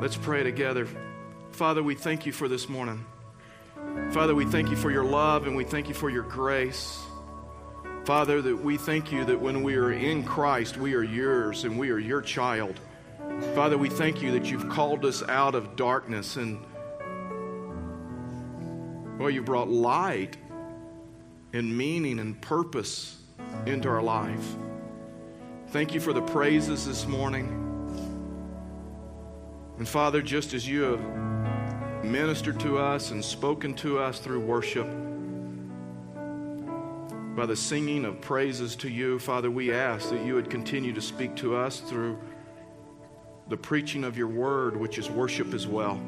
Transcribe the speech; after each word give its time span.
Let's 0.00 0.16
pray 0.16 0.42
together. 0.42 0.88
Father, 1.50 1.82
we 1.82 1.94
thank 1.94 2.24
you 2.24 2.32
for 2.32 2.48
this 2.48 2.70
morning. 2.70 3.04
Father, 4.12 4.34
we 4.34 4.46
thank 4.46 4.70
you 4.70 4.76
for 4.76 4.90
your 4.90 5.04
love 5.04 5.46
and 5.46 5.54
we 5.54 5.62
thank 5.62 5.88
you 5.88 5.94
for 5.94 6.08
your 6.08 6.22
grace. 6.22 6.98
Father, 8.06 8.40
that 8.40 8.56
we 8.56 8.78
thank 8.78 9.12
you 9.12 9.26
that 9.26 9.38
when 9.38 9.62
we 9.62 9.74
are 9.74 9.92
in 9.92 10.24
Christ, 10.24 10.78
we 10.78 10.94
are 10.94 11.02
yours 11.02 11.64
and 11.64 11.78
we 11.78 11.90
are 11.90 11.98
your 11.98 12.22
child. 12.22 12.80
Father, 13.54 13.76
we 13.76 13.90
thank 13.90 14.22
you 14.22 14.32
that 14.32 14.50
you've 14.50 14.70
called 14.70 15.04
us 15.04 15.22
out 15.24 15.54
of 15.54 15.76
darkness 15.76 16.36
and, 16.36 16.64
well, 19.18 19.28
you 19.28 19.42
brought 19.42 19.68
light 19.68 20.38
and 21.52 21.76
meaning 21.76 22.20
and 22.20 22.40
purpose 22.40 23.18
into 23.66 23.90
our 23.90 24.02
life. 24.02 24.56
Thank 25.68 25.92
you 25.92 26.00
for 26.00 26.14
the 26.14 26.22
praises 26.22 26.86
this 26.86 27.06
morning. 27.06 27.69
And 29.80 29.88
Father, 29.88 30.20
just 30.20 30.52
as 30.52 30.68
you 30.68 30.82
have 30.82 32.04
ministered 32.04 32.60
to 32.60 32.76
us 32.76 33.12
and 33.12 33.24
spoken 33.24 33.72
to 33.76 33.98
us 33.98 34.18
through 34.18 34.40
worship, 34.40 34.86
by 37.34 37.46
the 37.46 37.56
singing 37.56 38.04
of 38.04 38.20
praises 38.20 38.76
to 38.76 38.90
you, 38.90 39.18
Father, 39.18 39.50
we 39.50 39.72
ask 39.72 40.10
that 40.10 40.22
you 40.22 40.34
would 40.34 40.50
continue 40.50 40.92
to 40.92 41.00
speak 41.00 41.34
to 41.36 41.56
us 41.56 41.80
through 41.80 42.18
the 43.48 43.56
preaching 43.56 44.04
of 44.04 44.18
your 44.18 44.28
word, 44.28 44.76
which 44.76 44.98
is 44.98 45.08
worship 45.08 45.54
as 45.54 45.66
well. 45.66 45.98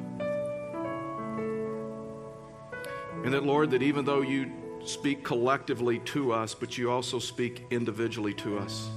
And 3.25 3.33
that, 3.33 3.45
Lord, 3.45 3.71
that 3.71 3.83
even 3.83 4.05
though 4.05 4.21
you 4.21 4.53
speak 4.85 5.25
collectively 5.25 5.99
to 6.01 6.35
us, 6.35 6.55
but 6.55 6.77
you 6.77 6.91
also 6.91 7.19
speak 7.19 7.65
individually 7.71 8.35
to 8.35 8.59
us. 8.59 8.91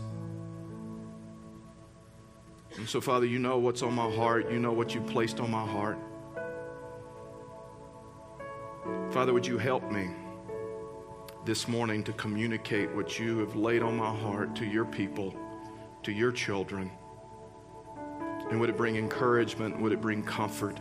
And 2.77 2.89
so, 2.89 2.99
Father, 2.99 3.25
you 3.25 3.39
know 3.39 3.57
what's 3.57 3.81
on 3.81 3.93
my 3.93 4.09
heart. 4.11 4.51
You 4.51 4.59
know 4.59 4.73
what 4.73 4.93
you've 4.93 5.07
placed 5.07 5.39
on 5.39 5.49
my 5.49 5.65
heart. 5.65 5.97
Father, 9.11 9.33
would 9.33 9.47
you 9.47 9.57
help 9.57 9.89
me 9.89 10.09
this 11.45 11.67
morning 11.67 12.03
to 12.03 12.11
communicate 12.13 12.93
what 12.93 13.17
you 13.17 13.37
have 13.39 13.55
laid 13.55 13.81
on 13.81 13.95
my 13.95 14.13
heart 14.13 14.55
to 14.57 14.65
your 14.65 14.83
people, 14.83 15.33
to 16.03 16.11
your 16.11 16.33
children? 16.33 16.91
And 18.51 18.59
would 18.59 18.69
it 18.69 18.75
bring 18.75 18.97
encouragement? 18.97 19.79
Would 19.79 19.93
it 19.93 20.01
bring 20.01 20.21
comfort? 20.21 20.77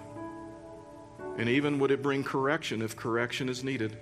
And 1.39 1.49
even 1.49 1.79
would 1.79 1.93
it 1.93 2.03
bring 2.03 2.25
correction 2.25 2.83
if 2.83 2.97
correction 2.97 3.49
is 3.49 3.63
needed? 3.63 3.97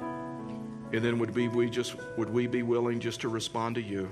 And 0.00 1.04
then 1.04 1.18
would 1.18 1.34
we, 1.34 1.48
we 1.48 1.68
just 1.68 1.96
would 2.16 2.30
we 2.30 2.46
be 2.46 2.62
willing 2.62 2.98
just 2.98 3.20
to 3.20 3.28
respond 3.28 3.74
to 3.74 3.82
you 3.82 4.10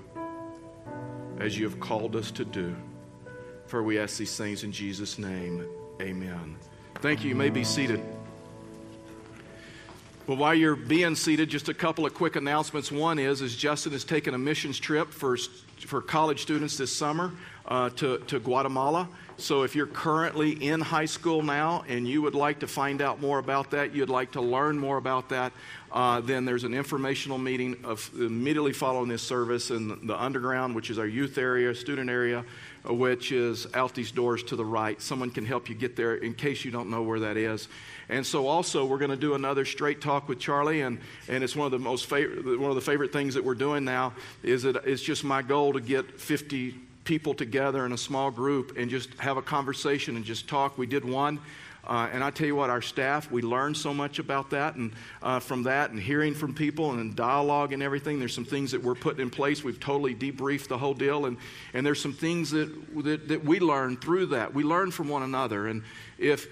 as 1.38 1.58
you 1.58 1.68
have 1.68 1.80
called 1.80 2.16
us 2.16 2.30
to 2.32 2.44
do? 2.44 2.74
For 3.66 3.82
we 3.82 3.98
ask 3.98 4.16
these 4.18 4.36
things 4.36 4.64
in 4.64 4.72
Jesus' 4.72 5.18
name. 5.18 5.66
Amen. 6.00 6.56
Thank 6.96 7.24
you. 7.24 7.30
You 7.30 7.34
may 7.34 7.50
be 7.50 7.64
seated. 7.64 8.00
Well, 10.26 10.36
while 10.36 10.54
you're 10.54 10.76
being 10.76 11.14
seated, 11.14 11.48
just 11.48 11.68
a 11.68 11.74
couple 11.74 12.04
of 12.04 12.14
quick 12.14 12.36
announcements. 12.36 12.90
One 12.90 13.18
is, 13.18 13.42
is 13.42 13.54
Justin 13.54 13.92
has 13.92 14.02
taken 14.02 14.34
a 14.34 14.38
missions 14.38 14.78
trip 14.78 15.12
for, 15.12 15.36
for 15.78 16.02
college 16.02 16.42
students 16.42 16.76
this 16.76 16.94
summer 16.94 17.32
uh, 17.66 17.90
to, 17.90 18.18
to 18.18 18.40
Guatemala. 18.40 19.08
So 19.38 19.64
if 19.64 19.76
you're 19.76 19.86
currently 19.86 20.52
in 20.52 20.80
high 20.80 21.04
school 21.04 21.42
now 21.42 21.84
and 21.88 22.08
you 22.08 22.22
would 22.22 22.34
like 22.34 22.60
to 22.60 22.66
find 22.66 23.02
out 23.02 23.20
more 23.20 23.38
about 23.38 23.70
that, 23.72 23.94
you'd 23.94 24.08
like 24.08 24.32
to 24.32 24.40
learn 24.40 24.78
more 24.78 24.96
about 24.96 25.28
that, 25.28 25.52
uh, 25.92 26.22
then 26.22 26.46
there's 26.46 26.64
an 26.64 26.72
informational 26.72 27.36
meeting 27.36 27.76
of 27.84 28.10
immediately 28.18 28.72
following 28.72 29.10
this 29.10 29.20
service 29.20 29.70
in 29.70 30.06
the 30.06 30.18
underground, 30.18 30.74
which 30.74 30.88
is 30.88 30.98
our 30.98 31.06
youth 31.06 31.36
area, 31.36 31.74
student 31.74 32.08
area, 32.08 32.46
uh, 32.88 32.94
which 32.94 33.30
is 33.30 33.66
out 33.74 33.94
these 33.94 34.10
doors 34.10 34.42
to 34.42 34.56
the 34.56 34.64
right. 34.64 35.02
Someone 35.02 35.30
can 35.30 35.44
help 35.44 35.68
you 35.68 35.74
get 35.74 35.96
there 35.96 36.14
in 36.14 36.32
case 36.32 36.64
you 36.64 36.70
don't 36.70 36.88
know 36.88 37.02
where 37.02 37.20
that 37.20 37.36
is. 37.36 37.68
And 38.08 38.24
so, 38.24 38.46
also, 38.46 38.86
we're 38.86 38.98
going 38.98 39.10
to 39.10 39.16
do 39.16 39.34
another 39.34 39.66
straight 39.66 40.00
talk 40.00 40.28
with 40.28 40.38
Charlie, 40.38 40.80
and, 40.80 40.98
and 41.28 41.44
it's 41.44 41.54
one 41.54 41.66
of 41.66 41.72
the 41.72 41.78
most 41.78 42.06
favorite, 42.06 42.58
one 42.58 42.70
of 42.70 42.76
the 42.76 42.80
favorite 42.80 43.12
things 43.12 43.34
that 43.34 43.44
we're 43.44 43.54
doing 43.54 43.84
now. 43.84 44.14
Is 44.42 44.62
that 44.62 44.76
it's 44.86 45.02
just 45.02 45.24
my 45.24 45.42
goal 45.42 45.74
to 45.74 45.80
get 45.80 46.20
50 46.20 46.85
people 47.06 47.32
together 47.32 47.86
in 47.86 47.92
a 47.92 47.98
small 47.98 48.30
group 48.30 48.76
and 48.76 48.90
just 48.90 49.14
have 49.14 49.38
a 49.38 49.42
conversation 49.42 50.16
and 50.16 50.24
just 50.24 50.46
talk. 50.46 50.76
We 50.76 50.86
did 50.86 51.04
one. 51.04 51.40
Uh, 51.86 52.08
and 52.12 52.24
I 52.24 52.30
tell 52.30 52.48
you 52.48 52.56
what, 52.56 52.68
our 52.68 52.82
staff, 52.82 53.30
we 53.30 53.42
learned 53.42 53.76
so 53.76 53.94
much 53.94 54.18
about 54.18 54.50
that 54.50 54.74
and 54.74 54.92
uh, 55.22 55.38
from 55.38 55.62
that 55.62 55.90
and 55.90 56.00
hearing 56.00 56.34
from 56.34 56.52
people 56.52 56.90
and 56.90 57.14
dialogue 57.14 57.72
and 57.72 57.80
everything. 57.80 58.18
There's 58.18 58.34
some 58.34 58.44
things 58.44 58.72
that 58.72 58.82
we're 58.82 58.96
putting 58.96 59.20
in 59.20 59.30
place. 59.30 59.62
We've 59.62 59.78
totally 59.78 60.12
debriefed 60.12 60.66
the 60.66 60.78
whole 60.78 60.94
deal. 60.94 61.26
And, 61.26 61.36
and 61.74 61.86
there's 61.86 62.02
some 62.02 62.12
things 62.12 62.50
that, 62.50 63.04
that, 63.04 63.28
that 63.28 63.44
we 63.44 63.60
learned 63.60 64.00
through 64.00 64.26
that. 64.26 64.52
We 64.52 64.64
learn 64.64 64.90
from 64.90 65.08
one 65.08 65.22
another. 65.22 65.68
And 65.68 65.84
if, 66.18 66.48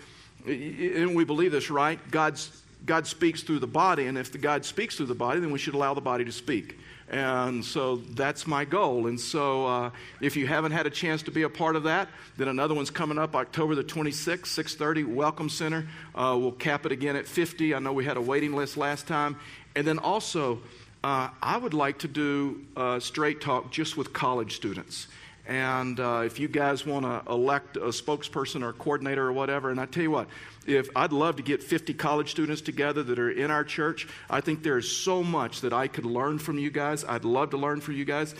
and 0.47 1.17
we 1.17 1.25
believe 1.25 1.51
this, 1.51 1.69
right? 1.69 1.99
God's, 2.13 2.63
God 2.87 3.05
speaks 3.09 3.43
through 3.43 3.59
the 3.59 3.67
body. 3.67 4.07
And 4.07 4.17
if 4.17 4.31
the 4.31 4.39
God 4.39 4.65
speaks 4.65 4.97
through 4.97 5.07
the 5.07 5.17
body, 5.17 5.41
then 5.41 5.51
we 5.51 5.59
should 5.59 5.75
allow 5.75 5.95
the 5.95 6.01
body 6.01 6.25
to 6.25 6.33
speak. 6.33 6.79
And 7.11 7.65
so 7.65 7.97
that's 7.97 8.47
my 8.47 8.65
goal. 8.65 9.07
And 9.07 9.21
so 9.21 9.67
uh, 9.67 9.91
if 10.21 10.37
you 10.37 10.47
haven't 10.47 10.73
had 10.73 10.87
a 10.87 10.91
chance 10.91 11.23
to 11.25 11.31
be 11.31 11.43
a 11.43 11.49
part 11.49 11.77
of 11.77 11.85
that, 11.85 12.09
then 12.37 12.49
another 12.49 12.75
one's 12.75 12.91
coming 12.91 13.19
up 13.19 13.37
October 13.37 13.75
the 13.75 13.85
26th, 13.85 14.43
6.30, 14.43 15.15
Welcome 15.15 15.49
Center. 15.49 15.87
Uh, 16.15 16.37
we'll 16.41 16.53
cap 16.53 16.87
it 16.87 16.93
again 16.93 17.17
at 17.17 17.27
50. 17.27 17.75
I 17.75 17.79
know 17.79 17.93
we 17.93 18.05
had 18.05 18.17
a 18.17 18.23
waiting 18.23 18.55
list 18.55 18.77
last 18.77 19.07
time. 19.07 19.37
And 19.77 19.87
then 19.87 19.99
also, 19.99 20.61
uh, 21.03 21.29
I 21.43 21.59
would 21.59 21.75
like 21.75 21.99
to 21.99 22.09
do 22.09 22.65
straight 23.01 23.41
talk 23.41 23.71
just 23.71 23.97
with 23.97 24.13
college 24.13 24.57
students. 24.57 25.09
And 25.47 26.01
uh, 26.01 26.23
if 26.25 26.41
you 26.41 26.49
guys 26.49 26.87
want 26.87 27.05
to 27.05 27.31
elect 27.31 27.77
a 27.77 27.89
spokesperson 27.89 28.63
or 28.63 28.71
a 28.71 28.73
coordinator 28.73 29.27
or 29.27 29.33
whatever, 29.33 29.71
and 29.71 29.79
I 29.79 29.87
tell 29.87 30.03
you 30.03 30.11
what, 30.11 30.29
if 30.67 30.89
I'd 30.97 31.13
love 31.13 31.37
to 31.37 31.43
get 31.43 31.63
50 31.63 31.93
college 31.95 32.31
students 32.31 32.63
together 32.63 33.03
that 33.03 33.19
are 33.19 33.31
in 33.31 33.51
our 33.51 33.65
church, 33.65 34.09
I 34.31 34.41
think 34.41 34.63
there's 34.63 34.91
so 34.91 35.23
much 35.23 35.61
that 35.61 35.75
I 35.75 35.87
could 35.87 36.07
learn 36.07 36.39
from 36.39 36.59
you 36.59 36.71
guys. 36.71 37.05
I'd 37.05 37.27
love 37.27 37.51
to 37.51 37.59
learn 37.59 37.83
from 37.83 37.95
you 37.95 38.07
guys. 38.07 38.35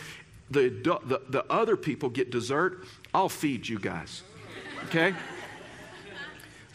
The, 0.49 0.69
the, 0.69 1.21
the 1.29 1.45
other 1.51 1.75
people 1.75 2.09
get 2.09 2.31
dessert, 2.31 2.85
I'll 3.13 3.29
feed 3.29 3.67
you 3.67 3.79
guys. 3.79 4.23
Okay? 4.85 5.13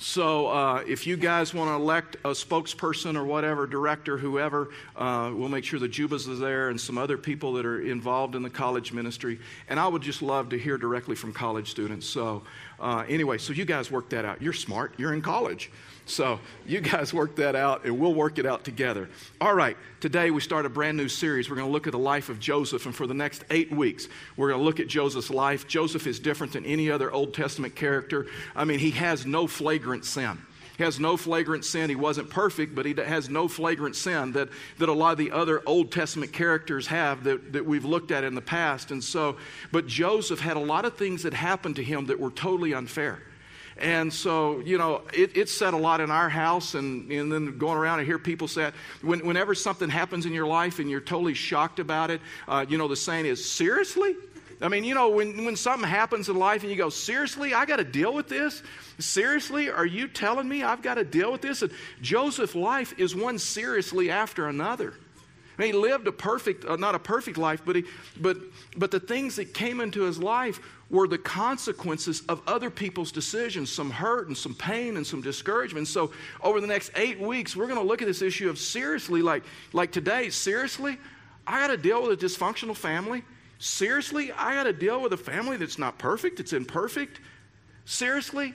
So 0.03 0.47
uh, 0.47 0.83
if 0.89 1.07
you 1.07 1.19
guys 1.19 1.53
want 1.53 1.69
to 1.69 1.75
elect 1.75 2.17
a 2.25 2.31
spokesperson 2.31 3.17
or 3.17 3.25
whatever, 3.25 3.67
director, 3.67 4.17
whoever, 4.17 4.71
uh, 4.97 5.31
we'll 5.35 5.51
make 5.51 5.63
sure 5.63 5.79
the 5.79 5.91
Jubas 5.91 6.27
are 6.27 6.37
there 6.37 6.71
and 6.71 6.81
some 6.81 6.97
other 6.97 7.19
people 7.19 7.53
that 7.53 7.67
are 7.67 7.83
involved 7.83 8.35
in 8.35 8.43
the 8.43 8.49
college 8.49 8.95
ministry. 8.95 9.39
And 9.69 9.79
I 9.79 9.87
would 9.87 10.01
just 10.01 10.23
love 10.23 10.49
to 10.49 10.59
hear 10.59 10.79
directly 10.79 11.17
from 11.17 11.35
college 11.35 11.71
students. 11.71 12.07
So 12.07 12.45
uh, 12.81 13.05
anyway, 13.11 13.37
so 13.37 13.53
you 13.53 13.67
guys 13.67 13.91
work 13.91 14.09
that 14.09 14.25
out. 14.25 14.41
You're 14.41 14.55
smart. 14.55 14.95
You're 14.97 15.13
in 15.13 15.21
college. 15.21 15.71
So 16.11 16.41
you 16.67 16.81
guys 16.81 17.15
work 17.15 17.37
that 17.37 17.55
out 17.55 17.85
and 17.85 17.99
we'll 17.99 18.15
work 18.15 18.39
it 18.39 18.47
out 18.47 18.65
together. 18.65 19.09
All 19.41 19.55
right, 19.55 19.77
today 20.01 20.31
we 20.31 20.41
start 20.41 20.67
a 20.67 20.69
brand 20.69 20.97
new 20.97 21.09
series. 21.09 21.49
We're 21.49 21.57
going 21.57 21.69
to 21.69 21.73
look 21.73 21.87
at 21.87 21.93
the 21.93 21.99
life 21.99 22.29
of 22.29 22.41
Joseph, 22.41 22.85
and 22.87 22.95
for 22.95 23.07
the 23.07 23.15
next 23.15 23.45
eight 23.51 23.71
weeks, 23.71 24.09
we're 24.37 24.49
going 24.49 24.61
to 24.61 24.65
look 24.65 24.81
at 24.81 24.89
Joseph's 24.89 25.31
life. 25.31 25.69
Joseph 25.69 26.07
is 26.07 26.19
different 26.19 26.53
than 26.53 26.67
any 26.67 26.91
other 26.91 27.13
Old 27.13 27.33
Testament 27.33 27.77
character. 27.77 28.27
I 28.57 28.65
mean, 28.65 28.81
he 28.81 28.91
has 28.93 29.25
no 29.25 29.47
flagrant 29.47 30.05
sin. 30.05 30.39
He 30.77 30.85
has 30.85 30.99
no 30.99 31.17
flagrant 31.17 31.65
sin. 31.65 31.91
He 31.91 31.97
wasn't 31.97 32.31
perfect, 32.31 32.75
but 32.75 32.87
he 32.87 32.95
has 32.95 33.29
no 33.29 33.49
flagrant 33.49 33.95
sin 33.95 34.33
that, 34.33 34.49
that 34.79 34.89
a 34.89 34.93
lot 34.93 35.13
of 35.13 35.19
the 35.19 35.31
other 35.31 35.63
Old 35.67 35.93
Testament 35.93 36.33
characters 36.33 36.87
have 36.87 37.23
that, 37.25 37.53
that 37.53 37.67
we've 37.67 37.85
looked 37.85 38.11
at 38.11 38.25
in 38.25 38.35
the 38.35 38.41
past. 38.41 38.91
And 38.91 39.05
so, 39.05 39.37
but 39.73 39.87
Joseph 39.87 40.41
had 40.41 40.57
a 40.57 40.61
lot 40.61 40.87
of 40.87 40.97
things 40.97 41.23
that 41.23 41.35
happened 41.35 41.77
to 41.77 41.85
him 41.85 42.07
that 42.07 42.19
were 42.19 42.31
totally 42.31 42.73
unfair. 42.73 43.21
And 43.81 44.13
so, 44.13 44.61
you 44.61 44.77
know, 44.77 45.03
it, 45.15 45.37
it's 45.37 45.53
said 45.53 45.73
a 45.73 45.79
lot 45.79 46.01
in 46.01 46.11
our 46.11 46.29
house, 46.29 46.75
and, 46.75 47.11
and 47.11 47.33
then 47.33 47.57
going 47.57 47.79
around 47.79 48.01
and 48.01 48.07
hear 48.07 48.19
people 48.19 48.47
say 48.47 48.65
it. 48.65 48.75
When, 49.01 49.25
whenever 49.25 49.55
something 49.55 49.89
happens 49.89 50.27
in 50.27 50.33
your 50.35 50.47
life 50.47 50.79
and 50.79 50.91
you're 50.91 51.01
totally 51.01 51.35
shocked 51.35 51.79
about 51.79 52.11
it, 52.11 52.21
uh, 52.47 52.67
you 52.69 52.77
know, 52.77 52.89
the 52.89 52.97
saying 52.97 53.25
is, 53.27 53.51
seriously? 53.51 54.15
I 54.63 54.69
mean, 54.69 54.85
you 54.85 54.95
know, 54.95 55.09
when, 55.09 55.47
when 55.47 55.57
something 55.57 55.89
happens 55.89 56.29
in 56.29 56.37
life 56.37 56.63
and 56.63 56.71
you 56.71 56.77
go, 56.77 56.91
seriously, 56.91 57.55
I 57.55 57.65
got 57.65 57.77
to 57.77 57.85
deal 57.85 58.13
with 58.13 58.29
this? 58.29 58.63
Seriously, 58.99 59.71
are 59.71 59.87
you 59.87 60.07
telling 60.07 60.47
me 60.47 60.63
I've 60.63 60.83
got 60.83 60.95
to 60.95 61.05
deal 61.05 61.33
with 61.33 61.41
this? 61.41 61.63
And 61.63 61.73
Joseph's 62.03 62.55
life 62.55 62.93
is 62.99 63.17
one 63.17 63.39
seriously 63.39 64.11
after 64.11 64.49
another. 64.49 64.93
Mean, 65.61 65.75
he 65.75 65.79
lived 65.79 66.07
a 66.07 66.13
perfect, 66.13 66.65
uh, 66.65 66.77
not 66.77 66.95
a 66.95 66.99
perfect 66.99 67.37
life, 67.37 67.61
but, 67.67 67.77
he, 67.77 67.85
but, 68.19 68.39
but 68.79 68.91
the 68.91 68.99
things 68.99 69.37
that 69.37 69.53
came 69.53 69.83
into 69.83 70.05
his 70.05 70.19
life 70.19 70.59
were 70.89 71.07
the 71.07 71.19
consequences 71.19 72.23
of 72.31 72.41
other 72.47 72.71
people's 72.71 73.13
decisions, 73.13 73.71
some 73.71 73.91
hurt 73.91 74.29
and 74.29 74.35
some 74.35 74.55
pain 74.55 74.97
and 74.97 75.07
some 75.07 75.21
discouragement. 75.21 75.87
So, 75.87 76.13
over 76.43 76.63
the 76.63 76.67
next 76.67 76.93
eight 76.97 77.21
weeks, 77.21 77.55
we're 77.55 77.67
going 77.67 77.79
to 77.79 77.85
look 77.85 78.01
at 78.01 78.09
this 78.09 78.23
issue 78.23 78.49
of 78.49 78.59
seriously, 78.59 79.21
like, 79.21 79.43
like 79.75 79.93
today, 79.93 80.31
seriously, 80.31 80.97
I 81.47 81.59
got 81.59 81.67
to 81.67 81.77
deal 81.77 82.09
with 82.09 82.23
a 82.23 82.27
dysfunctional 82.27 82.75
family. 82.75 83.23
Seriously, 83.59 84.33
I 84.33 84.55
got 84.55 84.63
to 84.63 84.73
deal 84.73 85.03
with 85.03 85.13
a 85.13 85.19
family 85.19 85.59
that's 85.59 85.79
not 85.79 85.99
perfect, 85.99 86.41
it's 86.41 86.55
imperfect. 86.55 87.21
Seriously, 87.85 88.55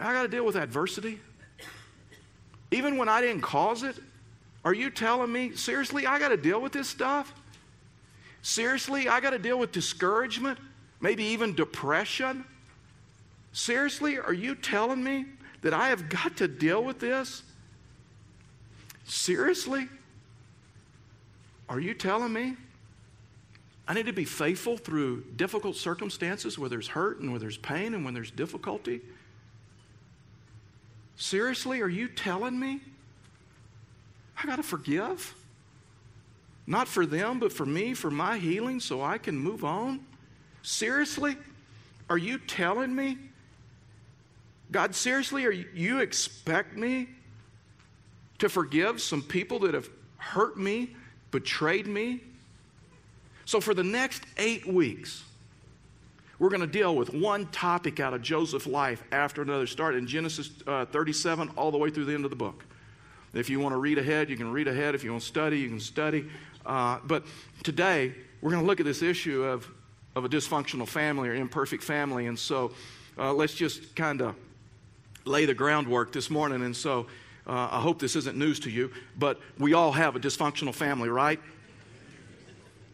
I 0.00 0.12
got 0.12 0.22
to 0.22 0.28
deal 0.28 0.44
with 0.44 0.56
adversity. 0.56 1.20
Even 2.72 2.96
when 2.96 3.08
I 3.08 3.20
didn't 3.20 3.42
cause 3.42 3.84
it, 3.84 3.94
are 4.64 4.74
you 4.74 4.90
telling 4.90 5.30
me, 5.30 5.54
seriously, 5.54 6.06
I 6.06 6.18
got 6.18 6.28
to 6.28 6.36
deal 6.36 6.60
with 6.60 6.72
this 6.72 6.88
stuff? 6.88 7.32
Seriously, 8.42 9.08
I 9.08 9.20
got 9.20 9.30
to 9.30 9.38
deal 9.38 9.58
with 9.58 9.72
discouragement, 9.72 10.58
maybe 11.00 11.24
even 11.24 11.54
depression. 11.54 12.44
Seriously, 13.52 14.18
are 14.18 14.32
you 14.32 14.54
telling 14.54 15.02
me 15.02 15.26
that 15.62 15.74
I 15.74 15.88
have 15.88 16.08
got 16.08 16.36
to 16.38 16.48
deal 16.48 16.82
with 16.82 16.98
this? 16.98 17.42
Seriously? 19.04 19.88
Are 21.68 21.80
you 21.80 21.94
telling 21.94 22.32
me 22.32 22.56
I 23.86 23.92
need 23.92 24.06
to 24.06 24.12
be 24.12 24.24
faithful 24.24 24.78
through 24.78 25.24
difficult 25.36 25.76
circumstances 25.76 26.58
where 26.58 26.70
there's 26.70 26.88
hurt 26.88 27.20
and 27.20 27.30
where 27.30 27.40
there's 27.40 27.58
pain 27.58 27.92
and 27.94 28.04
when 28.04 28.14
there's 28.14 28.30
difficulty? 28.30 29.02
Seriously, 31.16 31.80
are 31.80 31.88
you 31.88 32.08
telling 32.08 32.58
me 32.58 32.80
I 34.40 34.46
got 34.46 34.56
to 34.56 34.62
forgive? 34.62 35.34
Not 36.66 36.88
for 36.88 37.04
them, 37.04 37.38
but 37.38 37.52
for 37.52 37.66
me, 37.66 37.94
for 37.94 38.10
my 38.10 38.38
healing, 38.38 38.80
so 38.80 39.02
I 39.02 39.18
can 39.18 39.36
move 39.36 39.64
on? 39.64 40.00
Seriously? 40.62 41.36
Are 42.08 42.18
you 42.18 42.38
telling 42.38 42.94
me? 42.94 43.18
God, 44.70 44.94
seriously, 44.94 45.44
are 45.44 45.52
you, 45.52 46.00
expect 46.00 46.76
me 46.76 47.08
to 48.38 48.48
forgive 48.48 49.00
some 49.00 49.22
people 49.22 49.60
that 49.60 49.74
have 49.74 49.88
hurt 50.16 50.58
me, 50.58 50.96
betrayed 51.30 51.86
me? 51.86 52.22
So, 53.44 53.60
for 53.60 53.74
the 53.74 53.84
next 53.84 54.24
eight 54.38 54.66
weeks, 54.66 55.22
we're 56.38 56.48
going 56.48 56.62
to 56.62 56.66
deal 56.66 56.96
with 56.96 57.12
one 57.12 57.46
topic 57.48 58.00
out 58.00 58.14
of 58.14 58.22
Joseph's 58.22 58.66
life 58.66 59.02
after 59.12 59.42
another, 59.42 59.66
start 59.66 59.94
in 59.94 60.06
Genesis 60.06 60.50
uh, 60.66 60.86
37 60.86 61.50
all 61.56 61.70
the 61.70 61.78
way 61.78 61.90
through 61.90 62.06
the 62.06 62.14
end 62.14 62.24
of 62.24 62.30
the 62.30 62.36
book. 62.36 62.64
If 63.34 63.50
you 63.50 63.58
want 63.58 63.72
to 63.72 63.78
read 63.78 63.98
ahead, 63.98 64.30
you 64.30 64.36
can 64.36 64.52
read 64.52 64.68
ahead. 64.68 64.94
If 64.94 65.02
you 65.02 65.10
want 65.10 65.22
to 65.22 65.28
study, 65.28 65.58
you 65.58 65.68
can 65.68 65.80
study. 65.80 66.26
Uh, 66.64 66.98
but 67.04 67.24
today, 67.64 68.14
we're 68.40 68.52
going 68.52 68.62
to 68.62 68.66
look 68.66 68.78
at 68.78 68.86
this 68.86 69.02
issue 69.02 69.42
of, 69.42 69.68
of 70.14 70.24
a 70.24 70.28
dysfunctional 70.28 70.86
family 70.86 71.28
or 71.28 71.34
imperfect 71.34 71.82
family. 71.82 72.26
And 72.26 72.38
so 72.38 72.72
uh, 73.18 73.32
let's 73.32 73.54
just 73.54 73.96
kind 73.96 74.20
of 74.20 74.36
lay 75.24 75.46
the 75.46 75.54
groundwork 75.54 76.12
this 76.12 76.30
morning. 76.30 76.62
And 76.62 76.76
so 76.76 77.06
uh, 77.46 77.68
I 77.72 77.80
hope 77.80 77.98
this 77.98 78.14
isn't 78.14 78.38
news 78.38 78.60
to 78.60 78.70
you, 78.70 78.92
but 79.18 79.40
we 79.58 79.74
all 79.74 79.92
have 79.92 80.14
a 80.14 80.20
dysfunctional 80.20 80.74
family, 80.74 81.08
right? 81.08 81.40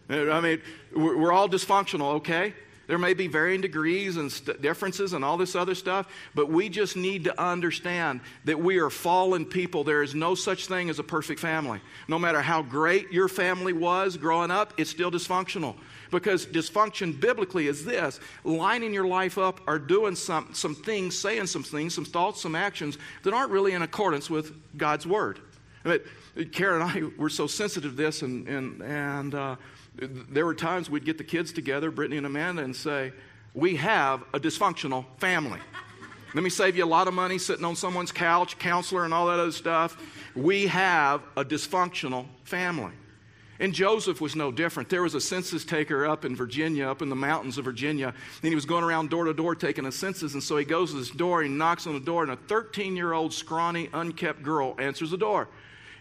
I 0.09 0.41
mean, 0.41 0.61
we're 0.95 1.33
all 1.33 1.49
dysfunctional, 1.49 2.15
okay? 2.15 2.55
There 2.91 2.99
may 2.99 3.15
be 3.15 3.29
varying 3.29 3.61
degrees 3.61 4.17
and 4.17 4.33
st- 4.33 4.61
differences 4.61 5.13
and 5.13 5.25
all 5.25 5.37
this 5.37 5.55
other 5.55 5.77
stuff, 5.77 6.09
but 6.35 6.51
we 6.51 6.69
just 6.69 6.97
need 6.97 7.23
to 7.23 7.41
understand 7.41 8.21
that 8.47 8.59
we 8.59 8.79
are 8.79 8.91
fallen 8.91 9.45
people. 9.45 9.85
There 9.85 10.03
is 10.03 10.13
no 10.13 10.35
such 10.35 10.67
thing 10.67 10.91
as 10.91 10.99
a 10.99 11.05
perfect 11.05 11.39
family. 11.39 11.81
No 12.09 12.19
matter 12.19 12.43
how 12.43 12.63
great 12.63 13.13
your 13.13 13.29
family 13.29 13.73
was 13.73 14.17
growing 14.17 14.51
up, 14.51 14.75
it's 14.77 14.91
still 14.91 15.09
dysfunctional. 15.09 15.77
Because 16.11 16.45
dysfunction 16.45 17.21
biblically 17.21 17.69
is 17.69 17.85
this 17.85 18.19
lining 18.43 18.93
your 18.93 19.07
life 19.07 19.39
up 19.39 19.61
or 19.69 19.79
doing 19.79 20.17
some, 20.17 20.49
some 20.53 20.75
things, 20.75 21.17
saying 21.17 21.47
some 21.47 21.63
things, 21.63 21.95
some 21.95 22.05
thoughts, 22.05 22.43
some 22.43 22.57
actions 22.57 22.99
that 23.23 23.33
aren't 23.33 23.53
really 23.53 23.71
in 23.71 23.83
accordance 23.83 24.29
with 24.29 24.53
God's 24.77 25.07
word. 25.07 25.39
But 25.85 26.03
Karen 26.51 26.83
and 26.83 26.91
I 26.91 27.17
were 27.17 27.31
so 27.31 27.47
sensitive 27.47 27.93
to 27.93 27.97
this, 27.97 28.23
and, 28.23 28.49
and, 28.49 28.83
and 28.83 29.35
uh, 29.35 29.57
there 30.01 30.47
were 30.47 30.55
times 30.55 30.89
we'd 30.89 31.05
get 31.05 31.19
the 31.19 31.25
kids 31.25 31.53
together, 31.53 31.91
Brittany 31.91 32.17
and 32.17 32.27
Amanda, 32.27 32.63
and 32.63 32.75
say, 32.75 33.13
We 33.55 33.77
have 33.77 34.23
a 34.33 34.41
dysfunctional 34.41 35.05
family. 35.19 35.61
Let 36.35 36.45
me 36.45 36.51
save 36.51 36.77
you 36.77 36.85
a 36.85 36.87
lot 36.87 37.09
of 37.09 37.15
money 37.15 37.39
sitting 37.39 37.65
on 37.65 37.75
someone's 37.75 38.13
couch, 38.13 38.59
counselor, 38.59 39.05
and 39.05 39.13
all 39.13 39.27
that 39.27 39.41
other 39.41 39.53
stuff. 39.53 39.97
We 40.37 40.69
have 40.69 41.23
a 41.37 41.45
dysfunctional 41.45 42.27
family. 42.45 42.93
And 43.59 43.75
Joseph 43.75 44.23
was 44.23 44.35
no 44.35 44.51
different. 44.51 44.89
There 44.89 45.03
was 45.03 45.15
a 45.15 45.21
census 45.21 45.67
taker 45.67 46.07
up 46.07 46.25
in 46.25 46.35
Virginia, 46.35 46.89
up 46.89 47.03
in 47.03 47.11
the 47.11 47.17
mountains 47.17 47.59
of 47.59 47.67
Virginia, 47.67 48.15
and 48.43 48.49
he 48.49 48.55
was 48.55 48.65
going 48.65 48.85
around 48.85 49.11
door 49.11 49.25
to 49.25 49.35
door 49.35 49.55
taking 49.55 49.85
a 49.85 49.93
census. 49.93 50.33
And 50.33 50.43
so 50.43 50.57
he 50.57 50.65
goes 50.65 50.93
to 50.93 50.99
this 50.99 51.11
door, 51.11 51.43
he 51.43 51.49
knocks 51.49 51.87
on 51.87 51.93
the 51.93 52.01
door, 52.01 52.23
and 52.23 52.33
a 52.33 52.37
13 52.37 52.97
year 52.97 53.13
old, 53.13 53.35
scrawny, 53.35 53.91
unkept 53.93 54.43
girl 54.43 54.75
answers 54.79 55.11
the 55.11 55.19
door. 55.19 55.49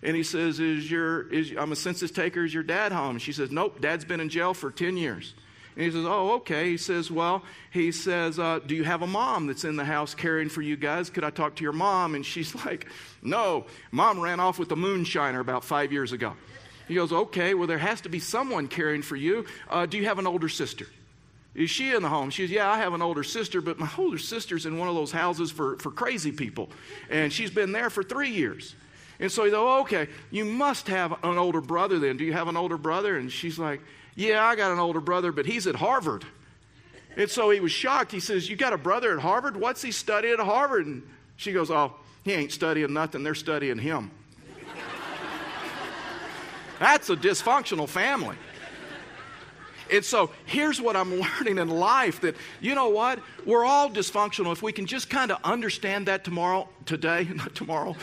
And 0.01 0.15
he 0.15 0.23
says, 0.23 0.59
is 0.59 0.89
your, 0.89 1.31
is, 1.31 1.53
I'm 1.57 1.71
a 1.71 1.75
census 1.75 2.11
taker. 2.11 2.43
Is 2.45 2.53
your 2.53 2.63
dad 2.63 2.91
home? 2.91 3.17
She 3.19 3.33
says, 3.33 3.51
Nope, 3.51 3.81
dad's 3.81 4.05
been 4.05 4.19
in 4.19 4.29
jail 4.29 4.53
for 4.53 4.71
10 4.71 4.97
years. 4.97 5.33
And 5.75 5.85
he 5.85 5.91
says, 5.91 6.05
Oh, 6.05 6.33
okay. 6.35 6.71
He 6.71 6.77
says, 6.77 7.11
Well, 7.11 7.43
he 7.71 7.91
says, 7.91 8.39
uh, 8.39 8.59
Do 8.65 8.75
you 8.75 8.83
have 8.83 9.01
a 9.01 9.07
mom 9.07 9.47
that's 9.47 9.65
in 9.65 9.75
the 9.75 9.85
house 9.85 10.15
caring 10.15 10.49
for 10.49 10.61
you 10.61 10.75
guys? 10.77 11.09
Could 11.09 11.23
I 11.23 11.29
talk 11.29 11.55
to 11.57 11.63
your 11.63 11.73
mom? 11.73 12.15
And 12.15 12.25
she's 12.25 12.53
like, 12.65 12.87
No, 13.21 13.65
mom 13.91 14.19
ran 14.19 14.39
off 14.39 14.59
with 14.59 14.71
a 14.71 14.75
moonshiner 14.75 15.39
about 15.39 15.63
five 15.63 15.91
years 15.91 16.11
ago. 16.11 16.33
He 16.87 16.95
goes, 16.95 17.11
Okay, 17.11 17.53
well, 17.53 17.67
there 17.67 17.77
has 17.77 18.01
to 18.01 18.09
be 18.09 18.19
someone 18.19 18.67
caring 18.67 19.01
for 19.01 19.15
you. 19.15 19.45
Uh, 19.69 19.85
do 19.85 19.97
you 19.97 20.05
have 20.05 20.19
an 20.19 20.27
older 20.27 20.49
sister? 20.49 20.87
Is 21.55 21.69
she 21.69 21.93
in 21.93 22.03
the 22.03 22.09
home? 22.09 22.29
She 22.29 22.43
says, 22.43 22.51
Yeah, 22.51 22.69
I 22.69 22.77
have 22.77 22.93
an 22.93 23.01
older 23.01 23.23
sister, 23.23 23.61
but 23.61 23.79
my 23.79 23.89
older 23.97 24.17
sister's 24.17 24.65
in 24.65 24.77
one 24.77 24.87
of 24.87 24.95
those 24.95 25.11
houses 25.11 25.51
for, 25.51 25.77
for 25.77 25.91
crazy 25.91 26.31
people. 26.31 26.69
And 27.09 27.33
she's 27.33 27.51
been 27.51 27.71
there 27.71 27.89
for 27.89 28.03
three 28.03 28.29
years. 28.29 28.75
And 29.19 29.31
so 29.31 29.43
he 29.43 29.51
goes, 29.51 29.59
oh, 29.59 29.81
okay, 29.81 30.07
you 30.31 30.45
must 30.45 30.87
have 30.87 31.11
an 31.23 31.37
older 31.37 31.61
brother 31.61 31.99
then. 31.99 32.17
Do 32.17 32.23
you 32.23 32.33
have 32.33 32.47
an 32.47 32.55
older 32.55 32.77
brother? 32.77 33.17
And 33.17 33.31
she's 33.31 33.59
like, 33.59 33.81
yeah, 34.15 34.43
I 34.43 34.55
got 34.55 34.71
an 34.71 34.79
older 34.79 35.01
brother, 35.01 35.31
but 35.31 35.45
he's 35.45 35.67
at 35.67 35.75
Harvard. 35.75 36.25
And 37.15 37.29
so 37.29 37.49
he 37.49 37.59
was 37.59 37.71
shocked. 37.71 38.11
He 38.11 38.19
says, 38.19 38.49
You 38.49 38.55
got 38.55 38.73
a 38.73 38.77
brother 38.77 39.13
at 39.13 39.19
Harvard? 39.19 39.57
What's 39.57 39.81
he 39.81 39.91
studying 39.91 40.35
at 40.35 40.39
Harvard? 40.39 40.85
And 40.85 41.03
she 41.35 41.51
goes, 41.51 41.69
Oh, 41.69 41.93
he 42.23 42.33
ain't 42.33 42.51
studying 42.51 42.93
nothing. 42.93 43.23
They're 43.23 43.35
studying 43.35 43.77
him. 43.77 44.11
That's 46.79 47.09
a 47.09 47.15
dysfunctional 47.15 47.89
family. 47.89 48.37
And 49.91 50.05
so 50.05 50.31
here's 50.45 50.79
what 50.79 50.95
I'm 50.95 51.19
learning 51.19 51.57
in 51.57 51.67
life 51.67 52.21
that, 52.21 52.35
you 52.61 52.75
know 52.75 52.89
what? 52.89 53.19
We're 53.45 53.65
all 53.65 53.89
dysfunctional. 53.89 54.51
If 54.51 54.61
we 54.61 54.71
can 54.71 54.85
just 54.85 55.09
kind 55.09 55.31
of 55.31 55.39
understand 55.43 56.07
that 56.07 56.23
tomorrow, 56.23 56.69
today, 56.85 57.27
not 57.33 57.55
tomorrow, 57.55 57.95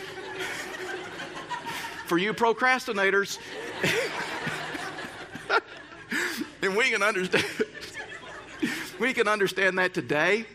for 2.07 2.17
you 2.17 2.33
procrastinators. 2.33 3.37
and 6.61 6.75
we 6.75 6.89
can 6.89 7.03
understand 7.03 7.45
we 8.99 9.13
can 9.13 9.27
understand 9.27 9.77
that 9.77 9.93
today 9.93 10.45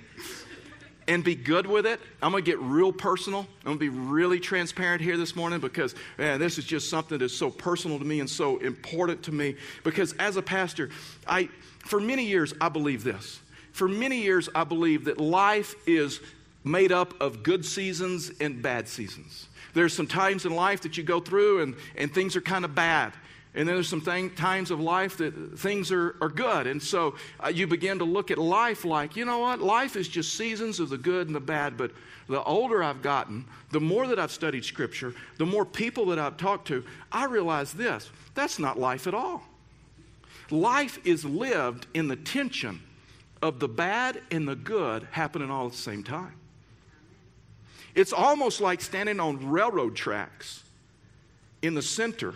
and 1.09 1.25
be 1.25 1.35
good 1.35 1.67
with 1.67 1.87
it. 1.87 2.01
I'm 2.23 2.31
going 2.31 2.45
to 2.45 2.51
get 2.51 2.59
real 2.61 2.93
personal. 2.93 3.41
I'm 3.65 3.77
going 3.77 3.79
to 3.79 3.81
be 3.81 3.89
really 3.89 4.41
transparent 4.41 5.03
here 5.03 5.17
this 5.17 5.35
morning 5.35 5.61
because, 5.61 5.95
man, 6.19 6.41
this 6.41 6.59
is 6.59 6.65
just 6.65 6.89
something 6.89 7.19
that's 7.19 7.37
so 7.37 7.51
personal 7.51 7.99
to 7.99 8.05
me 8.05 8.21
and 8.21 8.31
so 8.31 8.59
important 8.59 9.23
to 9.25 9.33
me. 9.33 9.57
Because 9.85 10.13
as 10.15 10.37
a 10.37 10.43
pastor, 10.43 10.91
I, 11.27 11.49
for 11.81 12.01
many 12.01 12.25
years, 12.25 12.55
I 12.61 12.69
believe 12.69 13.05
this. 13.05 13.41
For 13.73 13.89
many 13.89 14.23
years, 14.23 14.49
I 14.55 14.65
believe 14.65 15.05
that 15.07 15.19
life 15.19 15.75
is 15.87 16.21
made 16.65 16.93
up 16.93 17.21
of 17.21 17.43
good 17.43 17.65
seasons 17.65 18.31
and 18.41 18.63
bad 18.63 18.87
seasons. 18.87 19.49
There's 19.75 19.95
some 19.95 20.07
times 20.07 20.45
in 20.45 20.55
life 20.55 20.83
that 20.83 20.97
you 20.97 21.03
go 21.03 21.21
through 21.21 21.63
and, 21.63 21.75
and 21.97 22.13
things 22.13 22.37
are 22.37 22.41
kind 22.41 22.65
of 22.65 22.75
bad. 22.75 23.13
And 23.55 23.69
then 23.69 23.77
there's 23.77 23.89
some 23.89 24.01
thing, 24.01 24.31
times 24.31 24.71
of 24.71 24.81
life 24.81 25.19
that 25.19 25.59
things 25.59 25.93
are, 25.93 26.17
are 26.23 26.31
good. 26.31 26.67
And 26.67 26.83
so 26.83 27.17
uh, 27.39 27.49
you 27.49 27.67
begin 27.67 27.99
to 27.99 28.05
look 28.05 28.31
at 28.31 28.39
life 28.39 28.85
like, 28.85 29.15
you 29.15 29.27
know 29.27 29.41
what? 29.41 29.61
Life 29.61 29.95
is 29.95 30.09
just 30.09 30.35
seasons 30.35 30.81
of 30.81 30.89
the 30.89 30.97
good 30.97 31.27
and 31.27 31.37
the 31.37 31.41
bad. 31.41 31.77
But 31.77 31.91
the 32.29 32.43
older 32.45 32.83
I've 32.83 33.03
gotten, 33.03 33.45
the 33.71 33.81
more 33.81 34.07
that 34.07 34.19
I've 34.19 34.31
studied 34.31 34.65
Scripture, 34.65 35.15
the 35.37 35.45
more 35.45 35.67
people 35.67 36.07
that 36.07 36.19
I've 36.19 36.39
talked 36.39 36.69
to, 36.69 36.83
I 37.11 37.27
realize 37.27 37.73
this 37.75 38.11
that's 38.35 38.59
not 38.59 38.79
life 38.79 39.07
at 39.07 39.15
all. 39.15 39.43
Life 40.51 40.99
is 41.05 41.25
lived 41.25 41.87
in 41.93 42.09
the 42.09 42.17
tension 42.17 42.81
of 43.43 43.59
the 43.59 43.69
bad 43.69 44.23
and 44.31 44.49
the 44.49 44.57
good 44.57 45.07
happening 45.11 45.51
all 45.51 45.67
at 45.67 45.73
the 45.73 45.79
same 45.79 46.03
time. 46.03 46.35
It's 47.95 48.13
almost 48.13 48.61
like 48.61 48.81
standing 48.81 49.21
on 49.21 49.51
railroad 49.51 49.95
tracks 49.95 50.63
in 51.61 51.75
the 51.75 51.83
center, 51.83 52.35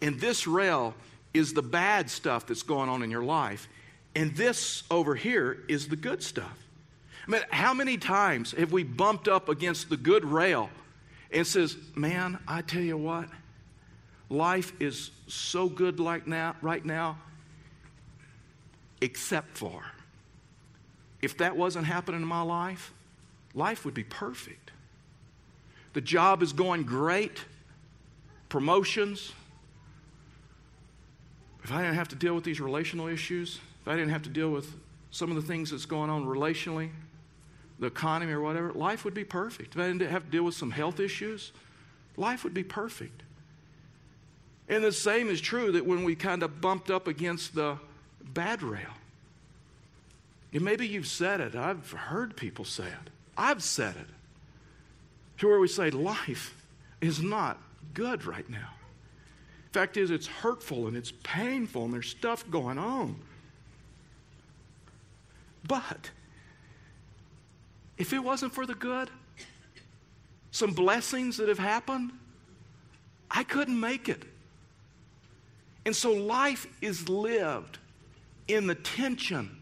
and 0.00 0.18
this 0.20 0.46
rail 0.46 0.94
is 1.34 1.52
the 1.52 1.62
bad 1.62 2.10
stuff 2.10 2.46
that's 2.46 2.62
going 2.62 2.88
on 2.88 3.02
in 3.02 3.10
your 3.10 3.22
life, 3.22 3.68
and 4.14 4.34
this 4.34 4.82
over 4.90 5.14
here 5.14 5.58
is 5.68 5.88
the 5.88 5.96
good 5.96 6.22
stuff. 6.22 6.56
I 7.26 7.30
mean, 7.30 7.42
how 7.50 7.74
many 7.74 7.98
times 7.98 8.52
have 8.52 8.72
we 8.72 8.82
bumped 8.82 9.28
up 9.28 9.48
against 9.48 9.90
the 9.90 9.96
good 9.96 10.24
rail 10.24 10.70
and 11.30 11.46
says, 11.46 11.76
"Man, 11.94 12.38
I 12.48 12.62
tell 12.62 12.82
you 12.82 12.96
what, 12.96 13.28
life 14.30 14.72
is 14.80 15.10
so 15.26 15.68
good 15.68 16.00
like 16.00 16.26
now, 16.26 16.56
right 16.62 16.84
now, 16.84 17.18
except 19.00 19.58
for 19.58 19.84
if 21.20 21.38
that 21.38 21.56
wasn't 21.56 21.86
happening 21.86 22.22
in 22.22 22.28
my 22.28 22.42
life, 22.42 22.92
life 23.56 23.84
would 23.84 23.94
be 23.94 24.04
perfect. 24.04 24.70
The 25.94 26.00
job 26.00 26.42
is 26.42 26.52
going 26.52 26.84
great, 26.84 27.44
promotions. 28.48 29.32
If 31.64 31.72
I 31.72 31.82
didn't 31.82 31.96
have 31.96 32.08
to 32.08 32.16
deal 32.16 32.34
with 32.34 32.44
these 32.44 32.60
relational 32.60 33.08
issues, 33.08 33.58
if 33.82 33.88
I 33.88 33.96
didn't 33.96 34.10
have 34.10 34.22
to 34.22 34.28
deal 34.28 34.50
with 34.50 34.72
some 35.10 35.30
of 35.30 35.36
the 35.36 35.42
things 35.42 35.70
that's 35.70 35.86
going 35.86 36.10
on 36.10 36.26
relationally, 36.26 36.90
the 37.78 37.86
economy 37.86 38.32
or 38.32 38.40
whatever, 38.40 38.72
life 38.72 39.04
would 39.04 39.14
be 39.14 39.24
perfect. 39.24 39.74
If 39.74 39.80
I 39.80 39.88
didn't 39.88 40.10
have 40.10 40.26
to 40.26 40.30
deal 40.30 40.44
with 40.44 40.54
some 40.54 40.70
health 40.70 41.00
issues, 41.00 41.52
life 42.16 42.44
would 42.44 42.54
be 42.54 42.62
perfect. 42.62 43.22
And 44.68 44.84
the 44.84 44.92
same 44.92 45.28
is 45.28 45.40
true 45.40 45.72
that 45.72 45.86
when 45.86 46.04
we 46.04 46.14
kind 46.14 46.42
of 46.42 46.60
bumped 46.60 46.90
up 46.90 47.08
against 47.08 47.54
the 47.54 47.78
bad 48.22 48.62
rail, 48.62 48.92
And 50.52 50.64
maybe 50.64 50.86
you've 50.86 51.06
said 51.06 51.40
it. 51.40 51.54
I've 51.54 51.90
heard 51.90 52.36
people 52.36 52.64
say 52.64 52.86
it. 52.86 53.10
I've 53.36 53.62
said 53.62 53.96
it. 53.96 54.06
To 55.38 55.48
where 55.48 55.60
we 55.60 55.68
say 55.68 55.90
life 55.90 56.66
is 57.00 57.22
not 57.22 57.60
good 57.92 58.24
right 58.24 58.48
now. 58.48 58.70
Fact 59.72 59.98
is, 59.98 60.10
it's 60.10 60.26
hurtful 60.26 60.86
and 60.86 60.96
it's 60.96 61.12
painful 61.22 61.84
and 61.84 61.92
there's 61.92 62.08
stuff 62.08 62.50
going 62.50 62.78
on. 62.78 63.16
But 65.68 66.10
if 67.98 68.12
it 68.12 68.18
wasn't 68.18 68.54
for 68.54 68.64
the 68.64 68.74
good, 68.74 69.10
some 70.50 70.72
blessings 70.72 71.36
that 71.36 71.48
have 71.48 71.58
happened, 71.58 72.12
I 73.30 73.44
couldn't 73.44 73.78
make 73.78 74.08
it. 74.08 74.22
And 75.84 75.94
so 75.94 76.12
life 76.12 76.66
is 76.80 77.08
lived 77.08 77.78
in 78.48 78.66
the 78.66 78.74
tension 78.74 79.58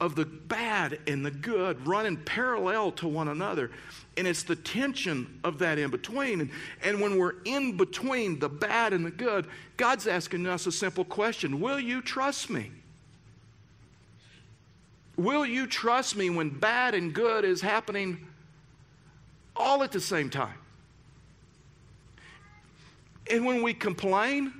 of 0.00 0.14
the 0.14 0.26
bad 0.26 0.98
and 1.06 1.24
the 1.24 1.30
good 1.30 1.86
running 1.86 2.16
parallel 2.18 2.92
to 2.92 3.08
one 3.08 3.28
another. 3.28 3.70
And 4.16 4.26
it's 4.26 4.42
the 4.42 4.56
tension 4.56 5.40
of 5.42 5.58
that 5.58 5.78
in 5.78 5.90
between. 5.90 6.42
And, 6.42 6.50
and 6.82 7.00
when 7.00 7.18
we're 7.18 7.36
in 7.44 7.76
between 7.76 8.38
the 8.38 8.48
bad 8.48 8.92
and 8.92 9.04
the 9.04 9.10
good, 9.10 9.46
God's 9.76 10.06
asking 10.06 10.46
us 10.46 10.66
a 10.66 10.72
simple 10.72 11.04
question 11.04 11.60
Will 11.60 11.80
you 11.80 12.02
trust 12.02 12.50
me? 12.50 12.70
Will 15.16 15.46
you 15.46 15.66
trust 15.66 16.14
me 16.14 16.28
when 16.28 16.50
bad 16.50 16.94
and 16.94 17.14
good 17.14 17.44
is 17.44 17.62
happening 17.62 18.26
all 19.54 19.82
at 19.82 19.92
the 19.92 20.00
same 20.00 20.28
time? 20.28 20.58
And 23.30 23.46
when 23.46 23.62
we 23.62 23.72
complain, 23.72 24.52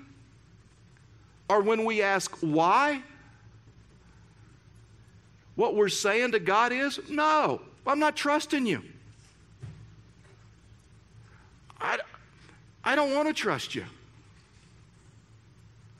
or 1.49 1.61
when 1.61 1.85
we 1.85 2.03
ask 2.03 2.35
why, 2.41 3.03
what 5.57 5.75
we're 5.75 5.89
saying 5.89 6.33
to 6.33 6.39
God 6.39 6.73
is, 6.73 7.01
no, 7.09 7.61
I'm 7.87 7.99
not 7.99 8.15
trusting 8.15 8.67
you. 8.67 8.83
I, 11.81 11.99
I 12.85 12.95
don't 12.95 13.15
want 13.15 13.29
to 13.29 13.35
trust 13.35 13.75
you. 13.75 13.85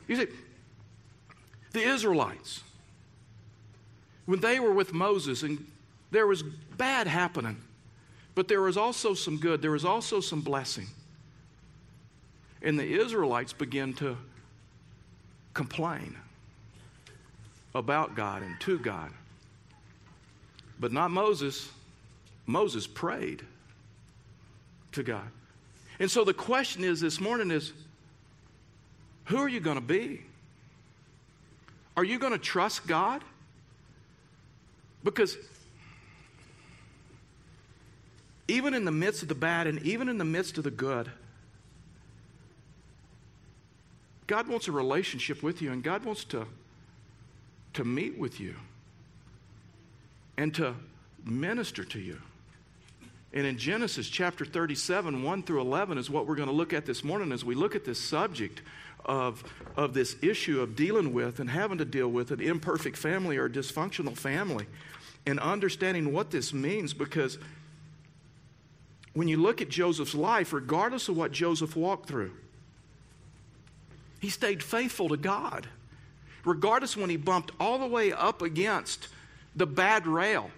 You 0.07 0.17
see, 0.17 0.27
the 1.73 1.83
Israelites, 1.83 2.63
when 4.27 4.41
they 4.41 4.61
were 4.61 4.73
with 4.73 4.93
Moses, 4.93 5.43
and 5.43 5.67
there 6.11 6.27
was 6.27 6.43
bad 6.43 7.07
happening, 7.07 7.57
but 8.35 8.49
there 8.49 8.61
was 8.61 8.77
also 8.77 9.15
some 9.15 9.39
good, 9.39 9.63
there 9.63 9.71
was 9.71 9.85
also 9.85 10.21
some 10.21 10.43
blessing. 10.43 10.87
And 12.63 12.79
the 12.79 13.01
Israelites 13.01 13.53
began 13.53 13.95
to 13.95 14.17
complain 15.55 16.17
about 17.75 18.15
God 18.15 18.43
and 18.43 18.59
to 18.61 18.79
God. 18.79 19.11
But 20.79 20.93
not 20.93 21.11
Moses. 21.11 21.69
Moses 22.47 22.87
prayed 22.87 23.43
to 24.93 25.03
God. 25.03 25.29
And 25.99 26.11
so 26.11 26.25
the 26.25 26.35
question 26.35 26.85
is 26.85 27.01
this 27.01 27.21
morning 27.21 27.51
is 27.51 27.73
who 29.25 29.39
are 29.39 29.49
you 29.49 29.61
going 29.61 29.77
to 29.77 29.83
be? 29.83 30.23
Are 31.97 32.05
you 32.05 32.19
going 32.19 32.33
to 32.33 32.39
trust 32.39 32.87
God? 32.87 33.23
Because 35.03 35.37
even 38.49 38.75
in 38.75 38.85
the 38.85 38.93
midst 38.93 39.23
of 39.23 39.29
the 39.29 39.35
bad 39.35 39.67
and 39.67 39.83
even 39.83 40.09
in 40.09 40.19
the 40.19 40.25
midst 40.25 40.59
of 40.59 40.65
the 40.65 40.71
good, 40.71 41.11
God 44.27 44.49
wants 44.49 44.69
a 44.69 44.73
relationship 44.73 45.43
with 45.43 45.63
you 45.63 45.73
and 45.73 45.83
God 45.83 46.05
wants 46.05 46.25
to, 46.25 46.47
to 47.75 47.85
meet 47.85 48.19
with 48.19 48.39
you 48.39 48.57
and 50.37 50.55
to 50.55 50.75
minister 51.25 51.85
to 51.85 51.99
you. 51.99 52.21
And 53.33 53.47
in 53.47 53.59
Genesis 53.59 54.09
chapter 54.09 54.45
37, 54.45 55.23
1 55.23 55.43
through 55.43 55.61
11, 55.61 55.99
is 55.99 56.09
what 56.09 56.27
we're 56.27 56.37
going 56.37 56.49
to 56.49 56.55
look 56.55 56.73
at 56.73 56.87
this 56.87 57.05
morning 57.05 57.33
as 57.33 57.45
we 57.45 57.55
look 57.55 57.75
at 57.75 57.85
this 57.85 58.01
subject 58.01 58.63
of, 59.05 59.45
of 59.77 59.95
this 59.95 60.17
issue 60.23 60.61
of 60.61 60.75
dealing 60.75 61.13
with 61.13 61.39
and 61.39 61.51
having 61.51 61.79
to 61.79 61.85
deal 61.85 62.09
with 62.09 62.31
an 62.31 62.41
imperfect 62.41 62.97
family 62.97 63.37
or 63.37 63.49
dysfunctional 63.49 64.17
family 64.17 64.67
and 65.27 65.41
understanding 65.41 66.13
what 66.13 66.31
this 66.31 66.53
means 66.53 66.95
because 66.95 67.39
when 69.13 69.29
you 69.29 69.39
look 69.39 69.63
at 69.63 69.69
Joseph's 69.69 70.15
life, 70.15 70.53
regardless 70.53 71.09
of 71.09 71.17
what 71.17 71.33
Joseph 71.33 71.75
walked 71.75 72.07
through, 72.07 72.33
he 74.21 74.29
stayed 74.29 74.63
faithful 74.63 75.09
to 75.09 75.17
God. 75.17 75.67
Regardless 76.45 76.97
when 76.97 77.11
he 77.11 77.17
bumped 77.17 77.51
all 77.59 77.79
the 77.79 77.87
way 77.87 78.13
up 78.13 78.41
against 78.41 79.09
the 79.57 79.67
bad 79.67 80.07
rail, 80.07 80.51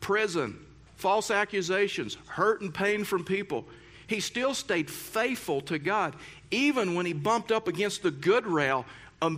prison, 0.00 0.58
false 0.96 1.30
accusations, 1.30 2.16
hurt 2.26 2.60
and 2.60 2.74
pain 2.74 3.04
from 3.04 3.24
people, 3.24 3.64
he 4.06 4.20
still 4.20 4.54
stayed 4.54 4.90
faithful 4.90 5.60
to 5.62 5.78
God. 5.78 6.16
Even 6.50 6.94
when 6.94 7.06
he 7.06 7.12
bumped 7.12 7.52
up 7.52 7.68
against 7.68 8.02
the 8.02 8.10
good 8.10 8.46
rail, 8.46 8.86
a 9.20 9.36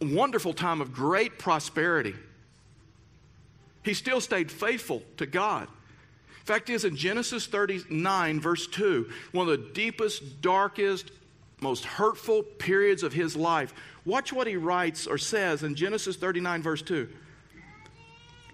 wonderful 0.00 0.52
time 0.52 0.80
of 0.80 0.92
great 0.92 1.38
prosperity, 1.38 2.14
he 3.82 3.94
still 3.94 4.20
stayed 4.20 4.50
faithful 4.50 5.02
to 5.16 5.26
God. 5.26 5.66
Fact 6.44 6.70
is, 6.70 6.84
in 6.84 6.96
Genesis 6.96 7.46
39, 7.46 8.40
verse 8.40 8.66
2, 8.66 9.10
one 9.32 9.48
of 9.48 9.52
the 9.58 9.70
deepest, 9.72 10.42
darkest, 10.42 11.10
most 11.60 11.84
hurtful 11.84 12.42
periods 12.42 13.02
of 13.02 13.12
his 13.12 13.36
life, 13.36 13.72
watch 14.04 14.32
what 14.32 14.46
he 14.46 14.56
writes 14.56 15.06
or 15.06 15.18
says 15.18 15.62
in 15.62 15.74
Genesis 15.74 16.16
39, 16.16 16.62
verse 16.62 16.82
2. 16.82 17.08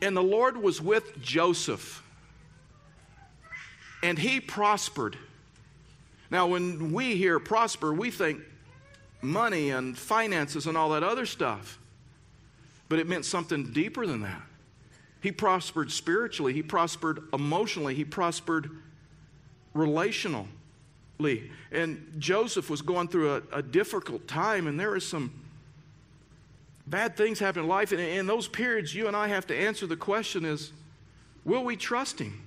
And 0.00 0.16
the 0.16 0.22
Lord 0.22 0.56
was 0.56 0.80
with 0.80 1.20
Joseph, 1.20 2.02
and 4.02 4.18
he 4.18 4.40
prospered. 4.40 5.16
Now, 6.30 6.46
when 6.46 6.92
we 6.92 7.16
hear 7.16 7.40
prosper, 7.40 7.92
we 7.92 8.10
think 8.10 8.40
money 9.22 9.70
and 9.70 9.98
finances 9.98 10.66
and 10.66 10.76
all 10.76 10.90
that 10.90 11.02
other 11.02 11.26
stuff. 11.26 11.78
But 12.88 12.98
it 12.98 13.08
meant 13.08 13.24
something 13.24 13.72
deeper 13.72 14.06
than 14.06 14.20
that. 14.22 14.42
He 15.20 15.32
prospered 15.32 15.90
spiritually, 15.90 16.52
he 16.52 16.62
prospered 16.62 17.22
emotionally, 17.32 17.94
he 17.94 18.04
prospered 18.04 18.70
relationally. 19.74 20.46
And 21.72 22.14
Joseph 22.18 22.70
was 22.70 22.82
going 22.82 23.08
through 23.08 23.34
a, 23.34 23.42
a 23.52 23.62
difficult 23.62 24.28
time, 24.28 24.68
and 24.68 24.78
there 24.78 24.94
is 24.94 25.04
some 25.04 25.32
bad 26.88 27.16
things 27.16 27.38
happen 27.38 27.62
in 27.62 27.68
life. 27.68 27.92
And 27.92 28.00
in 28.00 28.26
those 28.26 28.48
periods, 28.48 28.94
you 28.94 29.06
and 29.06 29.16
I 29.16 29.28
have 29.28 29.46
to 29.48 29.56
answer 29.56 29.86
the 29.86 29.96
question 29.96 30.44
is, 30.44 30.72
will 31.44 31.64
we 31.64 31.76
trust 31.76 32.18
him? 32.18 32.42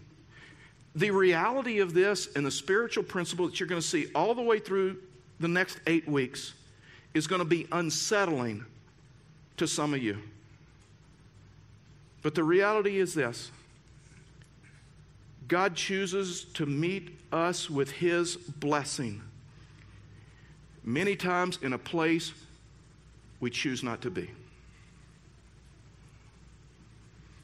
The 0.96 1.12
reality 1.12 1.80
of 1.80 1.94
this 1.94 2.28
and 2.36 2.46
the 2.46 2.52
spiritual 2.52 3.04
principle 3.04 3.48
that 3.48 3.60
you're 3.60 3.70
going 3.70 3.82
to 3.82 3.88
see 3.88 4.08
all 4.14 4.36
the 4.36 4.42
way 4.42 4.60
through 4.60 4.98
the 5.40 5.48
next 5.48 5.80
eight 5.88 6.08
weeks 6.08 6.54
is 7.14 7.28
going 7.28 7.40
to 7.40 7.46
be 7.46 7.68
unsettling 7.72 8.66
to 9.58 9.68
some 9.68 9.94
of 9.94 10.02
you. 10.02 10.18
But 12.22 12.36
the 12.36 12.44
reality 12.44 13.00
is 13.00 13.14
this 13.14 13.52
God 15.48 15.76
chooses 15.76 16.46
to 16.54 16.66
meet 16.66 17.18
us 17.32 17.70
with 17.70 17.92
His 17.92 18.36
blessing, 18.36 19.22
many 20.84 21.16
times 21.16 21.60
in 21.62 21.74
a 21.74 21.78
place 21.78 22.34
we 23.42 23.50
choose 23.50 23.84
not 23.84 24.02
to 24.02 24.10
be. 24.10 24.30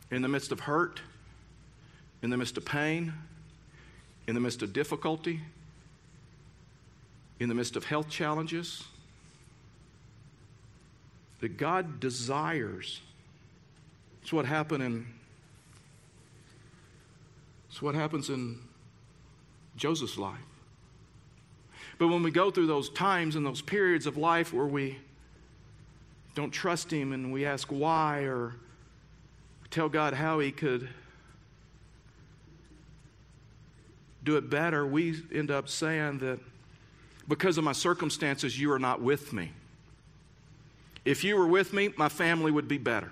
In 0.10 0.22
the 0.22 0.30
midst 0.30 0.54
of 0.54 0.62
hurt, 0.62 1.02
in 2.22 2.30
the 2.30 2.38
midst 2.38 2.56
of 2.56 2.64
pain, 2.64 3.14
in 4.28 4.36
the 4.36 4.40
midst 4.40 4.62
of 4.62 4.72
difficulty, 4.72 5.42
in 7.40 7.50
the 7.50 7.56
midst 7.56 7.76
of 7.76 7.84
health 7.84 8.10
challenges, 8.10 8.86
that 11.42 11.58
God 11.58 12.00
desires. 12.00 13.02
It's 14.22 14.32
what 14.32 14.46
happened 14.46 14.84
in 14.84 15.08
it's 17.70 17.82
what 17.82 17.94
happens 17.94 18.30
in 18.30 18.58
Joseph's 19.76 20.18
life. 20.18 20.40
But 22.00 22.08
when 22.08 22.24
we 22.24 22.32
go 22.32 22.50
through 22.50 22.66
those 22.66 22.90
times 22.90 23.36
and 23.36 23.46
those 23.46 23.62
periods 23.62 24.08
of 24.08 24.18
life 24.18 24.52
where 24.52 24.66
we 24.66 24.98
don't 26.38 26.52
trust 26.52 26.94
Him 26.94 27.14
and 27.14 27.34
we 27.34 27.48
ask 27.48 27.68
why 27.70 28.20
or 28.20 28.54
tell 29.72 29.90
God 29.90 30.14
how 30.14 30.38
He 30.38 30.52
could 30.52 30.88
do 34.24 34.38
it 34.38 34.48
better, 34.48 34.86
we 34.86 35.20
end 35.34 35.50
up 35.50 35.68
saying 35.68 36.20
that 36.20 36.38
because 37.28 37.58
of 37.58 37.64
my 37.64 37.72
circumstances, 37.72 38.60
you 38.60 38.72
are 38.72 38.78
not 38.78 39.02
with 39.02 39.34
me. 39.34 39.52
If 41.06 41.24
you 41.24 41.36
were 41.38 41.48
with 41.48 41.74
me, 41.74 41.90
my 41.98 42.08
family 42.08 42.52
would 42.52 42.68
be 42.68 42.78
better. 42.78 43.12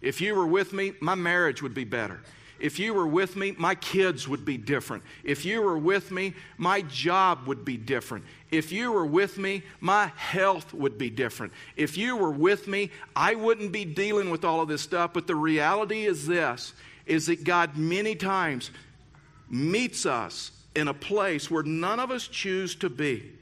If 0.00 0.20
you 0.20 0.36
were 0.36 0.46
with 0.46 0.72
me, 0.72 0.92
my 1.00 1.16
marriage 1.16 1.60
would 1.60 1.74
be 1.74 1.82
better. 1.82 2.20
If 2.58 2.78
you 2.78 2.92
were 2.92 3.06
with 3.06 3.36
me, 3.36 3.54
my 3.56 3.74
kids 3.74 4.26
would 4.26 4.44
be 4.44 4.56
different. 4.56 5.04
If 5.22 5.44
you 5.44 5.62
were 5.62 5.78
with 5.78 6.10
me, 6.10 6.34
my 6.56 6.82
job 6.82 7.46
would 7.46 7.64
be 7.64 7.76
different. 7.76 8.24
If 8.50 8.72
you 8.72 8.90
were 8.90 9.06
with 9.06 9.38
me, 9.38 9.62
my 9.80 10.12
health 10.16 10.74
would 10.74 10.98
be 10.98 11.10
different. 11.10 11.52
If 11.76 11.96
you 11.96 12.16
were 12.16 12.30
with 12.30 12.66
me, 12.66 12.90
I 13.14 13.34
wouldn't 13.34 13.70
be 13.70 13.84
dealing 13.84 14.30
with 14.30 14.44
all 14.44 14.60
of 14.60 14.68
this 14.68 14.82
stuff. 14.82 15.12
But 15.12 15.26
the 15.26 15.36
reality 15.36 16.06
is 16.06 16.26
this 16.26 16.72
is 17.06 17.26
that 17.26 17.44
God 17.44 17.76
many 17.76 18.14
times 18.14 18.70
meets 19.48 20.04
us 20.04 20.50
in 20.74 20.88
a 20.88 20.94
place 20.94 21.50
where 21.50 21.62
none 21.62 22.00
of 22.00 22.10
us 22.10 22.28
choose 22.28 22.74
to 22.76 22.90
be. 22.90 23.32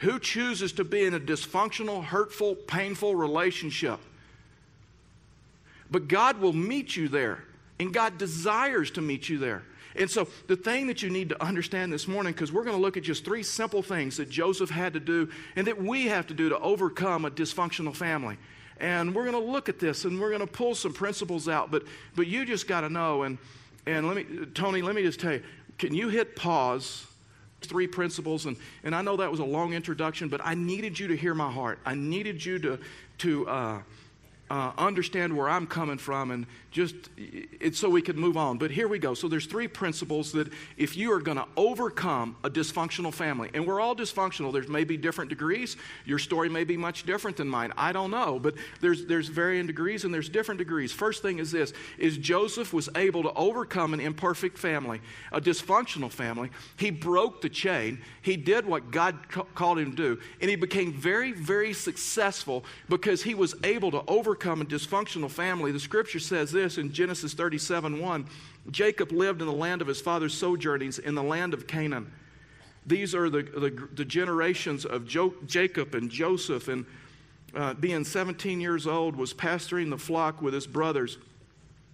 Who 0.00 0.18
chooses 0.18 0.72
to 0.74 0.84
be 0.84 1.04
in 1.04 1.14
a 1.14 1.20
dysfunctional, 1.20 2.04
hurtful, 2.04 2.54
painful 2.54 3.16
relationship? 3.16 3.98
But 5.90 6.08
God 6.08 6.38
will 6.38 6.52
meet 6.52 6.96
you 6.96 7.08
there, 7.08 7.44
and 7.78 7.92
God 7.92 8.18
desires 8.18 8.90
to 8.92 9.00
meet 9.00 9.28
you 9.28 9.38
there. 9.38 9.62
And 9.98 10.10
so, 10.10 10.28
the 10.46 10.56
thing 10.56 10.88
that 10.88 11.02
you 11.02 11.10
need 11.10 11.30
to 11.30 11.42
understand 11.42 11.92
this 11.92 12.06
morning, 12.06 12.32
because 12.32 12.52
we're 12.52 12.64
going 12.64 12.76
to 12.76 12.82
look 12.82 12.96
at 12.96 13.02
just 13.02 13.24
three 13.24 13.42
simple 13.42 13.82
things 13.82 14.18
that 14.18 14.28
Joseph 14.28 14.70
had 14.70 14.92
to 14.92 15.00
do 15.00 15.30
and 15.56 15.66
that 15.66 15.80
we 15.80 16.06
have 16.06 16.26
to 16.26 16.34
do 16.34 16.50
to 16.50 16.58
overcome 16.58 17.24
a 17.24 17.30
dysfunctional 17.30 17.94
family. 17.94 18.36
And 18.78 19.14
we're 19.14 19.24
going 19.24 19.42
to 19.42 19.50
look 19.50 19.70
at 19.70 19.78
this 19.78 20.04
and 20.04 20.20
we're 20.20 20.28
going 20.28 20.42
to 20.42 20.46
pull 20.46 20.74
some 20.74 20.92
principles 20.92 21.48
out. 21.48 21.70
But, 21.70 21.84
but 22.14 22.26
you 22.26 22.44
just 22.44 22.68
got 22.68 22.82
to 22.82 22.90
know. 22.90 23.22
And, 23.22 23.38
and 23.86 24.06
let 24.06 24.16
me, 24.16 24.46
Tony, 24.52 24.82
let 24.82 24.94
me 24.94 25.02
just 25.02 25.18
tell 25.18 25.32
you 25.32 25.42
can 25.78 25.94
you 25.94 26.08
hit 26.08 26.36
pause? 26.36 27.06
Three 27.62 27.86
principles, 27.86 28.44
and, 28.44 28.56
and 28.84 28.94
I 28.94 29.00
know 29.00 29.16
that 29.16 29.30
was 29.30 29.40
a 29.40 29.44
long 29.44 29.72
introduction, 29.72 30.28
but 30.28 30.42
I 30.44 30.54
needed 30.54 31.00
you 31.00 31.08
to 31.08 31.16
hear 31.16 31.34
my 31.34 31.50
heart. 31.50 31.78
I 31.86 31.94
needed 31.94 32.44
you 32.44 32.58
to, 32.60 32.78
to 33.18 33.48
uh, 33.48 33.82
uh, 34.50 34.72
understand 34.78 35.36
where 35.36 35.48
I'm 35.48 35.66
coming 35.66 35.98
from 35.98 36.30
and 36.30 36.46
just 36.76 36.94
it's 37.16 37.78
so 37.78 37.88
we 37.88 38.02
could 38.02 38.18
move 38.18 38.36
on. 38.36 38.58
But 38.58 38.70
here 38.70 38.86
we 38.86 38.98
go. 38.98 39.14
So 39.14 39.28
there's 39.28 39.46
three 39.46 39.66
principles 39.66 40.32
that 40.32 40.52
if 40.76 40.94
you 40.94 41.10
are 41.10 41.20
going 41.20 41.38
to 41.38 41.46
overcome 41.56 42.36
a 42.44 42.50
dysfunctional 42.50 43.14
family, 43.14 43.48
and 43.54 43.66
we're 43.66 43.80
all 43.80 43.96
dysfunctional. 43.96 44.52
There's 44.52 44.68
maybe 44.68 44.98
different 44.98 45.30
degrees. 45.30 45.78
Your 46.04 46.18
story 46.18 46.50
may 46.50 46.64
be 46.64 46.76
much 46.76 47.04
different 47.04 47.38
than 47.38 47.48
mine. 47.48 47.72
I 47.78 47.92
don't 47.92 48.10
know, 48.10 48.38
but 48.38 48.56
there's 48.82 49.06
there's 49.06 49.28
varying 49.28 49.66
degrees 49.66 50.04
and 50.04 50.12
there's 50.12 50.28
different 50.28 50.58
degrees. 50.58 50.92
First 50.92 51.22
thing 51.22 51.38
is 51.38 51.50
this: 51.50 51.72
is 51.96 52.18
Joseph 52.18 52.74
was 52.74 52.90
able 52.94 53.22
to 53.22 53.32
overcome 53.32 53.94
an 53.94 54.00
imperfect 54.00 54.58
family, 54.58 55.00
a 55.32 55.40
dysfunctional 55.40 56.12
family. 56.12 56.50
He 56.76 56.90
broke 56.90 57.40
the 57.40 57.48
chain. 57.48 58.02
He 58.20 58.36
did 58.36 58.66
what 58.66 58.90
God 58.90 59.16
called 59.54 59.78
him 59.78 59.92
to 59.92 59.96
do, 59.96 60.20
and 60.42 60.50
he 60.50 60.56
became 60.56 60.92
very 60.92 61.32
very 61.32 61.72
successful 61.72 62.66
because 62.90 63.22
he 63.22 63.34
was 63.34 63.54
able 63.64 63.90
to 63.92 64.02
overcome 64.08 64.60
a 64.60 64.66
dysfunctional 64.66 65.30
family. 65.30 65.72
The 65.72 65.80
Scripture 65.80 66.20
says 66.20 66.52
this 66.52 66.65
this 66.66 66.78
in 66.78 66.92
Genesis 66.92 67.32
37 67.32 68.00
1. 68.00 68.26
Jacob 68.70 69.12
lived 69.12 69.40
in 69.40 69.46
the 69.46 69.52
land 69.52 69.80
of 69.80 69.88
his 69.88 70.00
father's 70.00 70.34
sojournings 70.34 70.98
in 70.98 71.14
the 71.14 71.22
land 71.22 71.54
of 71.54 71.66
Canaan. 71.66 72.12
These 72.84 73.14
are 73.14 73.30
the, 73.30 73.42
the, 73.42 73.88
the 73.94 74.04
generations 74.04 74.84
of 74.84 75.06
jo- 75.06 75.34
Jacob 75.46 75.94
and 75.94 76.10
Joseph, 76.10 76.68
and 76.68 76.84
uh, 77.54 77.74
being 77.74 78.04
17 78.04 78.60
years 78.60 78.86
old, 78.86 79.14
was 79.14 79.32
pasturing 79.32 79.90
the 79.90 79.98
flock 79.98 80.42
with 80.42 80.54
his 80.54 80.66
brothers. 80.66 81.18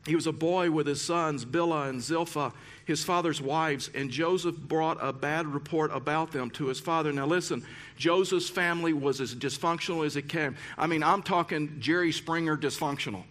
He 0.07 0.17
was 0.17 0.27
a 0.27 0.33
boy 0.33 0.71
with 0.71 0.87
his 0.87 1.01
sons, 1.01 1.45
Bilhah 1.45 1.89
and 1.89 2.03
Zilpah, 2.03 2.53
his 2.87 3.05
father's 3.05 3.41
wives, 3.41 3.91
and 3.95 4.11
Joseph 4.11 4.57
brought 4.57 4.99
a 5.01 5.13
bad 5.13 5.47
report 5.47 5.91
about 5.95 6.33
them 6.33 6.51
to 6.53 6.67
his 6.67 6.81
father. 6.81 7.13
Now, 7.13 7.27
listen, 7.27 7.65
Joseph's 7.97 8.49
family 8.49 8.93
was 8.93 9.21
as 9.21 9.35
dysfunctional 9.35 10.05
as 10.05 10.17
it 10.17 10.29
came. 10.29 10.57
I 10.77 10.87
mean, 10.89 11.03
I'm 11.03 11.23
talking 11.23 11.77
Jerry 11.79 12.11
Springer 12.11 12.57
dysfunctional. 12.57 13.25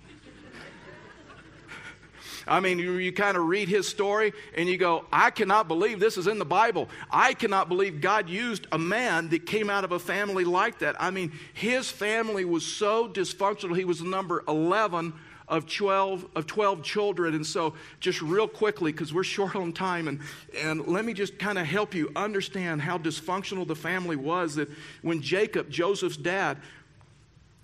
I 2.48 2.60
mean, 2.60 2.80
you, 2.80 2.94
you 2.94 3.12
kind 3.12 3.38
of 3.38 3.46
read 3.46 3.68
his 3.70 3.88
story 3.88 4.34
and 4.56 4.68
you 4.68 4.78
go, 4.78 5.06
I 5.12 5.30
cannot 5.30 5.68
believe 5.68 6.00
this 6.00 6.18
is 6.18 6.28
in 6.28 6.40
the 6.40 6.46
Bible. 6.46 6.90
I 7.10 7.34
cannot 7.34 7.70
believe 7.70 8.02
God 8.02 8.30
used 8.30 8.68
a 8.72 8.78
man 8.78 9.30
that 9.30 9.46
came 9.46 9.70
out 9.70 9.84
of 9.84 9.92
a 9.92 10.00
family 10.00 10.44
like 10.44 10.80
that. 10.80 10.96
I 11.00 11.12
mean, 11.12 11.32
his 11.54 11.90
family 11.90 12.46
was 12.46 12.66
so 12.66 13.08
dysfunctional. 13.08 13.78
He 13.78 13.86
was 13.86 14.02
number 14.02 14.44
11 14.48 15.14
of 15.52 15.68
12 15.68 16.28
of 16.34 16.48
12 16.48 16.82
children 16.82 17.36
and 17.36 17.46
so 17.46 17.74
just 18.00 18.22
real 18.22 18.48
quickly 18.48 18.94
because 18.94 19.14
we're 19.14 19.22
short 19.22 19.54
on 19.54 19.74
time 19.74 20.08
and 20.08 20.22
and 20.58 20.88
let 20.88 21.04
me 21.04 21.14
just 21.14 21.38
kind 21.38 21.58
of 21.58 21.66
help 21.66 21.94
you 21.94 22.10
understand 22.16 22.82
how 22.82 22.98
dysfunctional 22.98 23.68
the 23.68 23.76
family 23.76 24.16
was 24.16 24.56
that 24.56 24.70
when 25.02 25.22
Jacob 25.22 25.70
Joseph's 25.70 26.16
dad 26.16 26.58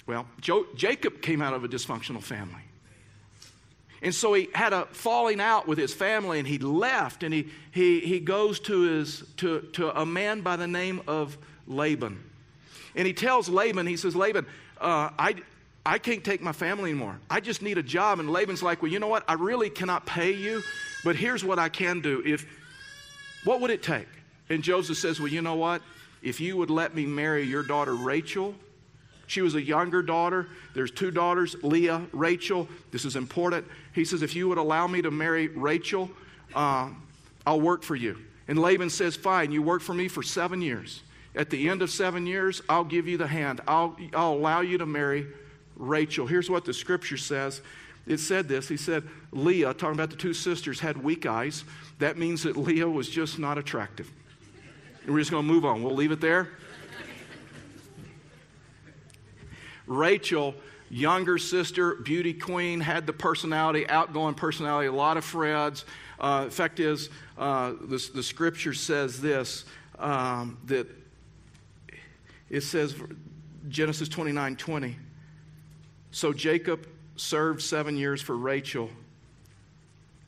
well 0.06 0.28
jo- 0.42 0.68
Jacob 0.76 1.22
came 1.22 1.42
out 1.42 1.54
of 1.54 1.64
a 1.64 1.70
dysfunctional 1.70 2.22
family 2.22 2.67
and 4.08 4.16
so 4.16 4.34
he 4.34 4.48
had 4.56 4.72
a 4.72 4.86
falling 4.86 5.42
out 5.42 5.68
with 5.68 5.78
his 5.78 5.94
family 5.94 6.40
and 6.40 6.48
he 6.48 6.60
left 6.60 7.24
and 7.24 7.34
he, 7.34 7.50
he, 7.72 8.00
he 8.00 8.22
goes 8.22 8.58
to, 8.62 8.84
his, 8.84 9.22
to, 9.36 9.60
to 9.74 10.00
a 10.00 10.06
man 10.06 10.40
by 10.40 10.56
the 10.56 10.66
name 10.66 11.02
of 11.10 11.38
Laban. 11.68 12.24
And 12.96 13.06
he 13.06 13.12
tells 13.12 13.50
Laban, 13.50 13.86
he 13.86 13.98
says, 13.98 14.16
Laban, 14.16 14.46
uh, 14.80 15.10
I, 15.20 15.36
I 15.86 15.98
can't 15.98 16.24
take 16.24 16.42
my 16.42 16.54
family 16.54 16.92
anymore. 16.92 17.20
I 17.30 17.42
just 17.42 17.62
need 17.62 17.78
a 17.78 17.84
job. 17.84 18.22
And 18.22 18.30
Laban's 18.30 18.64
like, 18.64 18.82
well, 18.82 18.90
you 18.90 19.00
know 19.00 19.10
what? 19.10 19.26
I 19.28 19.34
really 19.34 19.70
cannot 19.70 20.06
pay 20.06 20.32
you, 20.32 20.64
but 21.04 21.18
here's 21.18 21.44
what 21.44 21.60
I 21.60 21.68
can 21.68 22.00
do. 22.00 22.24
If, 22.26 22.46
what 23.44 23.60
would 23.60 23.72
it 23.72 23.84
take? 23.84 24.08
And 24.48 24.64
Joseph 24.64 25.00
says, 25.00 25.20
well, 25.20 25.28
you 25.28 25.42
know 25.42 25.56
what? 25.56 25.82
If 26.22 26.40
you 26.40 26.56
would 26.56 26.70
let 26.70 26.96
me 26.96 27.06
marry 27.06 27.44
your 27.44 27.64
daughter 27.64 27.94
Rachel, 27.94 28.56
she 29.28 29.42
was 29.42 29.56
a 29.56 29.62
younger 29.62 30.02
daughter. 30.02 30.48
There's 30.74 30.90
two 30.90 31.12
daughters, 31.12 31.56
Leah, 31.62 32.02
Rachel. 32.14 32.68
This 32.92 33.06
is 33.06 33.16
important. 33.16 33.68
He 33.94 34.06
says, 34.06 34.22
If 34.22 34.36
you 34.36 34.48
would 34.48 34.58
allow 34.58 34.88
me 34.88 35.02
to 35.02 35.12
marry 35.12 35.50
Rachel, 35.50 36.10
uh, 36.56 36.90
I'll 37.46 37.62
work 37.62 37.84
for 37.84 37.96
you. 37.96 38.18
And 38.48 38.58
Laban 38.58 38.90
says, 38.90 39.16
Fine, 39.16 39.52
you 39.52 39.62
work 39.62 39.82
for 39.82 39.94
me 39.94 40.08
for 40.08 40.24
seven 40.24 40.62
years. 40.62 41.04
At 41.36 41.50
the 41.50 41.70
end 41.70 41.82
of 41.82 41.92
seven 41.92 42.26
years, 42.26 42.62
I'll 42.70 42.86
give 42.86 43.08
you 43.08 43.18
the 43.18 43.28
hand. 43.28 43.62
I'll, 43.68 43.96
I'll 44.16 44.34
allow 44.34 44.62
you 44.62 44.78
to 44.80 44.86
marry 44.86 45.28
Rachel. 45.76 46.26
Here's 46.26 46.50
what 46.50 46.66
the 46.66 46.74
scripture 46.74 47.18
says. 47.18 47.62
It 48.08 48.20
said 48.20 48.48
this. 48.48 48.70
He 48.70 48.78
said, 48.78 49.04
Leah, 49.32 49.74
talking 49.74 49.96
about 49.96 50.10
the 50.10 50.16
two 50.16 50.34
sisters, 50.34 50.80
had 50.80 51.04
weak 51.04 51.26
eyes. 51.26 51.66
That 52.00 52.18
means 52.18 52.44
that 52.44 52.56
Leah 52.56 52.90
was 52.90 53.10
just 53.10 53.38
not 53.38 53.58
attractive. 53.58 54.10
And 55.04 55.14
we're 55.14 55.20
just 55.20 55.32
going 55.32 55.46
to 55.46 55.54
move 55.54 55.66
on. 55.66 55.84
We'll 55.84 55.94
leave 55.94 56.12
it 56.12 56.22
there. 56.22 56.50
Rachel, 59.88 60.54
younger 60.90 61.38
sister, 61.38 61.96
beauty 61.96 62.34
queen, 62.34 62.80
had 62.80 63.08
the 63.08 63.14
personality, 63.14 63.88
outgoing 63.90 64.36
personality, 64.36 64.88
a 64.88 64.92
lot 64.92 65.18
of 65.18 65.26
friends. 65.26 65.86
Uh, 66.20 66.50
fact 66.50 66.80
is, 66.80 67.10
uh, 67.38 67.74
the, 67.82 68.10
the 68.14 68.24
scripture 68.24 68.74
says 68.74 69.22
this 69.22 69.66
um, 69.98 70.58
that 70.66 70.88
it 72.50 72.62
says, 72.62 72.96
Genesis 73.68 74.08
29 74.08 74.56
20. 74.56 74.96
So 76.12 76.34
Jacob 76.34 76.88
served 77.16 77.62
seven 77.62 77.98
years 77.98 78.22
for 78.22 78.36
Rachel, 78.36 78.90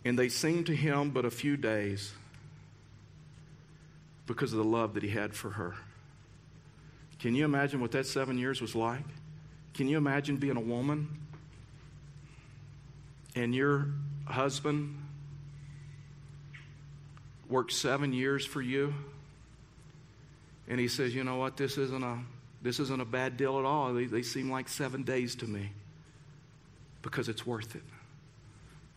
and 0.03 0.17
they 0.17 0.29
seemed 0.29 0.65
to 0.67 0.75
him 0.75 1.11
but 1.11 1.25
a 1.25 1.31
few 1.31 1.55
days 1.55 2.11
because 4.27 4.51
of 4.51 4.59
the 4.59 4.65
love 4.65 4.93
that 4.93 5.03
he 5.03 5.09
had 5.09 5.33
for 5.33 5.51
her. 5.51 5.75
Can 7.19 7.35
you 7.35 7.45
imagine 7.45 7.81
what 7.81 7.91
that 7.91 8.05
seven 8.05 8.37
years 8.37 8.61
was 8.61 8.75
like? 8.75 9.03
Can 9.73 9.87
you 9.87 9.97
imagine 9.97 10.37
being 10.37 10.57
a 10.57 10.61
woman 10.61 11.07
and 13.35 13.53
your 13.55 13.87
husband 14.25 14.97
worked 17.49 17.71
seven 17.71 18.13
years 18.13 18.45
for 18.45 18.61
you? 18.61 18.93
And 20.67 20.79
he 20.79 20.87
says, 20.87 21.15
you 21.15 21.23
know 21.23 21.37
what, 21.37 21.57
this 21.57 21.77
isn't 21.77 22.03
a 22.03 22.19
this 22.61 22.79
isn't 22.79 23.01
a 23.01 23.05
bad 23.05 23.37
deal 23.37 23.57
at 23.57 23.65
all. 23.65 23.93
They, 23.93 24.05
they 24.05 24.21
seem 24.21 24.51
like 24.51 24.67
seven 24.67 25.03
days 25.03 25.35
to 25.35 25.47
me 25.47 25.71
because 27.01 27.29
it's 27.29 27.45
worth 27.45 27.75
it. 27.75 27.83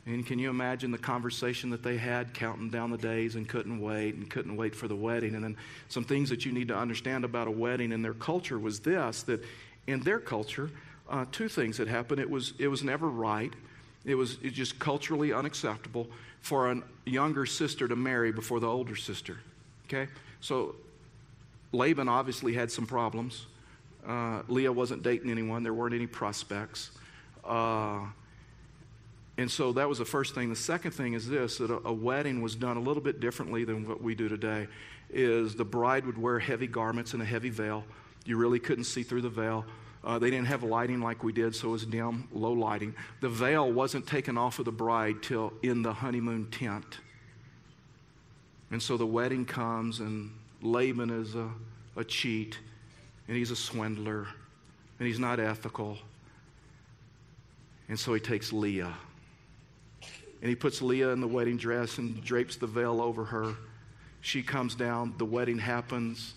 And 0.04 0.26
can 0.26 0.40
you 0.40 0.50
imagine 0.50 0.90
the 0.90 0.98
conversation 0.98 1.70
that 1.70 1.84
they 1.84 1.96
had, 1.96 2.34
counting 2.34 2.70
down 2.70 2.90
the 2.90 2.98
days 2.98 3.36
and 3.36 3.48
couldn't 3.48 3.80
wait 3.80 4.16
and 4.16 4.28
couldn't 4.28 4.56
wait 4.56 4.74
for 4.74 4.88
the 4.88 4.96
wedding? 4.96 5.36
And 5.36 5.44
then 5.44 5.56
some 5.88 6.02
things 6.02 6.28
that 6.30 6.44
you 6.44 6.50
need 6.50 6.68
to 6.68 6.76
understand 6.76 7.24
about 7.24 7.46
a 7.46 7.52
wedding 7.52 7.92
in 7.92 8.02
their 8.02 8.14
culture 8.14 8.58
was 8.58 8.80
this 8.80 9.22
that 9.24 9.44
in 9.86 10.00
their 10.00 10.18
culture, 10.18 10.70
uh, 11.08 11.24
two 11.32 11.48
things 11.48 11.76
had 11.76 11.88
happened. 11.88 12.20
It 12.20 12.30
was, 12.30 12.54
it 12.58 12.68
was 12.68 12.82
never 12.82 13.08
right, 13.08 13.52
it 14.04 14.14
was, 14.14 14.34
it 14.34 14.44
was 14.44 14.52
just 14.52 14.78
culturally 14.78 15.32
unacceptable 15.32 16.08
for 16.40 16.70
a 16.70 16.82
younger 17.04 17.46
sister 17.46 17.86
to 17.88 17.96
marry 17.96 18.32
before 18.32 18.60
the 18.60 18.66
older 18.66 18.96
sister. 18.96 19.38
Okay? 19.86 20.10
So 20.40 20.74
Laban 21.72 22.08
obviously 22.08 22.52
had 22.52 22.70
some 22.70 22.86
problems. 22.86 23.46
Uh, 24.06 24.42
Leah 24.48 24.72
wasn't 24.72 25.02
dating 25.02 25.30
anyone, 25.30 25.62
there 25.62 25.74
weren't 25.74 25.94
any 25.94 26.06
prospects. 26.06 26.90
Uh, 27.44 28.00
and 29.38 29.50
so 29.50 29.72
that 29.72 29.88
was 29.88 29.98
the 29.98 30.04
first 30.04 30.34
thing. 30.34 30.50
The 30.50 30.56
second 30.56 30.92
thing 30.92 31.14
is 31.14 31.28
this 31.28 31.58
that 31.58 31.70
a, 31.70 31.88
a, 31.88 31.92
wedding 31.92 32.42
was 32.42 32.54
done 32.54 32.76
a 32.76 32.80
little 32.80 33.02
bit 33.02 33.20
differently 33.20 33.64
than 33.64 33.88
what 33.88 34.02
we 34.02 34.14
do 34.14 34.28
today. 34.28 34.68
Is 35.10 35.54
the 35.54 35.64
bride 35.64 36.06
would 36.06 36.18
wear 36.18 36.38
heavy 36.38 36.66
garments 36.66 37.12
and 37.12 37.22
a 37.22 37.24
heavy 37.24 37.50
veil. 37.50 37.84
You 38.24 38.36
really 38.36 38.58
couldn't 38.58 38.84
see 38.84 39.02
through 39.02 39.22
the 39.22 39.28
veil. 39.28 39.64
Uh, 40.04 40.18
they 40.18 40.30
didn't 40.30 40.46
have 40.46 40.62
lighting 40.62 41.00
like 41.00 41.22
we 41.22 41.32
did, 41.32 41.54
so 41.54 41.68
it 41.68 41.72
was 41.72 41.86
dim, 41.86 42.28
low 42.32 42.52
lighting. 42.52 42.94
The 43.20 43.28
veil 43.28 43.70
wasn't 43.70 44.06
taken 44.06 44.36
off 44.36 44.58
of 44.58 44.64
the 44.64 44.72
bride 44.72 45.22
till 45.22 45.52
in 45.62 45.82
the 45.82 45.92
honeymoon 45.92 46.50
tent. 46.50 46.98
And 48.70 48.82
so 48.82 48.96
the 48.96 49.06
wedding 49.06 49.44
comes, 49.44 50.00
and 50.00 50.32
Laban 50.60 51.10
is 51.10 51.34
a, 51.34 51.48
a 51.96 52.02
cheat, 52.02 52.58
and 53.28 53.36
he's 53.36 53.50
a 53.50 53.56
swindler, 53.56 54.26
and 54.98 55.06
he's 55.06 55.18
not 55.18 55.38
ethical. 55.38 55.98
And 57.88 57.98
so 57.98 58.14
he 58.14 58.20
takes 58.20 58.52
Leah. 58.52 58.94
And 60.40 60.48
he 60.48 60.56
puts 60.56 60.82
Leah 60.82 61.10
in 61.10 61.20
the 61.20 61.28
wedding 61.28 61.56
dress 61.56 61.98
and 61.98 62.22
drapes 62.24 62.56
the 62.56 62.66
veil 62.66 63.00
over 63.00 63.24
her. 63.24 63.54
She 64.20 64.42
comes 64.42 64.74
down, 64.74 65.14
the 65.18 65.24
wedding 65.24 65.58
happens. 65.58 66.34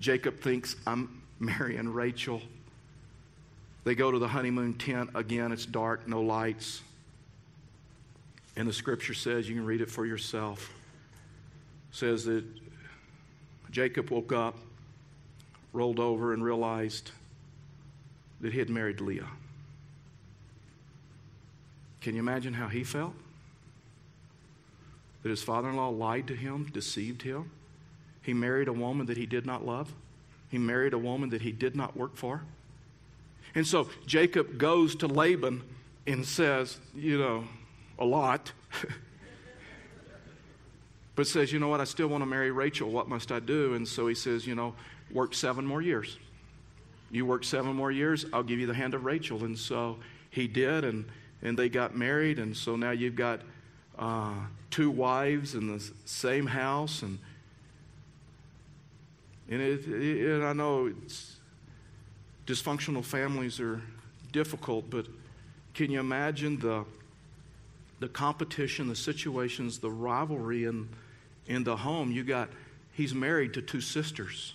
Jacob 0.00 0.40
thinks, 0.40 0.76
I'm 0.86 1.22
marrying 1.38 1.88
Rachel. 1.88 2.42
They 3.84 3.94
go 3.94 4.10
to 4.10 4.18
the 4.18 4.28
honeymoon 4.28 4.74
tent. 4.74 5.10
Again, 5.14 5.52
it's 5.52 5.66
dark, 5.66 6.08
no 6.08 6.22
lights. 6.22 6.82
And 8.56 8.68
the 8.68 8.72
scripture 8.72 9.14
says, 9.14 9.48
you 9.48 9.54
can 9.54 9.64
read 9.64 9.80
it 9.80 9.90
for 9.90 10.06
yourself, 10.06 10.72
says 11.90 12.24
that 12.24 12.44
Jacob 13.70 14.10
woke 14.10 14.32
up, 14.32 14.56
rolled 15.72 15.98
over, 15.98 16.32
and 16.32 16.44
realized 16.44 17.10
that 18.40 18.52
he 18.52 18.58
had 18.58 18.70
married 18.70 19.00
Leah. 19.00 19.28
Can 22.00 22.14
you 22.14 22.20
imagine 22.20 22.54
how 22.54 22.68
he 22.68 22.84
felt? 22.84 23.14
That 25.22 25.30
his 25.30 25.42
father 25.42 25.70
in 25.70 25.76
law 25.76 25.88
lied 25.88 26.26
to 26.28 26.34
him, 26.34 26.68
deceived 26.72 27.22
him. 27.22 27.50
He 28.24 28.32
married 28.32 28.68
a 28.68 28.72
woman 28.72 29.06
that 29.06 29.16
he 29.16 29.26
did 29.26 29.46
not 29.46 29.64
love. 29.64 29.92
He 30.50 30.58
married 30.58 30.94
a 30.94 30.98
woman 30.98 31.30
that 31.30 31.42
he 31.42 31.52
did 31.52 31.76
not 31.76 31.96
work 31.96 32.16
for. 32.16 32.42
And 33.54 33.66
so 33.66 33.88
Jacob 34.06 34.58
goes 34.58 34.96
to 34.96 35.06
Laban 35.06 35.62
and 36.06 36.26
says, 36.26 36.78
you 36.94 37.18
know, 37.18 37.44
a 37.98 38.04
lot. 38.04 38.50
but 41.14 41.26
says, 41.26 41.52
you 41.52 41.58
know 41.58 41.68
what, 41.68 41.80
I 41.80 41.84
still 41.84 42.08
want 42.08 42.22
to 42.22 42.26
marry 42.26 42.50
Rachel. 42.50 42.90
What 42.90 43.08
must 43.08 43.30
I 43.30 43.40
do? 43.40 43.74
And 43.74 43.86
so 43.86 44.06
he 44.06 44.14
says, 44.14 44.46
you 44.46 44.54
know, 44.54 44.74
work 45.12 45.34
seven 45.34 45.66
more 45.66 45.82
years. 45.82 46.18
You 47.10 47.26
work 47.26 47.44
seven 47.44 47.76
more 47.76 47.92
years, 47.92 48.24
I'll 48.32 48.42
give 48.42 48.58
you 48.58 48.66
the 48.66 48.74
hand 48.74 48.94
of 48.94 49.04
Rachel. 49.04 49.44
And 49.44 49.56
so 49.56 49.98
he 50.30 50.48
did, 50.48 50.84
and, 50.84 51.04
and 51.42 51.56
they 51.58 51.68
got 51.68 51.94
married. 51.94 52.38
And 52.38 52.56
so 52.56 52.74
now 52.74 52.90
you've 52.90 53.14
got 53.14 53.42
uh, 53.98 54.34
two 54.70 54.90
wives 54.90 55.54
in 55.54 55.68
the 55.68 55.84
same 56.06 56.46
house. 56.46 57.02
And, 57.02 57.18
and, 59.50 59.60
it, 59.60 59.86
it, 59.86 60.30
and 60.30 60.44
I 60.44 60.52
know 60.52 60.92
dysfunctional 62.46 63.04
families 63.04 63.60
are 63.60 63.80
difficult, 64.32 64.90
but 64.90 65.06
can 65.74 65.90
you 65.90 66.00
imagine 66.00 66.58
the, 66.58 66.84
the 68.00 68.08
competition, 68.08 68.88
the 68.88 68.96
situations, 68.96 69.78
the 69.78 69.90
rivalry 69.90 70.64
in, 70.64 70.88
in 71.46 71.64
the 71.64 71.76
home? 71.76 72.10
You 72.10 72.24
got, 72.24 72.48
he's 72.92 73.14
married 73.14 73.54
to 73.54 73.62
two 73.62 73.80
sisters. 73.80 74.54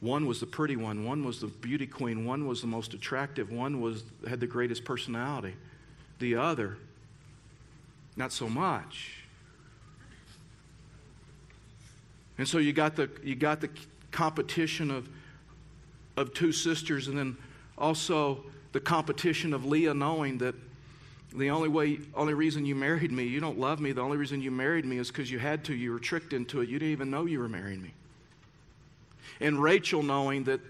One 0.00 0.26
was 0.26 0.40
the 0.40 0.46
pretty 0.46 0.76
one, 0.76 1.04
one 1.04 1.24
was 1.24 1.40
the 1.40 1.46
beauty 1.46 1.86
queen, 1.86 2.26
one 2.26 2.46
was 2.46 2.60
the 2.60 2.66
most 2.66 2.92
attractive, 2.92 3.50
one 3.50 3.80
was 3.80 4.04
had 4.28 4.38
the 4.38 4.46
greatest 4.46 4.84
personality. 4.84 5.54
The 6.18 6.36
other, 6.36 6.76
not 8.16 8.32
so 8.32 8.48
much. 8.48 9.23
And 12.38 12.48
so 12.48 12.58
you 12.58 12.72
got 12.72 12.96
the 12.96 13.10
you 13.22 13.34
got 13.34 13.60
the 13.60 13.70
competition 14.10 14.90
of 14.90 15.08
of 16.16 16.34
two 16.34 16.52
sisters 16.52 17.08
and 17.08 17.18
then 17.18 17.36
also 17.76 18.44
the 18.72 18.80
competition 18.80 19.52
of 19.52 19.64
Leah 19.64 19.94
knowing 19.94 20.38
that 20.38 20.54
the 21.32 21.50
only 21.50 21.68
way 21.68 21.98
only 22.14 22.34
reason 22.34 22.64
you 22.64 22.74
married 22.74 23.10
me, 23.10 23.24
you 23.24 23.40
don't 23.40 23.58
love 23.58 23.80
me, 23.80 23.92
the 23.92 24.00
only 24.00 24.16
reason 24.16 24.40
you 24.40 24.50
married 24.50 24.84
me 24.84 24.98
is 24.98 25.08
because 25.08 25.30
you 25.30 25.38
had 25.38 25.64
to, 25.64 25.74
you 25.74 25.92
were 25.92 25.98
tricked 25.98 26.32
into 26.32 26.60
it. 26.60 26.68
You 26.68 26.78
didn't 26.78 26.92
even 26.92 27.10
know 27.10 27.24
you 27.24 27.40
were 27.40 27.48
marrying 27.48 27.82
me 27.82 27.92
and 29.40 29.62
Rachel 29.62 30.02
knowing 30.02 30.44
that 30.44 30.60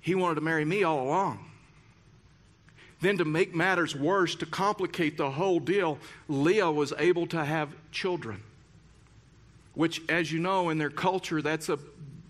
he 0.00 0.14
wanted 0.14 0.36
to 0.36 0.40
marry 0.40 0.64
me 0.64 0.82
all 0.82 1.00
along. 1.00 1.48
Then, 3.00 3.18
to 3.18 3.24
make 3.24 3.54
matters 3.54 3.96
worse, 3.96 4.36
to 4.36 4.46
complicate 4.46 5.16
the 5.16 5.30
whole 5.30 5.58
deal, 5.58 5.98
Leah 6.28 6.70
was 6.70 6.92
able 6.98 7.26
to 7.28 7.44
have 7.44 7.74
children. 7.90 8.42
Which, 9.74 10.02
as 10.08 10.30
you 10.30 10.38
know, 10.38 10.70
in 10.70 10.78
their 10.78 10.90
culture, 10.90 11.42
that's 11.42 11.68
a 11.68 11.78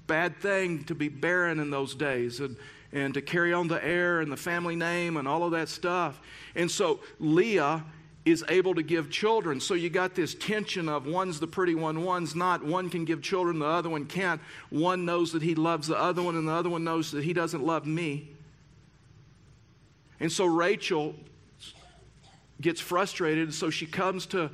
bad 0.07 0.37
thing 0.38 0.85
to 0.85 0.94
be 0.94 1.09
barren 1.09 1.59
in 1.59 1.70
those 1.70 1.94
days 1.94 2.40
and, 2.40 2.57
and 2.92 3.14
to 3.14 3.22
carry 3.22 3.52
on 3.52 3.68
the 3.68 3.85
heir 3.85 4.20
and 4.20 4.31
the 4.31 4.37
family 4.37 4.76
name 4.76 5.16
and 5.16 5.26
all 5.26 5.44
of 5.44 5.52
that 5.52 5.68
stuff. 5.68 6.20
And 6.55 6.70
so, 6.70 7.00
Leah 7.18 7.85
is 8.24 8.44
able 8.48 8.74
to 8.74 8.83
give 8.83 9.11
children. 9.11 9.61
So 9.61 9.74
you 9.74 9.90
got 9.90 10.14
this 10.14 10.35
tension 10.35 10.88
of 10.88 11.07
one's 11.07 11.40
the 11.40 11.46
pretty 11.46 11.74
one, 11.74 12.05
one's 12.05 12.37
not. 12.37 12.64
One 12.64 12.88
can 12.88 13.05
give 13.05 13.20
children, 13.20 13.59
the 13.59 13.66
other 13.66 13.88
one 13.88 14.07
can't. 14.07 14.40
One 14.70 15.05
knows 15.05 15.33
that 15.33 15.42
he 15.42 15.55
loves 15.55 15.88
the 15.88 15.98
other 15.98 16.22
one, 16.22 16.37
and 16.37 16.46
the 16.46 16.52
other 16.52 16.70
one 16.70 16.85
knows 16.85 17.11
that 17.12 17.24
he 17.24 17.33
doesn't 17.33 17.64
love 17.64 17.85
me. 17.85 18.31
And 20.20 20.31
so 20.31 20.44
Rachel 20.44 21.16
gets 22.61 22.81
frustrated, 22.81 23.52
so 23.52 23.70
she 23.70 23.87
comes 23.87 24.26
to, 24.26 24.50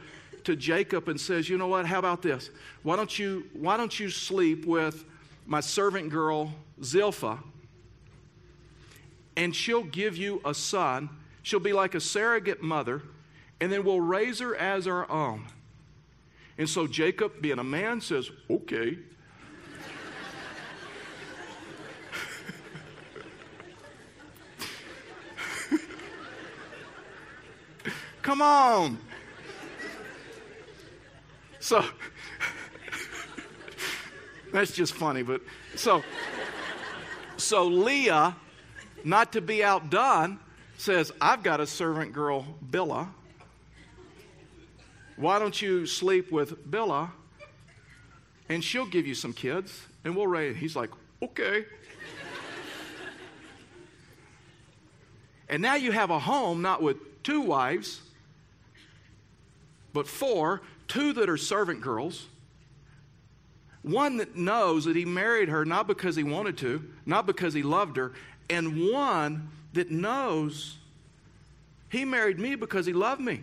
to 0.49 0.57
Jacob 0.57 1.09
and 1.09 1.21
says, 1.21 1.51
You 1.51 1.59
know 1.59 1.69
what? 1.69 1.85
How 1.85 1.99
about 1.99 2.23
this? 2.23 2.49
Why 2.83 2.97
don't 2.97 3.19
you, 3.19 3.45
why 3.53 3.77
don't 3.77 4.01
you 4.01 4.09
sleep 4.09 4.65
with 4.65 5.05
my 5.47 5.61
servant 5.61 6.09
girl, 6.09 6.55
Zilpah, 6.83 7.39
And 9.37 9.55
she'll 9.55 9.85
give 9.85 10.17
you 10.17 10.41
a 10.47 10.55
son. 10.55 11.11
She'll 11.43 11.61
be 11.61 11.75
like 11.75 11.95
a 11.95 12.01
surrogate 12.01 12.63
mother 12.63 13.03
and 13.61 13.71
then 13.71 13.85
we'll 13.85 14.01
raise 14.01 14.39
her 14.39 14.57
as 14.57 14.87
our 14.87 15.11
own. 15.11 15.45
And 16.57 16.67
so 16.67 16.87
Jacob, 16.87 17.43
being 17.43 17.59
a 17.59 17.65
man, 17.65 18.01
says, 18.01 18.31
Okay. 18.49 18.97
Come 28.23 28.41
on. 28.41 28.99
So, 31.69 31.85
that's 34.53 34.73
just 34.73 34.95
funny, 34.95 35.23
but 35.23 35.43
so, 35.77 36.03
so 37.37 37.67
Leah, 37.67 38.35
not 39.05 39.33
to 39.35 39.41
be 39.41 39.63
outdone, 39.63 40.39
says, 40.79 41.13
I've 41.21 41.43
got 41.43 41.61
a 41.61 41.67
servant 41.67 42.13
girl, 42.15 42.47
Bilhah 42.71 43.09
why 45.19 45.41
don't 45.41 45.61
you 45.61 45.85
sleep 45.85 46.31
with 46.31 46.71
Bilhah 46.71 47.11
and 48.49 48.63
she'll 48.63 48.87
give 48.87 49.05
you 49.05 49.15
some 49.15 49.33
kids 49.33 49.83
and 50.05 50.15
we'll 50.17 50.29
raise. 50.29 50.57
He's 50.57 50.77
like, 50.77 50.91
Okay. 51.21 51.67
and 55.49 55.61
now 55.61 55.75
you 55.75 55.91
have 55.91 56.11
a 56.11 56.21
home 56.21 56.63
not 56.63 56.81
with 56.81 57.25
two 57.25 57.41
wives, 57.41 58.01
but 59.93 60.07
four, 60.07 60.63
two 60.88 61.12
that 61.12 61.29
are 61.29 61.37
servant 61.37 61.81
girls. 61.81 62.27
One 63.83 64.16
that 64.16 64.37
knows 64.37 64.87
that 64.87 64.96
he 64.96 65.05
married 65.05 65.48
her 65.48 65.64
not 65.64 65.87
because 65.87 66.16
he 66.16 66.24
wanted 66.24 66.59
to, 66.59 66.85
not 67.07 67.27
because 67.27 67.55
he 67.55 67.62
loved 67.62 67.96
her, 67.96 68.12
and 68.51 68.90
one 68.90 69.51
that 69.74 69.90
knows 69.90 70.79
he 71.90 72.05
married 72.05 72.38
me 72.38 72.55
because 72.55 72.87
he 72.87 72.92
loved 72.92 73.20
me. 73.20 73.42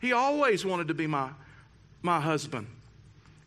He 0.00 0.12
always 0.12 0.64
wanted 0.64 0.88
to 0.88 0.94
be 0.94 1.06
my, 1.06 1.30
my 2.02 2.20
husband. 2.20 2.66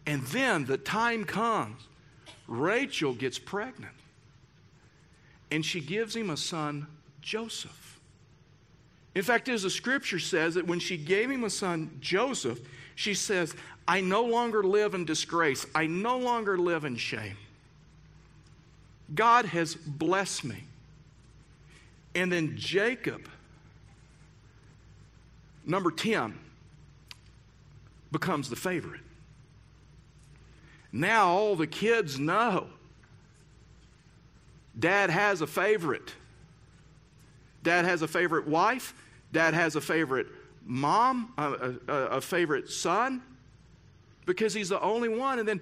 And 0.06 0.24
then 0.24 0.66
the 0.66 0.78
time 0.78 1.24
comes, 1.24 1.88
Rachel 2.48 3.14
gets 3.14 3.40
pregnant. 3.40 3.94
And 5.52 5.66
she 5.66 5.82
gives 5.82 6.16
him 6.16 6.30
a 6.30 6.38
son, 6.38 6.88
Joseph. 7.22 8.00
In 9.16 9.24
fact, 9.24 9.50
as 9.50 9.64
the 9.64 9.70
scripture 9.70 10.20
says 10.20 10.54
that 10.54 10.68
when 10.68 10.80
she 10.80 10.98
gave 10.98 11.30
him 11.32 11.44
a 11.44 11.50
son, 11.50 11.98
Joseph, 12.00 12.60
she 13.00 13.14
says, 13.14 13.56
I 13.88 14.02
no 14.02 14.24
longer 14.24 14.62
live 14.62 14.94
in 14.94 15.06
disgrace. 15.06 15.66
I 15.74 15.88
no 15.88 16.18
longer 16.18 16.58
live 16.58 16.84
in 16.84 16.98
shame. 16.98 17.38
God 19.16 19.46
has 19.46 19.74
blessed 19.74 20.44
me. 20.44 20.66
And 22.14 22.30
then 22.30 22.58
Jacob 22.58 23.30
Number 25.66 25.92
10 25.92 26.38
becomes 28.12 28.50
the 28.50 28.58
favorite. 28.58 29.02
Now 30.92 31.30
all 31.30 31.56
the 31.56 31.68
kids 31.68 32.20
know 32.20 32.68
dad 34.78 35.10
has 35.10 35.40
a 35.40 35.48
favorite. 35.48 36.14
Dad 37.64 37.86
has 37.86 38.02
a 38.02 38.10
favorite 38.10 38.46
wife. 38.46 38.94
Dad 39.32 39.54
has 39.54 39.78
a 39.78 39.82
favorite 39.82 40.28
mom, 40.70 41.34
a, 41.38 41.74
a, 41.88 41.94
a 41.94 42.22
favorite 42.22 42.70
son, 42.70 43.22
because 44.26 44.54
he's 44.54 44.70
the 44.70 44.80
only 44.82 45.10
one. 45.10 45.40
And 45.40 45.48
then 45.48 45.60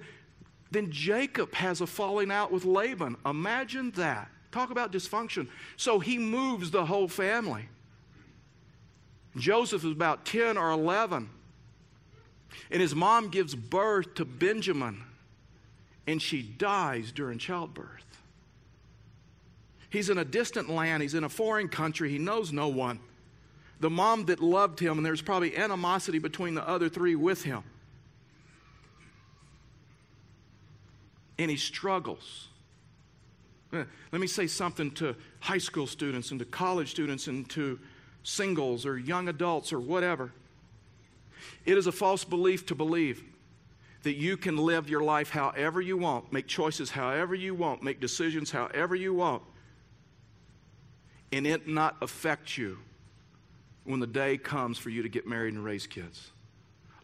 Then 0.70 0.90
Jacob 0.90 1.54
has 1.54 1.80
a 1.80 1.86
falling 1.86 2.30
out 2.30 2.52
with 2.52 2.64
Laban. 2.66 3.16
Imagine 3.24 3.90
that. 3.92 4.28
Talk 4.52 4.70
about 4.70 4.92
dysfunction. 4.92 5.48
So 5.76 5.98
he 5.98 6.18
moves 6.18 6.70
the 6.70 6.84
whole 6.84 7.08
family. 7.08 7.68
Joseph 9.36 9.84
is 9.84 9.92
about 9.92 10.26
10 10.26 10.58
or 10.58 10.70
11. 10.70 11.30
And 12.70 12.80
his 12.82 12.94
mom 12.94 13.28
gives 13.28 13.54
birth 13.54 14.14
to 14.14 14.24
Benjamin, 14.24 15.04
and 16.06 16.20
she 16.20 16.42
dies 16.42 17.12
during 17.12 17.38
childbirth. 17.38 18.04
He's 19.90 20.10
in 20.10 20.18
a 20.18 20.24
distant 20.24 20.68
land, 20.68 21.02
he's 21.02 21.14
in 21.14 21.24
a 21.24 21.28
foreign 21.30 21.68
country, 21.68 22.10
he 22.10 22.18
knows 22.18 22.52
no 22.52 22.68
one. 22.68 23.00
The 23.80 23.90
mom 23.90 24.26
that 24.26 24.40
loved 24.40 24.80
him, 24.80 24.96
and 24.96 25.06
there's 25.06 25.22
probably 25.22 25.56
animosity 25.56 26.18
between 26.18 26.54
the 26.54 26.68
other 26.68 26.88
three 26.88 27.14
with 27.14 27.44
him. 27.44 27.62
And 31.38 31.50
he 31.50 31.56
struggles. 31.56 32.48
Eh, 33.72 33.84
let 34.10 34.20
me 34.20 34.26
say 34.26 34.48
something 34.48 34.90
to 34.92 35.14
high 35.40 35.58
school 35.58 35.86
students 35.86 36.32
and 36.32 36.40
to 36.40 36.46
college 36.46 36.90
students 36.90 37.28
and 37.28 37.48
to 37.50 37.78
singles 38.24 38.84
or 38.84 38.98
young 38.98 39.28
adults 39.28 39.72
or 39.72 39.78
whatever. 39.78 40.32
It 41.64 41.78
is 41.78 41.86
a 41.86 41.92
false 41.92 42.24
belief 42.24 42.66
to 42.66 42.74
believe 42.74 43.22
that 44.02 44.14
you 44.14 44.36
can 44.36 44.56
live 44.56 44.88
your 44.88 45.02
life 45.02 45.30
however 45.30 45.80
you 45.80 45.96
want, 45.96 46.32
make 46.32 46.48
choices 46.48 46.90
however 46.90 47.34
you 47.34 47.54
want, 47.54 47.82
make 47.82 48.00
decisions 48.00 48.50
however 48.50 48.96
you 48.96 49.14
want, 49.14 49.42
and 51.30 51.46
it 51.46 51.68
not 51.68 51.96
affect 52.00 52.56
you 52.56 52.78
when 53.88 54.00
the 54.00 54.06
day 54.06 54.36
comes 54.36 54.76
for 54.76 54.90
you 54.90 55.02
to 55.02 55.08
get 55.08 55.26
married 55.26 55.54
and 55.54 55.64
raise 55.64 55.86
kids. 55.86 56.30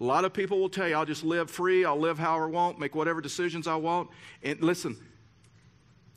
A 0.00 0.04
lot 0.04 0.24
of 0.24 0.34
people 0.34 0.58
will 0.58 0.68
tell 0.68 0.86
you, 0.86 0.94
I'll 0.94 1.06
just 1.06 1.24
live 1.24 1.50
free, 1.50 1.84
I'll 1.84 1.98
live 1.98 2.18
how 2.18 2.38
I 2.38 2.44
want, 2.44 2.78
make 2.78 2.94
whatever 2.94 3.22
decisions 3.22 3.66
I 3.66 3.76
want. 3.76 4.10
And 4.42 4.60
listen, 4.60 4.96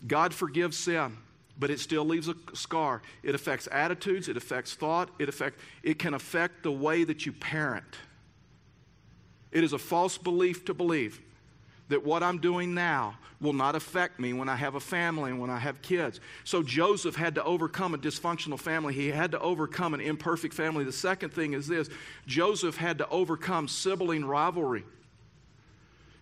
God 0.05 0.33
forgives 0.33 0.75
sin, 0.75 1.15
but 1.57 1.69
it 1.69 1.79
still 1.79 2.03
leaves 2.03 2.27
a 2.27 2.35
scar. 2.53 3.01
It 3.23 3.33
affects 3.33 3.69
attitudes, 3.71 4.27
it 4.27 4.35
affects 4.35 4.73
thought, 4.73 5.09
it, 5.19 5.29
affect, 5.29 5.59
it 5.83 5.99
can 5.99 6.13
affect 6.13 6.63
the 6.63 6.71
way 6.71 7.05
that 7.05 7.25
you 7.25 7.31
parent. 7.31 7.95
It 9.51 9.63
is 9.63 9.71
a 9.71 9.79
false 9.79 10.17
belief 10.17 10.65
to 10.65 10.73
believe 10.73 11.21
that 11.89 12.03
what 12.03 12.23
I'm 12.23 12.39
doing 12.39 12.73
now 12.73 13.17
will 13.39 13.53
not 13.53 13.75
affect 13.75 14.19
me 14.19 14.33
when 14.33 14.49
I 14.49 14.55
have 14.55 14.75
a 14.75 14.79
family 14.79 15.31
and 15.31 15.39
when 15.39 15.49
I 15.49 15.59
have 15.59 15.81
kids. 15.81 16.19
So 16.43 16.63
Joseph 16.63 17.15
had 17.15 17.35
to 17.35 17.43
overcome 17.43 17.93
a 17.93 17.97
dysfunctional 17.97 18.59
family. 18.59 18.93
He 18.93 19.07
had 19.09 19.31
to 19.31 19.39
overcome 19.39 19.93
an 19.93 20.01
imperfect 20.01 20.53
family. 20.53 20.83
The 20.83 20.91
second 20.91 21.31
thing 21.31 21.53
is 21.53 21.67
this 21.67 21.89
Joseph 22.25 22.77
had 22.77 22.97
to 22.97 23.09
overcome 23.09 23.67
sibling 23.67 24.25
rivalry. 24.25 24.83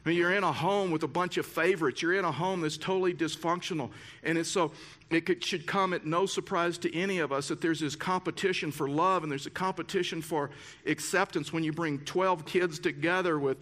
I 0.06 0.10
mean, 0.10 0.20
you're 0.20 0.34
in 0.34 0.44
a 0.44 0.52
home 0.52 0.92
with 0.92 1.02
a 1.02 1.08
bunch 1.08 1.38
of 1.38 1.48
favorites. 1.48 2.04
You're 2.04 2.14
in 2.14 2.26
a 2.26 2.32
home 2.32 2.62
that's 2.62 2.78
totally 2.78 3.14
dysfunctional. 3.14 3.90
And 4.24 4.38
it's 4.38 4.52
so 4.52 4.72
it 5.10 5.26
could, 5.26 5.44
should 5.44 5.66
come 5.66 5.94
at 5.94 6.06
no 6.06 6.28
surprise 6.28 6.78
to 6.80 6.96
any 6.96 7.20
of 7.20 7.32
us 7.32 7.48
that 7.48 7.60
there's 7.60 7.80
this 7.80 7.96
competition 7.96 8.72
for 8.72 8.88
love 8.88 9.24
and 9.24 9.32
there's 9.32 9.48
a 9.48 9.52
competition 9.52 10.22
for 10.22 10.52
acceptance 10.86 11.52
when 11.52 11.64
you 11.64 11.72
bring 11.72 11.98
12 12.00 12.46
kids 12.46 12.78
together 12.78 13.40
with 13.40 13.58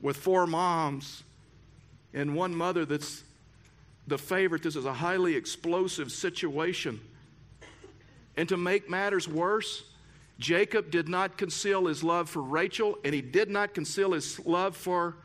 with 0.00 0.16
four 0.16 0.46
moms 0.46 1.22
and 2.14 2.34
one 2.34 2.54
mother 2.54 2.84
that's 2.84 3.22
the 4.06 4.18
favorite. 4.18 4.62
This 4.62 4.76
is 4.76 4.84
a 4.84 4.92
highly 4.92 5.36
explosive 5.36 6.10
situation. 6.10 7.00
And 8.36 8.48
to 8.48 8.56
make 8.56 8.88
matters 8.88 9.28
worse, 9.28 9.84
Jacob 10.38 10.90
did 10.90 11.08
not 11.08 11.36
conceal 11.36 11.86
his 11.86 12.02
love 12.02 12.28
for 12.30 12.42
Rachel, 12.42 12.98
and 13.04 13.14
he 13.14 13.20
did 13.20 13.50
not 13.50 13.74
conceal 13.74 14.12
his 14.12 14.44
love 14.46 14.76
for 14.76 15.16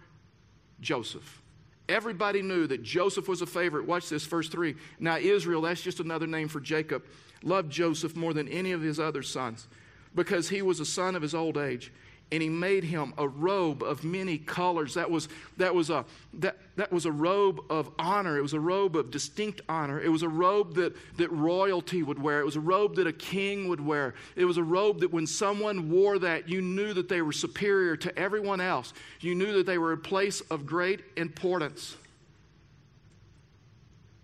Joseph. 0.82 1.42
Everybody 1.88 2.42
knew 2.42 2.68
that 2.68 2.84
Joseph 2.84 3.28
was 3.28 3.42
a 3.42 3.46
favorite. 3.46 3.86
Watch 3.86 4.10
this, 4.10 4.26
verse 4.26 4.50
3. 4.50 4.76
Now, 5.00 5.18
Israel, 5.18 5.62
that's 5.62 5.82
just 5.82 6.00
another 6.00 6.28
name 6.28 6.48
for 6.48 6.60
Jacob, 6.60 7.06
loved 7.44 7.72
Joseph 7.72 8.16
more 8.16 8.34
than 8.34 8.48
any 8.50 8.72
of 8.72 8.82
his 8.82 9.00
other 9.00 9.22
sons 9.22 9.68
because 10.16 10.50
he 10.50 10.62
was 10.62 10.80
a 10.80 10.86
son 10.86 11.16
of 11.16 11.22
his 11.22 11.36
old 11.36 11.58
age 11.58 11.92
and 12.32 12.42
he 12.42 12.50
made 12.50 12.84
him 12.84 13.14
a 13.18 13.28
robe 13.28 13.84
of 13.84 14.04
many 14.04 14.38
colors. 14.38 14.96
That 14.96 15.12
was, 15.12 15.30
that, 15.58 15.76
was 15.76 15.90
a, 15.90 16.06
that, 16.34 16.58
that 16.76 16.92
was 16.92 17.06
a 17.06 17.12
robe 17.12 17.62
of 17.70 17.92
honor. 18.00 18.38
It 18.38 18.42
was 18.42 18.54
a 18.54 18.60
robe 18.60 18.96
of 18.96 19.12
distinct 19.12 19.62
honor. 19.70 20.02
It 20.02 20.10
was 20.10 20.24
a 20.24 20.30
robe 20.30 20.76
that, 20.76 20.96
that 21.18 21.32
royalty 21.32 22.02
would 22.02 22.20
wear. 22.20 22.40
It 22.40 22.46
was 22.46 22.56
a 22.56 22.62
robe 22.62 22.96
that 22.96 23.06
a 23.06 23.14
king 23.14 23.68
would 23.70 23.80
wear. 23.80 24.16
It 24.36 24.46
was 24.46 24.58
a 24.58 24.64
robe 24.64 25.02
that 25.02 25.14
when 25.14 25.28
someone 25.28 25.92
wore 25.92 26.18
that, 26.20 26.50
you 26.50 26.62
knew 26.62 26.94
that 26.94 27.10
they 27.10 27.22
were 27.22 27.32
superior 27.32 27.96
to 27.98 28.18
everyone 28.18 28.60
else. 28.60 28.94
You 29.20 29.36
knew 29.36 29.54
that 29.54 29.68
they 29.68 29.78
were 29.78 29.92
a 29.92 29.98
place 29.98 30.42
of 30.42 30.66
great 30.66 31.02
importance. 31.16 31.96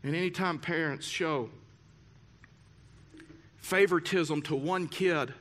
And 0.03 0.15
anytime 0.15 0.57
parents 0.57 1.05
show 1.05 1.49
favoritism 3.57 4.41
to 4.41 4.55
one 4.55 4.87
kid, 4.87 5.33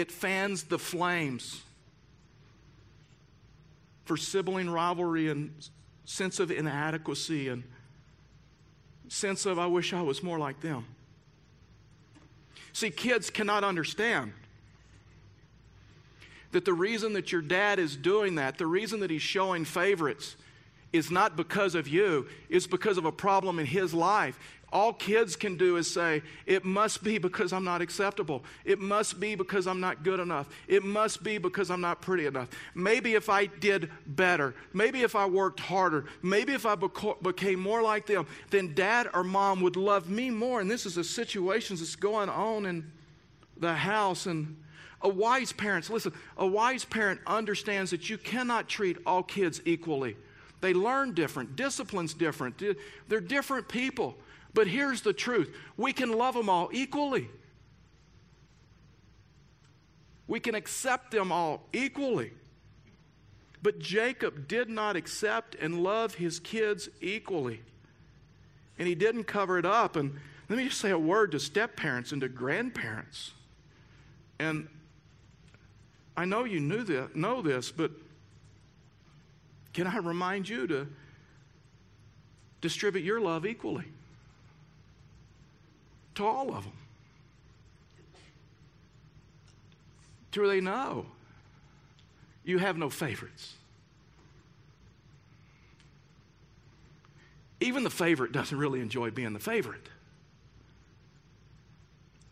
it 0.00 0.12
fans 0.12 0.64
the 0.64 0.78
flames 0.78 1.62
for 4.04 4.18
sibling 4.18 4.68
rivalry 4.68 5.30
and 5.30 5.50
sense 6.04 6.38
of 6.38 6.50
inadequacy 6.50 7.48
and 7.48 7.64
sense 9.08 9.46
of, 9.46 9.58
I 9.58 9.66
wish 9.66 9.94
I 9.94 10.02
was 10.02 10.22
more 10.22 10.38
like 10.38 10.60
them. 10.60 10.84
See, 12.74 12.90
kids 12.90 13.30
cannot 13.30 13.64
understand 13.64 14.34
that 16.52 16.66
the 16.66 16.74
reason 16.74 17.14
that 17.14 17.32
your 17.32 17.40
dad 17.40 17.78
is 17.78 17.96
doing 17.96 18.34
that, 18.34 18.58
the 18.58 18.66
reason 18.66 19.00
that 19.00 19.08
he's 19.08 19.22
showing 19.22 19.64
favorites, 19.64 20.36
is 20.96 21.10
not 21.10 21.36
because 21.36 21.74
of 21.74 21.86
you, 21.88 22.26
it's 22.48 22.66
because 22.66 22.98
of 22.98 23.04
a 23.04 23.12
problem 23.12 23.58
in 23.58 23.66
his 23.66 23.94
life 23.94 24.38
all 24.72 24.92
kids 24.92 25.36
can 25.36 25.56
do 25.56 25.76
is 25.76 25.90
say, 25.90 26.22
It 26.44 26.64
must 26.64 27.02
be 27.04 27.18
because 27.18 27.52
I'm 27.52 27.64
not 27.64 27.80
acceptable. 27.80 28.44
It 28.64 28.80
must 28.80 29.20
be 29.20 29.34
because 29.34 29.66
I'm 29.66 29.80
not 29.80 30.02
good 30.02 30.20
enough. 30.20 30.48
It 30.66 30.84
must 30.84 31.22
be 31.22 31.38
because 31.38 31.70
I'm 31.70 31.80
not 31.80 32.02
pretty 32.02 32.26
enough. 32.26 32.48
Maybe 32.74 33.14
if 33.14 33.28
I 33.28 33.46
did 33.46 33.90
better, 34.06 34.54
maybe 34.72 35.02
if 35.02 35.14
I 35.14 35.26
worked 35.26 35.60
harder, 35.60 36.06
maybe 36.22 36.52
if 36.52 36.66
I 36.66 36.74
beco- 36.74 37.22
became 37.22 37.60
more 37.60 37.80
like 37.80 38.06
them, 38.06 38.26
then 38.50 38.74
dad 38.74 39.08
or 39.14 39.22
mom 39.22 39.60
would 39.60 39.76
love 39.76 40.10
me 40.10 40.30
more. 40.30 40.60
And 40.60 40.70
this 40.70 40.84
is 40.84 40.96
a 40.96 41.04
situation 41.04 41.76
that's 41.76 41.96
going 41.96 42.28
on 42.28 42.66
in 42.66 42.90
the 43.56 43.72
house. 43.72 44.26
And 44.26 44.56
a 45.00 45.08
wise 45.08 45.52
parent, 45.52 45.88
listen, 45.88 46.12
a 46.36 46.46
wise 46.46 46.84
parent 46.84 47.20
understands 47.26 47.92
that 47.92 48.10
you 48.10 48.18
cannot 48.18 48.68
treat 48.68 48.98
all 49.06 49.22
kids 49.22 49.62
equally. 49.64 50.16
They 50.66 50.74
learn 50.74 51.14
different, 51.14 51.54
discipline's 51.54 52.12
different. 52.12 52.60
They're 53.06 53.20
different 53.20 53.68
people. 53.68 54.16
But 54.52 54.66
here's 54.66 55.00
the 55.00 55.12
truth 55.12 55.54
we 55.76 55.92
can 55.92 56.10
love 56.10 56.34
them 56.34 56.48
all 56.48 56.70
equally. 56.72 57.30
We 60.26 60.40
can 60.40 60.56
accept 60.56 61.12
them 61.12 61.30
all 61.30 61.62
equally. 61.72 62.32
But 63.62 63.78
Jacob 63.78 64.48
did 64.48 64.68
not 64.68 64.96
accept 64.96 65.54
and 65.54 65.84
love 65.84 66.16
his 66.16 66.40
kids 66.40 66.88
equally. 67.00 67.60
And 68.76 68.88
he 68.88 68.96
didn't 68.96 69.28
cover 69.28 69.60
it 69.60 69.66
up. 69.66 69.94
And 69.94 70.14
let 70.48 70.58
me 70.58 70.64
just 70.64 70.80
say 70.80 70.90
a 70.90 70.98
word 70.98 71.30
to 71.30 71.38
step 71.38 71.76
parents 71.76 72.10
and 72.10 72.20
to 72.22 72.28
grandparents. 72.28 73.30
And 74.40 74.66
I 76.16 76.24
know 76.24 76.42
you 76.42 76.58
knew 76.58 76.82
this, 76.82 77.08
know 77.14 77.40
this, 77.40 77.70
but 77.70 77.92
can 79.76 79.86
I 79.86 79.98
remind 79.98 80.48
you 80.48 80.66
to 80.66 80.88
distribute 82.60 83.04
your 83.04 83.20
love 83.20 83.46
equally? 83.46 83.84
to 86.16 86.26
all 86.26 86.54
of 86.54 86.64
them. 86.64 86.72
To 90.32 90.40
where 90.40 90.48
they 90.48 90.60
know 90.60 91.06
you 92.44 92.58
have 92.58 92.76
no 92.76 92.90
favorites. 92.90 93.54
Even 97.60 97.84
the 97.84 97.90
favorite 97.90 98.32
doesn't 98.32 98.56
really 98.56 98.80
enjoy 98.80 99.10
being 99.10 99.32
the 99.32 99.40
favorite. 99.40 99.88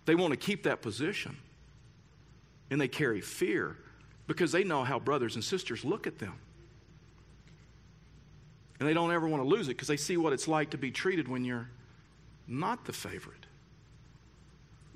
They 0.04 0.14
want 0.14 0.33
to 0.33 0.37
keep 0.37 0.64
that 0.64 0.83
position. 0.83 1.37
And 2.70 2.80
they 2.80 2.88
carry 2.88 3.20
fear 3.20 3.76
because 4.26 4.52
they 4.52 4.64
know 4.64 4.85
how 4.85 4.98
brothers 4.98 5.35
and 5.35 5.44
sisters 5.44 5.85
look 5.85 6.07
at 6.07 6.18
them. 6.18 6.35
And 8.79 8.89
they 8.89 8.95
don't 8.95 9.13
ever 9.13 9.29
want 9.29 9.43
to 9.43 9.49
lose 9.49 9.69
it 9.69 9.73
because 9.73 9.89
they 9.89 9.97
see 9.97 10.17
what 10.17 10.33
it's 10.33 10.49
like 10.49 10.71
to 10.71 10.79
be 10.79 10.91
treated 10.91 11.29
when 11.29 11.45
you're 11.45 11.69
not 12.47 12.85
the 12.85 12.93
favorite. 12.93 13.47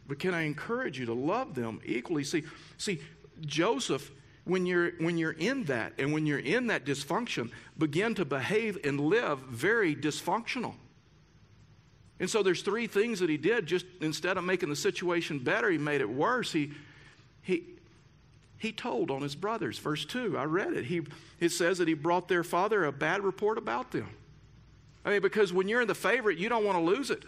But 0.07 0.19
can 0.19 0.35
I 0.35 0.43
encourage 0.43 0.99
you 0.99 1.07
to 1.07 1.13
love 1.13 1.55
them 1.55 1.81
equally? 1.85 2.25
See, 2.25 2.45
see, 2.79 3.01
Joseph, 3.43 4.11
when 4.45 4.65
you're 4.65 4.93
when 4.99 5.19
you're 5.19 5.33
in 5.33 5.65
that 5.65 5.93
and 5.99 6.13
when 6.13 6.27
you're 6.27 6.39
in 6.39 6.69
that 6.69 6.87
dysfunction, 6.87 7.51
begin 7.77 8.15
to 8.15 8.25
behave 8.25 8.79
and 8.85 8.99
live 8.99 9.41
very 9.41 9.95
dysfunctional. 9.95 10.75
And 12.21 12.29
so 12.29 12.43
there's 12.43 12.63
three 12.63 12.87
things 12.87 13.21
that 13.21 13.31
he 13.31 13.37
did. 13.37 13.67
Just 13.67 13.87
instead 14.01 14.39
of 14.39 14.45
making 14.45 14.71
the 14.71 14.77
situation 14.77 15.39
better, 15.39 15.71
he 15.71 15.79
made 15.79 16.01
it 16.01 16.09
worse. 16.09 16.51
He 16.51 16.73
he 17.43 17.65
he 18.59 18.73
told 18.73 19.11
on 19.11 19.23
his 19.23 19.35
brothers. 19.37 19.79
Verse 19.79 20.05
2, 20.05 20.37
I 20.37 20.45
read 20.45 20.73
it. 20.73 20.85
He, 20.85 21.03
it 21.41 21.51
says 21.51 21.79
that 21.79 21.89
he 21.89 21.95
brought 21.95 22.29
their 22.29 22.43
father 22.43 22.85
a 22.85 22.93
bad 22.93 23.23
report 23.23 23.57
about 23.57 23.93
them. 23.93 24.09
I 25.05 25.11
mean, 25.11 25.23
because 25.23 25.53
when 25.53 25.69
you're 25.69 25.81
in 25.81 25.89
the 25.89 25.95
favorite, 25.95 26.39
you 26.39 26.49
don't 26.49 26.65
want 26.65 26.77
to 26.77 26.83
lose 26.83 27.11
it. 27.11 27.23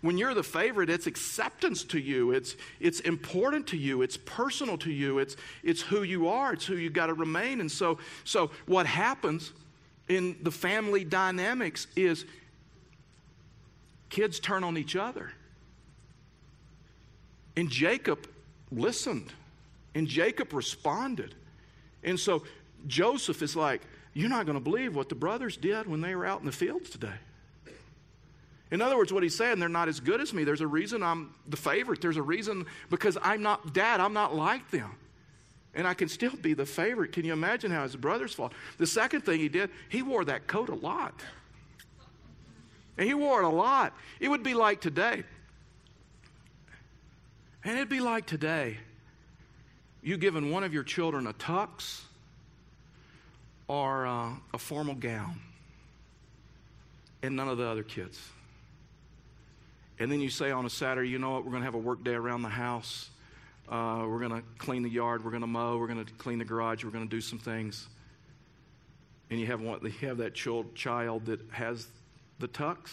When 0.00 0.16
you're 0.16 0.34
the 0.34 0.44
favorite, 0.44 0.88
it's 0.88 1.08
acceptance 1.08 1.82
to 1.84 1.98
you. 1.98 2.30
It's, 2.30 2.54
it's 2.78 3.00
important 3.00 3.66
to 3.68 3.76
you. 3.76 4.02
It's 4.02 4.16
personal 4.16 4.78
to 4.78 4.92
you. 4.92 5.18
It's, 5.18 5.36
it's 5.64 5.82
who 5.82 6.04
you 6.04 6.28
are. 6.28 6.52
It's 6.52 6.64
who 6.64 6.76
you've 6.76 6.92
got 6.92 7.06
to 7.06 7.14
remain. 7.14 7.60
And 7.60 7.70
so, 7.70 7.98
so 8.22 8.52
what 8.66 8.86
happens 8.86 9.52
in 10.08 10.36
the 10.42 10.52
family 10.52 11.02
dynamics 11.02 11.88
is 11.96 12.24
kids 14.08 14.38
turn 14.38 14.62
on 14.62 14.78
each 14.78 14.94
other. 14.94 15.32
And 17.56 17.68
Jacob 17.68 18.28
listened. 18.70 19.32
And 19.98 20.06
Jacob 20.06 20.52
responded. 20.52 21.34
And 22.04 22.20
so 22.20 22.44
Joseph 22.86 23.42
is 23.42 23.56
like, 23.56 23.82
You're 24.14 24.28
not 24.28 24.46
going 24.46 24.56
to 24.56 24.62
believe 24.62 24.94
what 24.94 25.08
the 25.08 25.16
brothers 25.16 25.56
did 25.56 25.88
when 25.88 26.00
they 26.00 26.14
were 26.14 26.24
out 26.24 26.38
in 26.38 26.46
the 26.46 26.52
fields 26.52 26.88
today. 26.88 27.16
In 28.70 28.80
other 28.80 28.96
words, 28.96 29.12
what 29.12 29.24
he's 29.24 29.34
saying, 29.34 29.58
they're 29.58 29.68
not 29.68 29.88
as 29.88 29.98
good 29.98 30.20
as 30.20 30.32
me. 30.32 30.44
There's 30.44 30.60
a 30.60 30.68
reason 30.68 31.02
I'm 31.02 31.34
the 31.48 31.56
favorite. 31.56 32.00
There's 32.00 32.16
a 32.16 32.22
reason 32.22 32.66
because 32.90 33.18
I'm 33.20 33.42
not 33.42 33.74
dad, 33.74 33.98
I'm 33.98 34.12
not 34.12 34.36
like 34.36 34.70
them. 34.70 34.94
And 35.74 35.84
I 35.84 35.94
can 35.94 36.08
still 36.08 36.36
be 36.36 36.54
the 36.54 36.66
favorite. 36.66 37.10
Can 37.10 37.24
you 37.24 37.32
imagine 37.32 37.72
how 37.72 37.82
his 37.82 37.96
brothers 37.96 38.32
fought? 38.32 38.52
The 38.76 38.86
second 38.86 39.22
thing 39.22 39.40
he 39.40 39.48
did, 39.48 39.68
he 39.88 40.02
wore 40.02 40.24
that 40.26 40.46
coat 40.46 40.68
a 40.68 40.76
lot. 40.76 41.24
And 42.96 43.04
he 43.04 43.14
wore 43.14 43.42
it 43.42 43.46
a 43.46 43.48
lot. 43.48 43.94
It 44.20 44.28
would 44.28 44.44
be 44.44 44.54
like 44.54 44.80
today. 44.80 45.24
And 47.64 47.76
it'd 47.76 47.88
be 47.88 48.00
like 48.00 48.26
today 48.26 48.78
you 50.02 50.16
giving 50.16 50.50
one 50.50 50.64
of 50.64 50.72
your 50.72 50.84
children 50.84 51.26
a 51.26 51.32
tux 51.32 52.02
or 53.66 54.06
uh, 54.06 54.30
a 54.54 54.58
formal 54.58 54.94
gown 54.94 55.40
and 57.22 57.36
none 57.36 57.48
of 57.48 57.58
the 57.58 57.66
other 57.66 57.82
kids. 57.82 58.18
And 59.98 60.10
then 60.10 60.20
you 60.20 60.30
say 60.30 60.50
on 60.50 60.64
a 60.64 60.70
Saturday, 60.70 61.08
you 61.08 61.18
know 61.18 61.32
what, 61.32 61.44
we're 61.44 61.50
going 61.50 61.62
to 61.62 61.66
have 61.66 61.74
a 61.74 61.78
work 61.78 62.04
day 62.04 62.14
around 62.14 62.42
the 62.42 62.48
house. 62.48 63.10
Uh, 63.68 64.04
we're 64.08 64.20
going 64.20 64.30
to 64.30 64.42
clean 64.58 64.82
the 64.82 64.88
yard. 64.88 65.24
We're 65.24 65.30
going 65.30 65.42
to 65.42 65.48
mow. 65.48 65.76
We're 65.76 65.88
going 65.88 66.04
to 66.04 66.12
clean 66.14 66.38
the 66.38 66.44
garage. 66.44 66.84
We're 66.84 66.90
going 66.90 67.06
to 67.06 67.10
do 67.10 67.20
some 67.20 67.38
things. 67.38 67.88
And 69.30 69.38
you 69.38 69.46
have, 69.46 69.60
one, 69.60 69.80
you 69.82 70.08
have 70.08 70.18
that 70.18 70.34
child 70.34 71.26
that 71.26 71.40
has 71.50 71.86
the 72.38 72.48
tux 72.48 72.90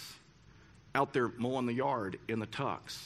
out 0.96 1.14
there 1.14 1.30
mowing 1.38 1.66
the 1.66 1.74
yard 1.74 2.18
in 2.28 2.40
the 2.40 2.48
tux, 2.48 3.04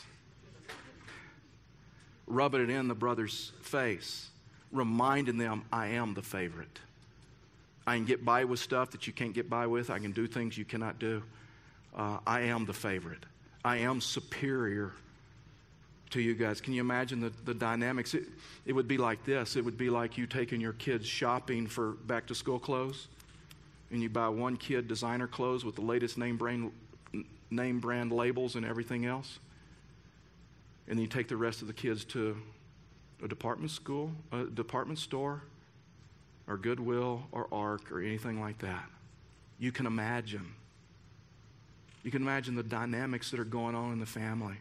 rubbing 2.30 2.62
it 2.62 2.70
in 2.70 2.88
the 2.88 2.96
brother's 2.96 3.52
face, 3.62 4.30
reminding 4.72 5.38
them, 5.38 5.64
I 5.74 5.88
am 5.88 6.14
the 6.14 6.22
favorite. 6.22 6.80
I 7.86 7.96
can 7.96 8.06
get 8.06 8.24
by 8.24 8.46
with 8.46 8.60
stuff 8.60 8.92
that 8.92 9.08
you 9.08 9.14
can't 9.14 9.34
get 9.34 9.50
by 9.50 9.68
with. 9.68 9.90
I 9.90 10.00
can 10.00 10.12
do 10.12 10.28
things 10.28 10.58
you 10.58 10.66
cannot 10.66 11.00
do. 11.00 11.24
Uh, 11.96 12.20
I 12.26 12.42
am 12.42 12.66
the 12.66 12.74
favorite. 12.74 13.26
I 13.66 13.78
am 13.78 14.00
superior 14.00 14.94
to 16.12 16.22
you 16.22 16.34
guys. 16.34 16.62
Can 16.62 16.74
you 16.74 16.82
imagine 16.82 17.20
the, 17.20 17.32
the 17.46 17.54
dynamics? 17.54 18.14
It, 18.14 18.26
it 18.66 18.74
would 18.74 18.88
be 18.88 18.98
like 18.98 19.26
this 19.26 19.56
it 19.56 19.66
would 19.66 19.78
be 19.78 19.90
like 19.90 20.18
you 20.18 20.28
taking 20.28 20.62
your 20.62 20.74
kids 20.74 21.06
shopping 21.06 21.68
for 21.68 21.92
back 21.92 22.28
to 22.28 22.36
school 22.36 22.60
clothes, 22.60 23.08
and 23.92 24.02
you 24.02 24.10
buy 24.10 24.30
one 24.30 24.56
kid 24.58 24.88
designer 24.88 25.28
clothes 25.28 25.66
with 25.66 25.76
the 25.76 25.82
latest 25.82 26.18
name 26.18 26.38
brand, 26.38 26.72
name 27.50 27.80
brand 27.80 28.12
labels 28.12 28.56
and 28.56 28.66
everything 28.66 29.06
else, 29.06 29.40
and 30.90 30.98
then 30.98 31.04
you 31.04 31.08
take 31.08 31.28
the 31.28 31.38
rest 31.38 31.62
of 31.62 31.68
the 31.68 31.74
kids 31.74 32.04
to 32.04 32.36
a 33.24 33.28
department 33.28 33.72
school, 33.72 34.12
a 34.32 34.46
department 34.46 34.98
store, 35.00 35.44
or 36.48 36.58
Goodwill, 36.58 37.24
or 37.32 37.48
Ark, 37.52 37.92
or 37.92 38.02
anything 38.02 38.42
like 38.42 38.58
that. 38.60 38.86
You 39.60 39.72
can 39.72 39.86
imagine 39.86 40.56
you 42.02 42.12
can 42.12 42.22
imagine 42.22 42.56
the 42.56 42.64
dynamics 42.64 43.30
that 43.32 43.40
are 43.40 43.46
going 43.46 43.76
on 43.76 43.92
in 43.92 44.00
the 44.00 44.06
family. 44.06 44.56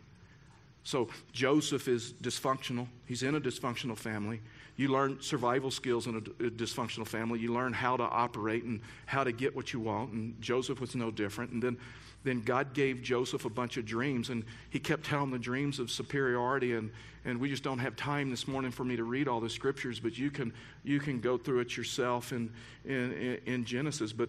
So 0.82 1.08
Joseph 1.32 1.86
is 1.86 2.12
dysfunctional. 2.12 2.88
He's 3.06 3.22
in 3.22 3.36
a 3.36 3.40
dysfunctional 3.40 3.96
family. 3.96 4.40
You 4.78 4.86
learn 4.86 5.20
survival 5.20 5.72
skills 5.72 6.06
in 6.06 6.14
a, 6.14 6.46
a, 6.46 6.50
dysfunctional 6.50 7.06
family. 7.06 7.40
You 7.40 7.52
learn 7.52 7.72
how 7.72 7.96
to 7.96 8.04
operate 8.04 8.62
and 8.62 8.80
how 9.06 9.24
to 9.24 9.32
get 9.32 9.54
what 9.56 9.72
you 9.72 9.80
want. 9.80 10.12
And 10.12 10.40
Joseph 10.40 10.80
was 10.80 10.94
no 10.94 11.10
different. 11.10 11.50
And 11.50 11.60
then, 11.60 11.78
then 12.22 12.42
God 12.42 12.74
gave 12.74 13.02
Joseph 13.02 13.44
a 13.44 13.50
bunch 13.50 13.76
of 13.76 13.84
dreams, 13.84 14.30
and 14.30 14.44
he 14.70 14.78
kept 14.78 15.04
telling 15.04 15.32
the 15.32 15.38
dreams 15.38 15.80
of 15.80 15.90
superiority. 15.90 16.74
And, 16.74 16.92
and 17.24 17.40
we 17.40 17.48
just 17.50 17.64
don't 17.64 17.80
have 17.80 17.96
time 17.96 18.30
this 18.30 18.46
morning 18.46 18.70
for 18.70 18.84
me 18.84 18.94
to 18.94 19.02
read 19.02 19.26
all 19.26 19.40
the 19.40 19.50
scriptures, 19.50 19.98
but 19.98 20.16
you 20.16 20.30
can, 20.30 20.52
you 20.84 21.00
can 21.00 21.18
go 21.18 21.36
through 21.36 21.58
it 21.58 21.76
yourself 21.76 22.30
in, 22.30 22.52
in, 22.84 23.40
in 23.46 23.64
Genesis. 23.64 24.12
But 24.12 24.28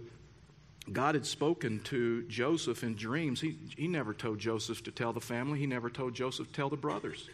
God 0.92 1.14
had 1.14 1.28
spoken 1.28 1.80
to 1.82 2.24
Joseph 2.24 2.84
in 2.84 2.96
dreams. 2.96 3.40
He, 3.40 3.56
he 3.78 3.88
never 3.88 4.16
told 4.16 4.40
Joseph 4.40 4.84
to 4.86 4.92
tell 4.92 5.14
the 5.14 5.22
family, 5.22 5.60
he 5.60 5.68
never 5.68 5.92
told 5.92 6.16
Joseph 6.16 6.48
to 6.48 6.54
tell 6.54 6.70
the 6.70 6.76
brothers. 6.76 7.30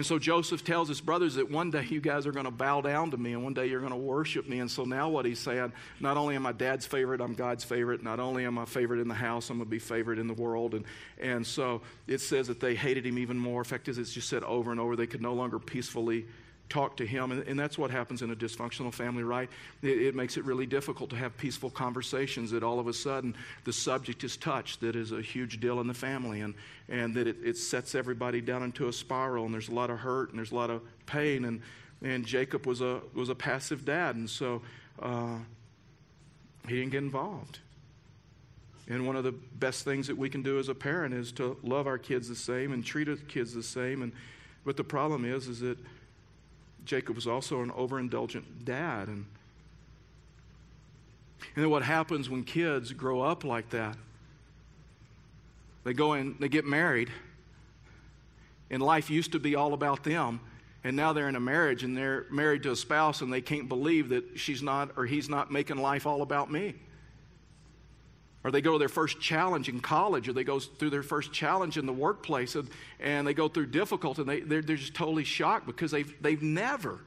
And 0.00 0.06
so 0.06 0.18
Joseph 0.18 0.64
tells 0.64 0.88
his 0.88 1.02
brothers 1.02 1.34
that 1.34 1.50
one 1.50 1.70
day 1.70 1.84
you 1.90 2.00
guys 2.00 2.26
are 2.26 2.32
going 2.32 2.46
to 2.46 2.50
bow 2.50 2.80
down 2.80 3.10
to 3.10 3.18
me 3.18 3.34
and 3.34 3.44
one 3.44 3.52
day 3.52 3.66
you're 3.66 3.80
going 3.80 3.92
to 3.92 3.98
worship 3.98 4.48
me. 4.48 4.60
And 4.60 4.70
so 4.70 4.86
now 4.86 5.10
what 5.10 5.26
he's 5.26 5.38
saying, 5.38 5.74
not 6.00 6.16
only 6.16 6.36
am 6.36 6.46
I 6.46 6.52
dad's 6.52 6.86
favorite, 6.86 7.20
I'm 7.20 7.34
God's 7.34 7.64
favorite. 7.64 8.02
Not 8.02 8.18
only 8.18 8.46
am 8.46 8.56
I 8.56 8.64
favorite 8.64 9.00
in 9.00 9.08
the 9.08 9.14
house, 9.14 9.50
I'm 9.50 9.58
going 9.58 9.66
to 9.66 9.70
be 9.70 9.78
favorite 9.78 10.18
in 10.18 10.26
the 10.26 10.32
world. 10.32 10.72
And, 10.72 10.86
and 11.20 11.46
so 11.46 11.82
it 12.06 12.22
says 12.22 12.46
that 12.46 12.60
they 12.60 12.74
hated 12.74 13.04
him 13.04 13.18
even 13.18 13.36
more. 13.38 13.60
In 13.60 13.64
fact, 13.66 13.88
as 13.88 13.98
it's 13.98 14.10
just 14.10 14.30
said 14.30 14.42
over 14.42 14.70
and 14.70 14.80
over, 14.80 14.96
they 14.96 15.06
could 15.06 15.20
no 15.20 15.34
longer 15.34 15.58
peacefully 15.58 16.24
talk 16.70 16.96
to 16.96 17.06
him. 17.06 17.32
And, 17.32 17.46
and, 17.46 17.58
that's 17.58 17.76
what 17.76 17.90
happens 17.90 18.22
in 18.22 18.30
a 18.30 18.36
dysfunctional 18.36 18.94
family, 18.94 19.22
right? 19.22 19.50
It, 19.82 20.02
it, 20.02 20.14
makes 20.14 20.38
it 20.38 20.44
really 20.44 20.64
difficult 20.64 21.10
to 21.10 21.16
have 21.16 21.36
peaceful 21.36 21.68
conversations 21.68 22.50
that 22.52 22.62
all 22.62 22.78
of 22.78 22.86
a 22.86 22.94
sudden 22.94 23.34
the 23.64 23.72
subject 23.72 24.24
is 24.24 24.36
touched 24.36 24.80
that 24.80 24.96
is 24.96 25.12
a 25.12 25.20
huge 25.20 25.60
deal 25.60 25.80
in 25.80 25.86
the 25.86 25.94
family 25.94 26.40
and, 26.40 26.54
and 26.88 27.14
that 27.16 27.26
it, 27.26 27.36
it 27.44 27.58
sets 27.58 27.94
everybody 27.94 28.40
down 28.40 28.62
into 28.62 28.88
a 28.88 28.92
spiral 28.92 29.44
and 29.44 29.52
there's 29.52 29.68
a 29.68 29.74
lot 29.74 29.90
of 29.90 29.98
hurt 29.98 30.30
and 30.30 30.38
there's 30.38 30.52
a 30.52 30.54
lot 30.54 30.70
of 30.70 30.80
pain. 31.06 31.44
And, 31.44 31.60
and 32.02 32.24
Jacob 32.24 32.66
was 32.66 32.80
a, 32.80 33.00
was 33.12 33.28
a 33.28 33.34
passive 33.34 33.84
dad, 33.84 34.16
and 34.16 34.30
so 34.30 34.62
uh, 35.02 35.36
he 36.66 36.76
didn't 36.76 36.92
get 36.92 37.02
involved. 37.02 37.58
And 38.88 39.06
one 39.06 39.16
of 39.16 39.24
the 39.24 39.32
best 39.32 39.84
things 39.84 40.06
that 40.06 40.16
we 40.16 40.28
can 40.28 40.42
do 40.42 40.58
as 40.58 40.68
a 40.68 40.74
parent 40.74 41.14
is 41.14 41.30
to 41.32 41.56
love 41.62 41.86
our 41.86 41.98
kids 41.98 42.28
the 42.28 42.34
same 42.34 42.72
and 42.72 42.84
treat 42.84 43.08
our 43.08 43.16
kids 43.16 43.54
the 43.54 43.62
same. 43.62 44.02
And 44.02 44.12
but 44.64 44.76
the 44.76 44.84
problem 44.84 45.24
is, 45.24 45.46
is 45.46 45.60
that 45.60 45.78
Jacob 46.84 47.16
was 47.16 47.26
also 47.26 47.62
an 47.62 47.70
overindulgent 47.70 48.64
dad. 48.64 49.08
And, 49.08 49.26
and 51.54 51.64
then 51.64 51.70
what 51.70 51.82
happens 51.82 52.28
when 52.28 52.44
kids 52.44 52.92
grow 52.92 53.20
up 53.20 53.44
like 53.44 53.70
that? 53.70 53.96
They 55.84 55.92
go 55.92 56.14
in, 56.14 56.36
they 56.38 56.48
get 56.48 56.66
married, 56.66 57.10
and 58.70 58.82
life 58.82 59.10
used 59.10 59.32
to 59.32 59.38
be 59.38 59.54
all 59.54 59.72
about 59.72 60.04
them. 60.04 60.40
And 60.84 60.96
now 60.96 61.12
they're 61.12 61.28
in 61.28 61.36
a 61.36 61.40
marriage 61.40 61.84
and 61.84 61.96
they're 61.96 62.26
married 62.30 62.62
to 62.62 62.72
a 62.72 62.76
spouse 62.76 63.20
and 63.20 63.32
they 63.32 63.42
can't 63.42 63.68
believe 63.68 64.08
that 64.10 64.38
she's 64.38 64.62
not 64.62 64.90
or 64.96 65.04
he's 65.04 65.28
not 65.28 65.50
making 65.50 65.76
life 65.76 66.06
all 66.06 66.22
about 66.22 66.50
me 66.50 66.74
or 68.42 68.50
they 68.50 68.60
go 68.60 68.72
to 68.72 68.78
their 68.78 68.88
first 68.88 69.20
challenge 69.20 69.68
in 69.68 69.80
college, 69.80 70.28
or 70.28 70.32
they 70.32 70.44
go 70.44 70.58
through 70.58 70.90
their 70.90 71.02
first 71.02 71.32
challenge 71.32 71.76
in 71.76 71.84
the 71.86 71.92
workplace, 71.92 72.54
and, 72.54 72.68
and 72.98 73.26
they 73.26 73.34
go 73.34 73.48
through 73.48 73.66
difficulty, 73.66 74.22
and 74.22 74.30
they, 74.30 74.40
they're, 74.40 74.62
they're 74.62 74.76
just 74.76 74.94
totally 74.94 75.24
shocked 75.24 75.66
because 75.66 75.90
they've, 75.90 76.14
they've 76.22 76.42
never, 76.42 77.00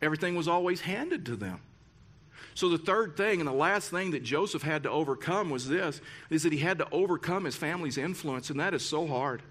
everything 0.00 0.36
was 0.36 0.46
always 0.46 0.80
handed 0.80 1.26
to 1.26 1.36
them. 1.36 1.60
So 2.54 2.68
the 2.68 2.78
third 2.78 3.16
thing 3.16 3.40
and 3.40 3.48
the 3.48 3.52
last 3.52 3.90
thing 3.90 4.12
that 4.12 4.22
Joseph 4.22 4.62
had 4.62 4.84
to 4.84 4.90
overcome 4.90 5.50
was 5.50 5.68
this, 5.68 6.00
is 6.30 6.44
that 6.44 6.52
he 6.52 6.58
had 6.58 6.78
to 6.78 6.88
overcome 6.90 7.44
his 7.44 7.56
family's 7.56 7.98
influence, 7.98 8.50
and 8.50 8.60
that 8.60 8.74
is 8.74 8.84
so 8.84 9.06
hard. 9.06 9.42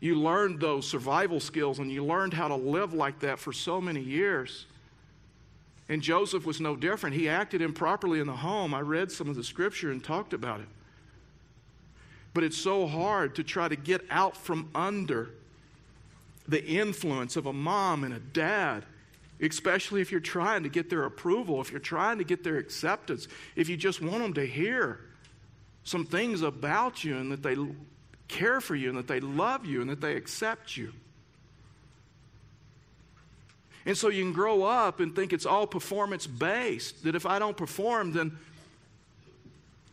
You 0.00 0.16
learned 0.16 0.60
those 0.60 0.86
survival 0.86 1.40
skills, 1.40 1.78
and 1.78 1.90
you 1.90 2.04
learned 2.04 2.34
how 2.34 2.48
to 2.48 2.56
live 2.56 2.92
like 2.92 3.20
that 3.20 3.38
for 3.38 3.52
so 3.52 3.80
many 3.80 4.00
years. 4.00 4.66
And 5.88 6.00
Joseph 6.00 6.46
was 6.46 6.60
no 6.60 6.76
different. 6.76 7.14
He 7.14 7.28
acted 7.28 7.60
improperly 7.60 8.20
in 8.20 8.26
the 8.26 8.36
home. 8.36 8.72
I 8.72 8.80
read 8.80 9.12
some 9.12 9.28
of 9.28 9.36
the 9.36 9.44
scripture 9.44 9.90
and 9.90 10.02
talked 10.02 10.32
about 10.32 10.60
it. 10.60 10.68
But 12.32 12.42
it's 12.42 12.56
so 12.56 12.86
hard 12.86 13.36
to 13.36 13.44
try 13.44 13.68
to 13.68 13.76
get 13.76 14.02
out 14.10 14.36
from 14.36 14.70
under 14.74 15.30
the 16.48 16.64
influence 16.64 17.36
of 17.36 17.46
a 17.46 17.52
mom 17.52 18.04
and 18.04 18.14
a 18.14 18.18
dad, 18.18 18.84
especially 19.40 20.00
if 20.00 20.10
you're 20.10 20.20
trying 20.20 20.62
to 20.62 20.68
get 20.68 20.90
their 20.90 21.04
approval, 21.04 21.60
if 21.60 21.70
you're 21.70 21.80
trying 21.80 22.18
to 22.18 22.24
get 22.24 22.42
their 22.44 22.56
acceptance, 22.56 23.28
if 23.56 23.68
you 23.68 23.76
just 23.76 24.00
want 24.00 24.18
them 24.18 24.34
to 24.34 24.46
hear 24.46 25.00
some 25.84 26.04
things 26.06 26.42
about 26.42 27.04
you 27.04 27.16
and 27.16 27.30
that 27.30 27.42
they 27.42 27.56
care 28.26 28.60
for 28.60 28.74
you 28.74 28.88
and 28.88 28.98
that 28.98 29.06
they 29.06 29.20
love 29.20 29.66
you 29.66 29.80
and 29.80 29.90
that 29.90 30.00
they 30.00 30.16
accept 30.16 30.76
you. 30.76 30.92
And 33.86 33.96
so 33.96 34.08
you 34.08 34.22
can 34.22 34.32
grow 34.32 34.64
up 34.64 35.00
and 35.00 35.14
think 35.14 35.32
it's 35.32 35.46
all 35.46 35.66
performance 35.66 36.26
based, 36.26 37.04
that 37.04 37.14
if 37.14 37.26
I 37.26 37.38
don't 37.38 37.56
perform, 37.56 38.12
then 38.12 38.36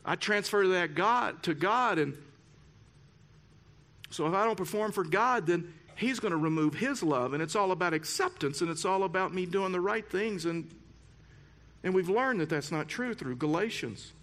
I 0.05 0.15
transfer 0.15 0.67
that 0.67 0.95
God 0.95 1.43
to 1.43 1.53
God. 1.53 1.99
And 1.99 2.17
so 4.09 4.27
if 4.27 4.33
I 4.33 4.45
don't 4.45 4.57
perform 4.57 4.91
for 4.91 5.03
God, 5.03 5.45
then 5.45 5.73
He's 5.95 6.19
going 6.19 6.31
to 6.31 6.37
remove 6.37 6.73
His 6.73 7.03
love, 7.03 7.33
and 7.33 7.43
it's 7.43 7.55
all 7.55 7.71
about 7.71 7.93
acceptance, 7.93 8.61
and 8.61 8.71
it's 8.71 8.85
all 8.85 9.03
about 9.03 9.33
me 9.33 9.45
doing 9.45 9.71
the 9.71 9.81
right 9.81 10.09
things. 10.09 10.45
And, 10.45 10.69
and 11.83 11.93
we've 11.93 12.09
learned 12.09 12.41
that 12.41 12.49
that's 12.49 12.71
not 12.71 12.87
true 12.87 13.13
through 13.13 13.35
Galatians. 13.35 14.13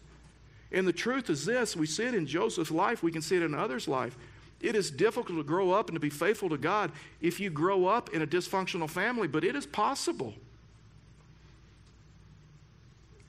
And 0.72 0.86
the 0.86 0.92
truth 0.92 1.30
is 1.30 1.44
this 1.44 1.76
we 1.76 1.86
see 1.86 2.04
it 2.04 2.14
in 2.14 2.26
Joseph's 2.26 2.70
life, 2.70 3.02
we 3.02 3.12
can 3.12 3.22
see 3.22 3.36
it 3.36 3.42
in 3.42 3.54
others' 3.54 3.86
life. 3.86 4.16
It 4.60 4.74
is 4.74 4.90
difficult 4.90 5.38
to 5.38 5.44
grow 5.44 5.70
up 5.70 5.88
and 5.88 5.96
to 5.96 6.00
be 6.00 6.10
faithful 6.10 6.48
to 6.48 6.58
God 6.58 6.90
if 7.20 7.38
you 7.38 7.48
grow 7.50 7.86
up 7.86 8.10
in 8.10 8.22
a 8.22 8.26
dysfunctional 8.26 8.90
family, 8.90 9.28
but 9.28 9.44
it 9.44 9.54
is 9.54 9.66
possible. 9.66 10.34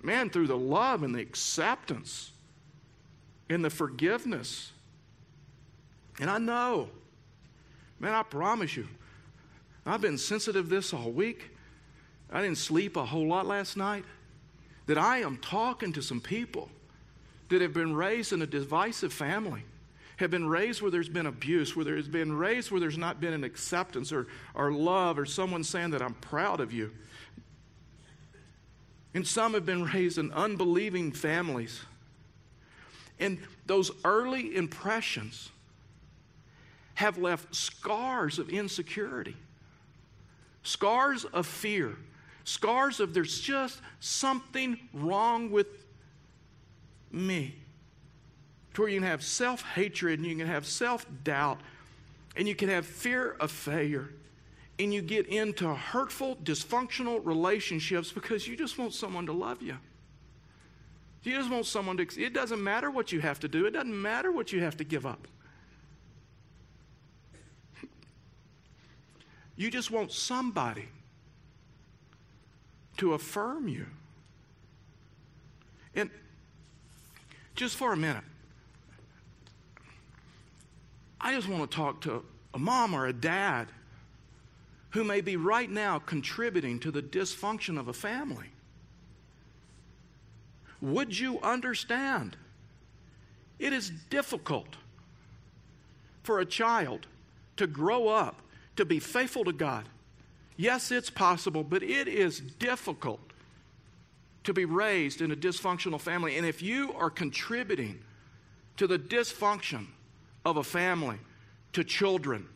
Man, 0.02 0.30
through 0.30 0.48
the 0.48 0.58
love 0.58 1.04
and 1.04 1.14
the 1.14 1.20
acceptance 1.20 2.32
and 3.50 3.64
the 3.64 3.70
forgiveness. 3.70 4.72
And 6.20 6.30
I 6.30 6.38
know, 6.38 6.90
man, 8.00 8.14
I 8.14 8.24
promise 8.24 8.76
you, 8.76 8.88
I've 9.86 10.02
been 10.02 10.18
sensitive 10.18 10.70
this 10.70 10.94
all 10.94 11.12
week. 11.12 11.52
I 12.32 12.42
didn't 12.42 12.58
sleep 12.58 12.96
a 12.96 13.06
whole 13.06 13.28
lot 13.28 13.46
last 13.46 13.76
night. 13.76 14.06
That 14.86 14.98
I 14.98 15.20
am 15.20 15.38
talking 15.38 15.94
to 15.94 16.02
some 16.02 16.20
people 16.20 16.70
that 17.50 17.62
have 17.62 17.74
been 17.74 17.96
raised 17.96 18.34
in 18.34 18.42
a 18.42 18.48
divisive 18.48 19.14
family, 19.14 19.64
have 20.20 20.30
been 20.30 20.50
raised 20.50 20.82
where 20.82 20.92
there's 20.92 21.08
been 21.08 21.28
abuse, 21.28 21.78
where 21.78 21.86
there's 21.86 22.10
been 22.10 22.38
raised 22.38 22.72
where 22.72 22.82
there's 22.82 22.98
not 22.98 23.22
been 23.22 23.34
an 23.34 23.46
acceptance 23.46 24.12
or, 24.12 24.28
or 24.54 24.70
love 24.70 25.18
or 25.18 25.26
someone 25.26 25.64
saying 25.64 25.92
that 25.92 26.02
I'm 26.02 26.14
proud 26.16 26.60
of 26.60 26.74
you. 26.74 26.92
And 29.14 29.26
some 29.26 29.54
have 29.54 29.66
been 29.66 29.86
raised 29.86 30.18
in 30.18 30.34
unbelieving 30.34 31.14
families. 31.14 31.82
And 33.18 33.40
those 33.66 33.92
early 34.04 34.58
impressions 34.58 35.52
have 36.96 37.18
left 37.18 37.56
scars 37.56 38.40
of 38.40 38.50
insecurity, 38.50 39.38
scars 40.64 41.24
of 41.24 41.48
fear, 41.48 41.96
scars 42.44 43.00
of 43.00 43.14
there's 43.14 43.40
just 43.40 43.80
something 44.02 44.78
wrong 44.94 45.50
with 45.50 45.68
me. 47.10 47.56
To 48.74 48.82
where 48.82 48.90
you 48.90 49.00
can 49.00 49.08
have 49.08 49.24
self 49.24 49.64
hatred 49.64 50.20
and 50.20 50.28
you 50.28 50.36
can 50.36 50.48
have 50.48 50.66
self 50.66 51.06
doubt 51.24 51.60
and 52.36 52.48
you 52.48 52.56
can 52.56 52.70
have 52.70 52.86
fear 52.86 53.36
of 53.40 53.52
failure 53.52 54.10
and 54.80 54.94
you 54.94 55.02
get 55.02 55.28
into 55.28 55.74
hurtful, 55.74 56.38
dysfunctional 56.38 57.20
relationships 57.24 58.12
because 58.12 58.48
you 58.48 58.56
just 58.56 58.78
want 58.78 58.94
someone 58.94 59.26
to 59.26 59.34
love 59.34 59.62
you. 59.62 59.78
You 61.24 61.36
just 61.36 61.52
want 61.52 61.66
someone 61.66 61.98
to, 61.98 62.08
it 62.22 62.34
doesn't 62.34 62.64
matter 62.64 62.90
what 62.90 63.12
you 63.12 63.20
have 63.20 63.42
to 63.42 63.50
do, 63.50 63.66
it 63.66 63.72
doesn't 63.72 64.02
matter 64.02 64.32
what 64.32 64.54
you 64.54 64.62
have 64.62 64.78
to 64.78 64.86
give 64.86 65.06
up. 65.06 65.28
You 69.58 69.70
just 69.70 69.92
want 69.92 70.14
somebody 70.14 70.88
to 72.96 73.14
affirm 73.14 73.68
you. 73.68 73.86
And 75.94 76.10
just 77.56 77.76
for 77.76 77.92
a 77.92 77.98
minute, 77.98 78.24
I 81.30 81.36
just 81.36 81.48
want 81.48 81.70
to 81.70 81.78
talk 81.78 82.02
to 82.02 82.26
a 82.56 82.58
mom 82.58 82.96
or 82.96 83.06
a 83.06 83.14
dad 83.14 83.68
who 84.90 85.04
may 85.04 85.22
be 85.22 85.38
right 85.38 85.70
now 85.70 86.00
contributing 86.00 86.80
to 86.80 86.90
the 86.90 87.04
dysfunction 87.04 87.80
of 87.80 87.88
a 87.88 87.94
family. 87.94 88.48
Would 90.82 91.20
you 91.20 91.40
understand? 91.42 92.36
It 93.60 93.74
is 93.74 93.92
difficult 94.10 94.78
for 96.24 96.40
a 96.40 96.46
child 96.46 97.06
to 97.58 97.68
grow 97.68 98.08
up 98.08 98.42
to 98.78 98.84
be 98.84 99.00
faithful 99.00 99.44
to 99.44 99.54
God. 99.54 99.88
Yes, 100.58 100.92
it's 100.92 101.12
possible, 101.12 101.64
but 101.64 101.84
it 101.84 102.08
is 102.08 102.40
difficult 102.40 103.20
to 104.46 104.52
be 104.52 104.66
raised 104.66 105.22
in 105.22 105.32
a 105.32 105.36
dysfunctional 105.36 106.02
family. 106.02 106.38
And 106.38 106.46
if 106.48 106.64
you 106.64 106.92
are 106.94 107.12
contributing 107.12 108.00
to 108.78 108.88
the 108.88 108.98
dysfunction 108.98 109.90
of 110.46 110.58
a 110.58 110.64
family, 110.64 111.18
to 111.74 111.84
children, 111.84 112.48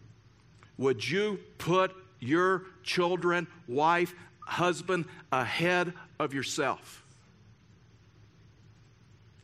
would 0.78 1.08
you 1.08 1.40
put 1.58 1.96
your 2.20 2.64
children, 2.84 3.48
wife, 3.68 4.14
husband 4.40 5.06
ahead 5.32 5.94
of 6.20 6.34
yourself? 6.34 7.04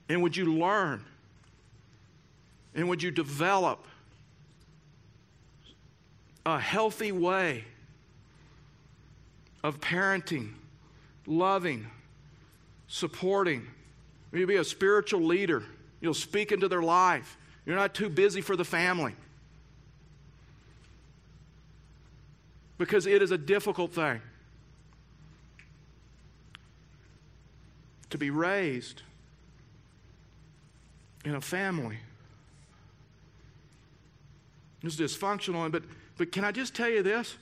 And 0.08 0.24
would 0.24 0.36
you 0.36 0.54
learn? 0.54 1.06
And 2.74 2.90
would 2.90 3.04
you 3.04 3.12
develop 3.12 3.86
a 6.46 6.60
healthy 6.60 7.12
way 7.12 7.64
of 9.64 9.80
parenting, 9.80 10.54
loving, 11.26 11.88
supporting. 12.88 13.68
You'll 14.32 14.48
be 14.48 14.56
a 14.56 14.64
spiritual 14.64 15.22
leader. 15.22 15.64
You'll 16.02 16.14
speak 16.14 16.52
into 16.52 16.68
their 16.68 16.82
life. 16.82 17.38
You're 17.70 17.78
not 17.78 17.94
too 17.94 18.10
busy 18.10 18.42
for 18.42 18.56
the 18.56 18.66
family. 18.66 19.14
Because 22.80 23.06
it 23.06 23.22
is 23.22 23.30
a 23.30 23.38
difficult 23.38 23.94
thing 23.94 24.22
to 28.10 28.18
be 28.18 28.32
raised 28.32 29.04
in 31.24 31.36
a 31.36 31.42
family. 31.42 32.00
It's 34.82 34.96
dysfunctional, 34.96 35.72
but, 35.72 35.84
but 36.18 36.32
can 36.32 36.44
I 36.44 36.52
just 36.52 36.74
tell 36.74 36.90
you 36.90 37.04
this? 37.04 37.36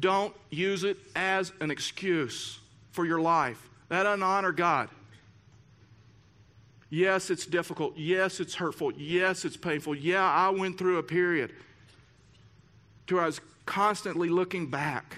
Don't 0.00 0.34
use 0.48 0.82
it 0.82 0.96
as 1.14 1.52
an 1.60 1.70
excuse 1.70 2.58
for 2.92 3.04
your 3.04 3.20
life. 3.20 3.68
That 3.90 4.04
doesn't 4.04 4.22
honor 4.22 4.52
God. 4.52 4.88
Yes, 6.90 7.30
it's 7.30 7.46
difficult. 7.46 7.96
Yes, 7.96 8.40
it's 8.40 8.54
hurtful. 8.54 8.92
Yes, 8.92 9.44
it's 9.44 9.56
painful. 9.56 9.94
Yeah, 9.94 10.24
I 10.24 10.48
went 10.50 10.78
through 10.78 10.98
a 10.98 11.02
period 11.02 11.52
to 13.06 13.16
where 13.16 13.24
I 13.24 13.26
was 13.26 13.40
constantly 13.66 14.28
looking 14.28 14.68
back, 14.68 15.16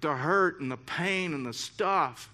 the 0.00 0.14
hurt 0.14 0.60
and 0.60 0.70
the 0.70 0.78
pain 0.78 1.34
and 1.34 1.44
the 1.44 1.52
stuff. 1.52 2.30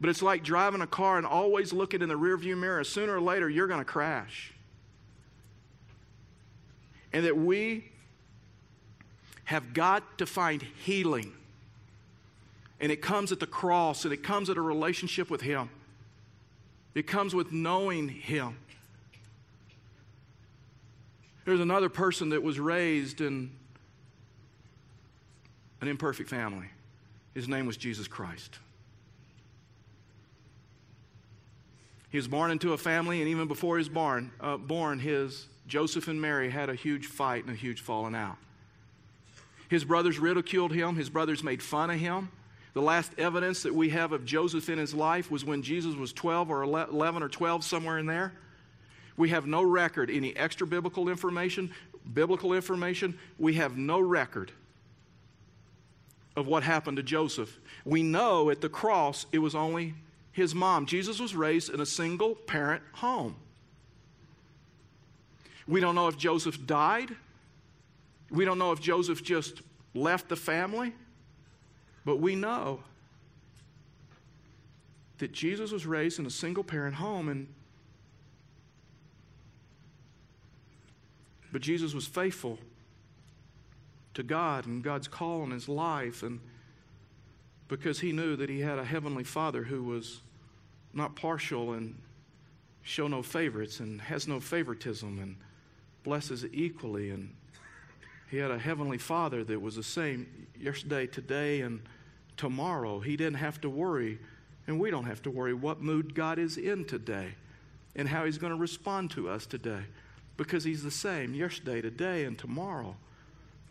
But 0.00 0.10
it's 0.10 0.22
like 0.22 0.42
driving 0.42 0.80
a 0.80 0.86
car 0.86 1.16
and 1.16 1.26
always 1.26 1.72
looking 1.72 2.02
in 2.02 2.08
the 2.08 2.18
rearview 2.18 2.58
mirror. 2.58 2.82
Sooner 2.82 3.16
or 3.16 3.20
later, 3.20 3.48
you're 3.48 3.68
going 3.68 3.80
to 3.80 3.84
crash. 3.84 4.52
And 7.12 7.24
that 7.24 7.36
we 7.36 7.90
have 9.44 9.72
got 9.72 10.18
to 10.18 10.26
find 10.26 10.62
healing 10.84 11.32
and 12.80 12.92
it 12.92 13.00
comes 13.00 13.32
at 13.32 13.40
the 13.40 13.46
cross, 13.46 14.04
and 14.04 14.12
it 14.12 14.22
comes 14.22 14.50
at 14.50 14.58
a 14.58 14.60
relationship 14.60 15.30
with 15.30 15.40
Him. 15.40 15.70
It 16.94 17.06
comes 17.06 17.34
with 17.34 17.52
knowing 17.52 18.08
Him. 18.08 18.56
There's 21.44 21.60
another 21.60 21.88
person 21.88 22.30
that 22.30 22.42
was 22.42 22.58
raised 22.58 23.20
in 23.20 23.50
an 25.80 25.88
imperfect 25.88 26.30
family. 26.30 26.66
His 27.34 27.48
name 27.48 27.66
was 27.66 27.76
Jesus 27.76 28.08
Christ. 28.08 28.58
He 32.10 32.16
was 32.16 32.28
born 32.28 32.52
into 32.52 32.72
a 32.72 32.78
family, 32.78 33.20
and 33.20 33.28
even 33.28 33.48
before 33.48 33.76
he 33.76 33.80
was 33.80 33.88
born, 33.88 34.30
uh, 34.40 34.56
born, 34.56 35.00
his 35.00 35.48
Joseph 35.66 36.06
and 36.06 36.22
Mary 36.22 36.48
had 36.48 36.70
a 36.70 36.74
huge 36.74 37.06
fight 37.06 37.44
and 37.44 37.52
a 37.52 37.56
huge 37.56 37.80
falling 37.80 38.14
out. 38.14 38.36
His 39.68 39.84
brothers 39.84 40.18
ridiculed 40.18 40.72
him. 40.72 40.94
His 40.94 41.10
brothers 41.10 41.42
made 41.42 41.62
fun 41.62 41.90
of 41.90 41.98
him. 41.98 42.30
The 42.74 42.82
last 42.82 43.12
evidence 43.18 43.62
that 43.62 43.74
we 43.74 43.88
have 43.90 44.12
of 44.12 44.24
Joseph 44.24 44.68
in 44.68 44.78
his 44.78 44.92
life 44.92 45.30
was 45.30 45.44
when 45.44 45.62
Jesus 45.62 45.94
was 45.94 46.12
12 46.12 46.50
or 46.50 46.62
11 46.62 47.22
or 47.22 47.28
12, 47.28 47.64
somewhere 47.64 47.98
in 47.98 48.06
there. 48.06 48.32
We 49.16 49.28
have 49.28 49.46
no 49.46 49.62
record, 49.62 50.10
any 50.10 50.36
extra 50.36 50.66
biblical 50.66 51.08
information, 51.08 51.70
biblical 52.12 52.52
information. 52.52 53.16
We 53.38 53.54
have 53.54 53.76
no 53.76 54.00
record 54.00 54.50
of 56.36 56.48
what 56.48 56.64
happened 56.64 56.96
to 56.96 57.02
Joseph. 57.04 57.60
We 57.84 58.02
know 58.02 58.50
at 58.50 58.60
the 58.60 58.68
cross 58.68 59.26
it 59.30 59.38
was 59.38 59.54
only 59.54 59.94
his 60.32 60.52
mom. 60.52 60.86
Jesus 60.86 61.20
was 61.20 61.36
raised 61.36 61.72
in 61.72 61.80
a 61.80 61.86
single 61.86 62.34
parent 62.34 62.82
home. 62.92 63.36
We 65.68 65.80
don't 65.80 65.94
know 65.94 66.08
if 66.08 66.18
Joseph 66.18 66.66
died. 66.66 67.14
We 68.30 68.44
don't 68.44 68.58
know 68.58 68.72
if 68.72 68.80
Joseph 68.80 69.22
just 69.22 69.62
left 69.94 70.28
the 70.28 70.34
family. 70.34 70.92
But 72.04 72.16
we 72.16 72.34
know 72.34 72.80
that 75.18 75.32
Jesus 75.32 75.72
was 75.72 75.86
raised 75.86 76.18
in 76.18 76.26
a 76.26 76.30
single 76.30 76.64
parent 76.64 76.96
home 76.96 77.28
and 77.28 77.48
but 81.52 81.62
Jesus 81.62 81.94
was 81.94 82.06
faithful 82.06 82.58
to 84.14 84.22
God 84.22 84.66
and 84.66 84.82
God's 84.82 85.06
call 85.06 85.44
in 85.44 85.50
his 85.50 85.68
life 85.68 86.22
and 86.22 86.40
because 87.68 88.00
he 88.00 88.12
knew 88.12 88.36
that 88.36 88.50
he 88.50 88.60
had 88.60 88.78
a 88.78 88.84
heavenly 88.84 89.24
father 89.24 89.62
who 89.62 89.82
was 89.84 90.20
not 90.92 91.16
partial 91.16 91.72
and 91.72 91.96
show 92.82 93.08
no 93.08 93.22
favorites 93.22 93.80
and 93.80 94.00
has 94.00 94.28
no 94.28 94.40
favoritism 94.40 95.18
and 95.20 95.36
blesses 96.02 96.44
equally 96.52 97.10
and 97.10 97.34
He 98.30 98.38
had 98.38 98.50
a 98.50 98.58
heavenly 98.58 98.98
father 98.98 99.44
that 99.44 99.60
was 99.60 99.76
the 99.76 99.82
same 99.82 100.46
yesterday, 100.58 101.06
today, 101.06 101.60
and 101.60 101.80
tomorrow. 102.36 103.00
He 103.00 103.16
didn't 103.16 103.36
have 103.36 103.60
to 103.62 103.70
worry, 103.70 104.18
and 104.66 104.80
we 104.80 104.90
don't 104.90 105.04
have 105.04 105.22
to 105.22 105.30
worry 105.30 105.54
what 105.54 105.80
mood 105.80 106.14
God 106.14 106.38
is 106.38 106.56
in 106.56 106.84
today 106.84 107.34
and 107.96 108.08
how 108.08 108.24
He's 108.24 108.38
going 108.38 108.52
to 108.52 108.58
respond 108.58 109.10
to 109.12 109.28
us 109.28 109.46
today 109.46 109.82
because 110.36 110.64
He's 110.64 110.82
the 110.82 110.90
same 110.90 111.34
yesterday, 111.34 111.80
today, 111.80 112.24
and 112.24 112.38
tomorrow. 112.38 112.96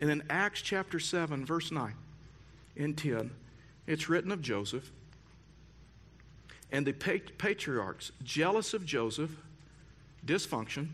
And 0.00 0.10
in 0.10 0.22
Acts 0.30 0.62
chapter 0.62 0.98
7, 0.98 1.44
verse 1.44 1.70
9 1.70 1.94
and 2.76 2.96
10, 2.96 3.30
it's 3.86 4.08
written 4.08 4.32
of 4.32 4.40
Joseph. 4.40 4.90
And 6.72 6.86
the 6.86 6.92
patriarchs, 6.92 8.10
jealous 8.22 8.74
of 8.74 8.84
Joseph, 8.84 9.30
dysfunction, 10.26 10.88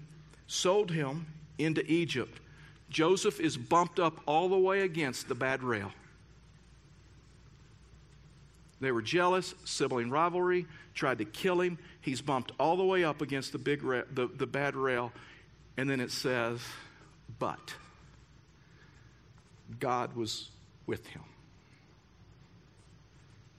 sold 0.47 0.91
him 0.91 1.27
into 1.59 1.85
Egypt. 1.91 2.41
Joseph 2.91 3.41
is 3.41 3.57
bumped 3.57 3.99
up 3.99 4.21
all 4.27 4.49
the 4.49 4.59
way 4.59 4.83
against 4.83 5.29
the 5.29 5.35
bad 5.35 5.63
rail. 5.63 5.93
They 8.81 8.93
were 8.93 9.03
jealous, 9.03 9.55
sibling 9.65 10.11
rivalry, 10.11 10.67
tried 10.95 11.19
to 11.19 11.25
kill 11.25 11.61
him. 11.61 11.79
He's 12.01 12.21
bumped 12.21 12.53
all 12.59 12.77
the 12.77 12.85
way 12.85 13.05
up 13.05 13.21
against 13.21 13.53
the 13.53 13.59
big 13.59 13.83
ra- 13.83 14.03
the, 14.13 14.27
the 14.27 14.47
bad 14.47 14.75
rail. 14.75 15.13
And 15.77 15.89
then 15.89 16.01
it 16.01 16.11
says, 16.11 16.61
but 17.39 17.75
God 19.79 20.17
was 20.17 20.49
with 20.87 21.07
him. 21.07 21.23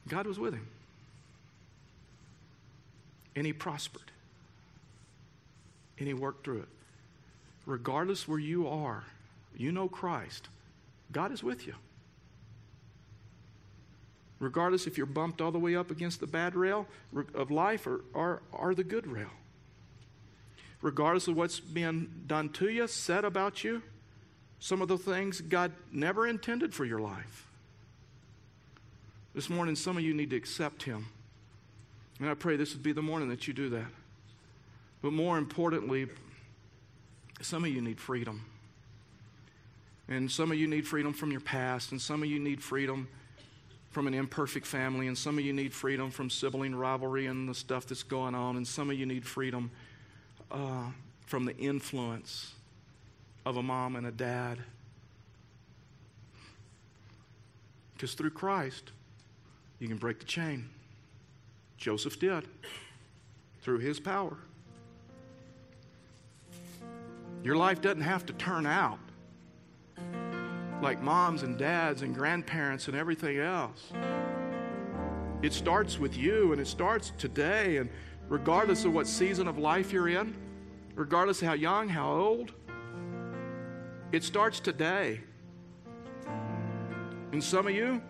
God 0.07 0.27
was 0.27 0.37
with 0.37 0.53
him. 0.53 0.67
And 3.35 3.45
he 3.45 3.53
prospered. 3.53 4.11
And 5.99 6.07
he 6.07 6.13
worked 6.13 6.43
through 6.43 6.61
it. 6.61 6.69
Regardless 7.65 8.27
where 8.27 8.39
you 8.39 8.67
are, 8.67 9.03
you 9.55 9.71
know 9.71 9.87
Christ, 9.87 10.49
God 11.11 11.31
is 11.31 11.43
with 11.43 11.67
you. 11.67 11.75
Regardless 14.39 14.87
if 14.87 14.97
you're 14.97 15.05
bumped 15.05 15.39
all 15.39 15.51
the 15.51 15.59
way 15.59 15.75
up 15.75 15.91
against 15.91 16.19
the 16.19 16.27
bad 16.27 16.55
rail 16.55 16.87
of 17.35 17.51
life 17.51 17.85
or, 17.85 18.01
or, 18.13 18.41
or 18.51 18.73
the 18.73 18.83
good 18.83 19.05
rail. 19.05 19.29
Regardless 20.81 21.27
of 21.27 21.37
what's 21.37 21.59
being 21.59 22.09
done 22.25 22.49
to 22.49 22.69
you, 22.69 22.87
said 22.87 23.23
about 23.23 23.63
you, 23.63 23.83
some 24.59 24.81
of 24.81 24.87
the 24.87 24.97
things 24.97 25.41
God 25.41 25.71
never 25.91 26.27
intended 26.27 26.73
for 26.73 26.85
your 26.85 26.99
life. 26.99 27.47
This 29.33 29.49
morning, 29.49 29.75
some 29.75 29.97
of 29.97 30.03
you 30.03 30.13
need 30.13 30.31
to 30.31 30.35
accept 30.35 30.83
Him. 30.83 31.07
And 32.19 32.29
I 32.29 32.33
pray 32.33 32.55
this 32.55 32.73
would 32.73 32.83
be 32.83 32.91
the 32.91 33.01
morning 33.01 33.29
that 33.29 33.47
you 33.47 33.53
do 33.53 33.69
that. 33.69 33.87
But 35.01 35.13
more 35.13 35.37
importantly, 35.37 36.07
some 37.41 37.63
of 37.63 37.71
you 37.71 37.81
need 37.81 37.99
freedom. 37.99 38.45
And 40.11 40.29
some 40.29 40.51
of 40.51 40.57
you 40.57 40.67
need 40.67 40.85
freedom 40.85 41.13
from 41.13 41.31
your 41.31 41.39
past, 41.39 41.93
and 41.93 42.01
some 42.01 42.21
of 42.21 42.27
you 42.27 42.37
need 42.37 42.61
freedom 42.61 43.07
from 43.91 44.07
an 44.07 44.13
imperfect 44.13 44.67
family, 44.67 45.07
and 45.07 45.17
some 45.17 45.37
of 45.37 45.45
you 45.45 45.53
need 45.53 45.73
freedom 45.73 46.11
from 46.11 46.29
sibling 46.29 46.75
rivalry 46.75 47.27
and 47.27 47.47
the 47.47 47.55
stuff 47.55 47.87
that's 47.87 48.03
going 48.03 48.35
on, 48.35 48.57
and 48.57 48.67
some 48.67 48.89
of 48.89 48.99
you 48.99 49.05
need 49.05 49.25
freedom 49.25 49.71
uh, 50.51 50.87
from 51.27 51.45
the 51.45 51.55
influence 51.55 52.55
of 53.45 53.55
a 53.55 53.63
mom 53.63 53.95
and 53.95 54.05
a 54.05 54.11
dad. 54.11 54.59
Because 57.93 58.13
through 58.13 58.31
Christ, 58.31 58.91
you 59.79 59.87
can 59.87 59.95
break 59.95 60.19
the 60.19 60.25
chain. 60.25 60.67
Joseph 61.77 62.19
did 62.19 62.43
through 63.61 63.79
his 63.79 63.97
power. 63.97 64.35
Your 67.45 67.55
life 67.55 67.79
doesn't 67.79 68.01
have 68.01 68.25
to 68.25 68.33
turn 68.33 68.65
out 68.65 68.99
like 70.81 71.01
moms 71.01 71.43
and 71.43 71.57
dads 71.57 72.01
and 72.01 72.15
grandparents 72.15 72.87
and 72.87 72.97
everything 72.97 73.37
else. 73.37 73.91
It 75.41 75.53
starts 75.53 75.97
with 75.97 76.17
you 76.17 76.51
and 76.51 76.61
it 76.61 76.67
starts 76.67 77.11
today. 77.17 77.77
And 77.77 77.89
regardless 78.27 78.85
of 78.85 78.93
what 78.93 79.07
season 79.07 79.47
of 79.47 79.57
life 79.57 79.91
you're 79.91 80.09
in, 80.09 80.35
regardless 80.95 81.41
of 81.41 81.47
how 81.47 81.53
young, 81.53 81.89
how 81.89 82.11
old, 82.11 82.53
it 84.11 84.23
starts 84.23 84.59
today. 84.59 85.21
And 87.31 87.43
some 87.43 87.67
of 87.67 87.73
you, 87.73 88.01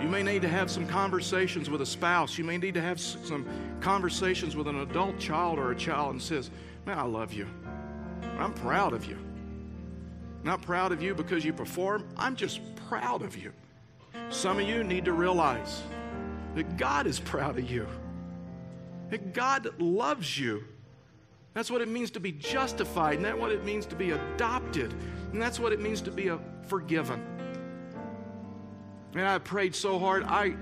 you 0.00 0.08
may 0.08 0.22
need 0.22 0.42
to 0.42 0.48
have 0.48 0.70
some 0.70 0.86
conversations 0.86 1.70
with 1.70 1.80
a 1.80 1.86
spouse. 1.86 2.36
You 2.36 2.44
may 2.44 2.58
need 2.58 2.74
to 2.74 2.80
have 2.80 3.00
some 3.00 3.46
conversations 3.80 4.56
with 4.56 4.68
an 4.68 4.80
adult 4.80 5.18
child 5.18 5.58
or 5.58 5.70
a 5.70 5.76
child 5.76 6.12
and 6.12 6.22
says, 6.22 6.50
Man, 6.86 6.98
I 6.98 7.04
love 7.04 7.32
you. 7.32 7.46
I'm 8.38 8.52
proud 8.52 8.92
of 8.92 9.04
you. 9.04 9.16
Not 10.44 10.62
proud 10.62 10.92
of 10.92 11.02
you 11.02 11.14
because 11.14 11.44
you 11.44 11.52
perform, 11.52 12.06
I'm 12.16 12.34
just 12.34 12.60
proud 12.88 13.22
of 13.22 13.36
you. 13.36 13.52
Some 14.30 14.58
of 14.58 14.68
you 14.68 14.82
need 14.82 15.04
to 15.04 15.12
realize 15.12 15.82
that 16.54 16.76
God 16.76 17.06
is 17.06 17.20
proud 17.20 17.58
of 17.58 17.70
you, 17.70 17.86
that 19.10 19.32
God 19.32 19.68
loves 19.80 20.38
you. 20.38 20.64
That's 21.54 21.70
what 21.70 21.80
it 21.80 21.88
means 21.88 22.10
to 22.12 22.20
be 22.20 22.32
justified, 22.32 23.16
and 23.16 23.24
that's 23.24 23.38
what 23.38 23.52
it 23.52 23.64
means 23.64 23.86
to 23.86 23.94
be 23.94 24.10
adopted, 24.12 24.92
and 25.32 25.40
that's 25.40 25.60
what 25.60 25.72
it 25.72 25.80
means 25.80 26.00
to 26.02 26.10
be 26.10 26.30
forgiven. 26.66 27.22
And 29.14 29.26
I 29.26 29.38
prayed 29.38 29.74
so 29.74 29.98
hard. 29.98 30.24
I, 30.24 30.56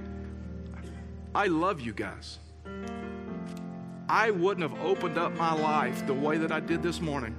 I 1.34 1.46
love 1.46 1.80
you 1.80 1.92
guys. 1.92 2.38
I 4.08 4.32
wouldn't 4.32 4.68
have 4.68 4.80
opened 4.84 5.16
up 5.16 5.32
my 5.36 5.54
life 5.54 6.04
the 6.06 6.14
way 6.14 6.36
that 6.38 6.50
I 6.50 6.58
did 6.58 6.82
this 6.82 7.00
morning. 7.00 7.36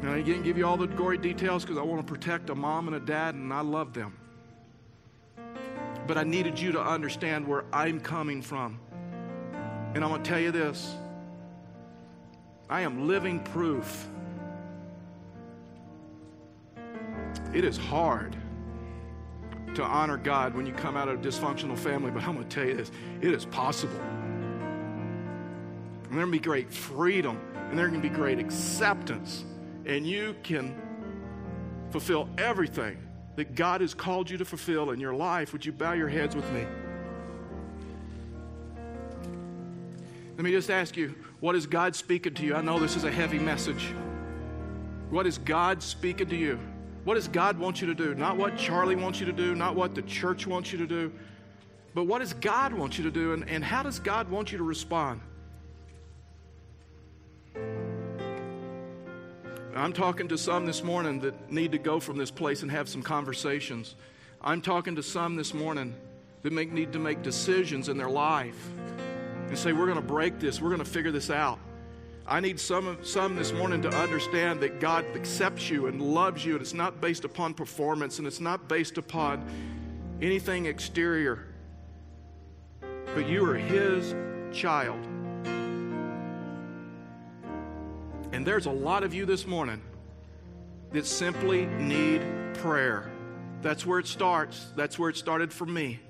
And 0.00 0.10
I 0.10 0.20
didn't 0.20 0.42
give 0.42 0.58
you 0.58 0.66
all 0.66 0.76
the 0.76 0.86
gory 0.86 1.18
details 1.18 1.64
because 1.64 1.78
I 1.78 1.82
want 1.82 2.06
to 2.06 2.12
protect 2.12 2.50
a 2.50 2.54
mom 2.54 2.86
and 2.86 2.96
a 2.96 3.00
dad, 3.00 3.34
and 3.34 3.52
I 3.52 3.60
love 3.60 3.92
them. 3.92 4.16
But 6.06 6.18
I 6.18 6.24
needed 6.24 6.60
you 6.60 6.72
to 6.72 6.80
understand 6.80 7.46
where 7.46 7.64
I'm 7.72 8.00
coming 8.00 8.42
from. 8.42 8.78
And 9.94 10.04
I'm 10.04 10.10
going 10.10 10.22
to 10.22 10.28
tell 10.28 10.40
you 10.40 10.50
this 10.52 10.94
I 12.68 12.82
am 12.82 13.06
living 13.06 13.40
proof. 13.40 14.08
It 17.54 17.64
is 17.64 17.76
hard 17.76 18.36
to 19.74 19.82
honor 19.82 20.16
God 20.16 20.54
when 20.54 20.66
you 20.66 20.72
come 20.72 20.96
out 20.96 21.08
of 21.08 21.20
a 21.20 21.28
dysfunctional 21.28 21.78
family, 21.78 22.10
but 22.10 22.22
I'm 22.24 22.34
going 22.34 22.48
to 22.48 22.54
tell 22.54 22.66
you 22.66 22.76
this 22.76 22.90
it 23.20 23.32
is 23.32 23.44
possible. 23.46 24.00
And 26.04 26.12
there 26.12 26.22
can 26.22 26.30
be 26.30 26.38
great 26.38 26.72
freedom, 26.72 27.40
and 27.54 27.78
there 27.78 27.88
can 27.88 28.00
be 28.00 28.08
great 28.08 28.38
acceptance, 28.38 29.44
and 29.86 30.06
you 30.06 30.34
can 30.42 30.74
fulfill 31.90 32.28
everything 32.36 32.98
that 33.36 33.54
God 33.54 33.80
has 33.80 33.94
called 33.94 34.28
you 34.28 34.36
to 34.38 34.44
fulfill 34.44 34.90
in 34.90 35.00
your 35.00 35.14
life. 35.14 35.52
Would 35.52 35.64
you 35.64 35.72
bow 35.72 35.92
your 35.92 36.08
heads 36.08 36.34
with 36.34 36.50
me? 36.52 36.66
Let 40.36 40.44
me 40.44 40.50
just 40.50 40.70
ask 40.70 40.96
you, 40.96 41.14
what 41.40 41.54
is 41.54 41.66
God 41.66 41.94
speaking 41.94 42.34
to 42.34 42.44
you? 42.44 42.54
I 42.54 42.60
know 42.60 42.78
this 42.78 42.96
is 42.96 43.04
a 43.04 43.10
heavy 43.10 43.38
message. 43.38 43.94
What 45.08 45.26
is 45.26 45.38
God 45.38 45.82
speaking 45.82 46.28
to 46.28 46.36
you? 46.36 46.58
What 47.04 47.14
does 47.14 47.28
God 47.28 47.58
want 47.58 47.80
you 47.80 47.86
to 47.86 47.94
do? 47.94 48.14
Not 48.14 48.36
what 48.36 48.56
Charlie 48.58 48.96
wants 48.96 49.20
you 49.20 49.26
to 49.26 49.32
do, 49.32 49.54
not 49.54 49.76
what 49.76 49.94
the 49.94 50.02
church 50.02 50.46
wants 50.46 50.72
you 50.72 50.78
to 50.78 50.86
do, 50.86 51.12
but 51.94 52.04
what 52.04 52.18
does 52.18 52.34
God 52.34 52.74
want 52.74 52.98
you 52.98 53.04
to 53.04 53.10
do, 53.10 53.32
and, 53.32 53.48
and 53.48 53.64
how 53.64 53.82
does 53.82 54.00
God 54.00 54.28
want 54.28 54.50
you 54.50 54.58
to 54.58 54.64
respond? 54.64 55.20
I'm 59.76 59.92
talking 59.92 60.28
to 60.28 60.38
some 60.38 60.64
this 60.64 60.82
morning 60.82 61.20
that 61.20 61.52
need 61.52 61.72
to 61.72 61.78
go 61.78 62.00
from 62.00 62.16
this 62.16 62.30
place 62.30 62.62
and 62.62 62.70
have 62.70 62.88
some 62.88 63.02
conversations. 63.02 63.94
I'm 64.40 64.62
talking 64.62 64.96
to 64.96 65.02
some 65.02 65.36
this 65.36 65.52
morning 65.52 65.94
that 66.42 66.52
make, 66.52 66.72
need 66.72 66.94
to 66.94 66.98
make 66.98 67.22
decisions 67.22 67.90
in 67.90 67.98
their 67.98 68.08
life 68.08 68.56
and 69.48 69.58
say, 69.58 69.72
We're 69.72 69.84
going 69.84 69.96
to 69.96 70.02
break 70.02 70.38
this, 70.38 70.62
we're 70.62 70.70
going 70.70 70.78
to 70.78 70.90
figure 70.90 71.12
this 71.12 71.28
out. 71.28 71.58
I 72.26 72.40
need 72.40 72.58
some, 72.58 72.98
some 73.02 73.36
this 73.36 73.52
morning 73.52 73.82
to 73.82 73.88
understand 73.90 74.60
that 74.60 74.80
God 74.80 75.04
accepts 75.14 75.68
you 75.68 75.86
and 75.86 76.00
loves 76.00 76.44
you, 76.44 76.54
and 76.54 76.62
it's 76.62 76.74
not 76.74 77.00
based 77.00 77.24
upon 77.24 77.54
performance 77.54 78.18
and 78.18 78.26
it's 78.26 78.40
not 78.40 78.68
based 78.68 78.98
upon 78.98 79.46
anything 80.22 80.66
exterior. 80.66 81.46
But 82.80 83.28
you 83.28 83.44
are 83.48 83.54
His 83.54 84.14
child. 84.56 85.06
And 88.36 88.46
there's 88.46 88.66
a 88.66 88.70
lot 88.70 89.02
of 89.02 89.14
you 89.14 89.24
this 89.24 89.46
morning 89.46 89.80
that 90.92 91.06
simply 91.06 91.64
need 91.64 92.20
prayer. 92.52 93.10
That's 93.62 93.86
where 93.86 93.98
it 93.98 94.06
starts. 94.06 94.72
That's 94.76 94.98
where 94.98 95.08
it 95.08 95.16
started 95.16 95.54
for 95.54 95.64
me. 95.64 96.00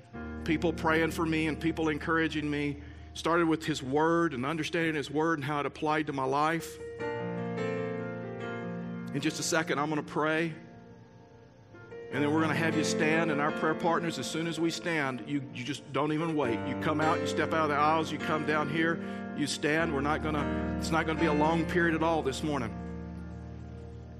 People 0.43 0.73
praying 0.73 1.11
for 1.11 1.25
me 1.25 1.47
and 1.47 1.57
people 1.57 1.87
encouraging 1.87 2.51
me 2.51 2.81
started 3.13 3.47
with 3.47 3.63
His 3.63 3.81
Word 3.81 4.33
and 4.33 4.45
understanding 4.45 4.95
His 4.95 5.09
Word 5.09 5.39
and 5.39 5.45
how 5.45 5.61
it 5.61 5.65
applied 5.65 6.07
to 6.07 6.13
my 6.13 6.25
life. 6.25 6.77
In 9.13 9.21
just 9.21 9.39
a 9.39 9.43
second, 9.43 9.79
I'm 9.79 9.89
going 9.89 10.03
to 10.03 10.11
pray. 10.11 10.53
And 12.11 12.23
then 12.23 12.33
we're 12.33 12.41
going 12.41 12.53
to 12.53 12.55
have 12.55 12.77
you 12.77 12.85
stand, 12.85 13.31
and 13.31 13.41
our 13.41 13.51
prayer 13.51 13.75
partners, 13.75 14.17
as 14.17 14.25
soon 14.25 14.47
as 14.47 14.59
we 14.59 14.71
stand, 14.71 15.23
you, 15.27 15.41
you 15.53 15.63
just 15.63 15.91
don't 15.91 16.13
even 16.13 16.35
wait. 16.35 16.57
You 16.65 16.75
come 16.81 17.01
out, 17.01 17.19
you 17.19 17.27
step 17.27 17.53
out 17.53 17.63
of 17.63 17.69
the 17.69 17.75
aisles, 17.75 18.11
you 18.11 18.17
come 18.17 18.45
down 18.45 18.69
here, 18.69 18.99
you 19.37 19.45
stand. 19.45 19.93
We're 19.93 19.99
not 19.99 20.23
going 20.23 20.35
to, 20.35 20.75
it's 20.77 20.89
not 20.89 21.05
going 21.05 21.17
to 21.17 21.21
be 21.21 21.27
a 21.27 21.33
long 21.33 21.65
period 21.65 21.95
at 21.95 22.03
all 22.03 22.21
this 22.21 22.43
morning. 22.43 22.73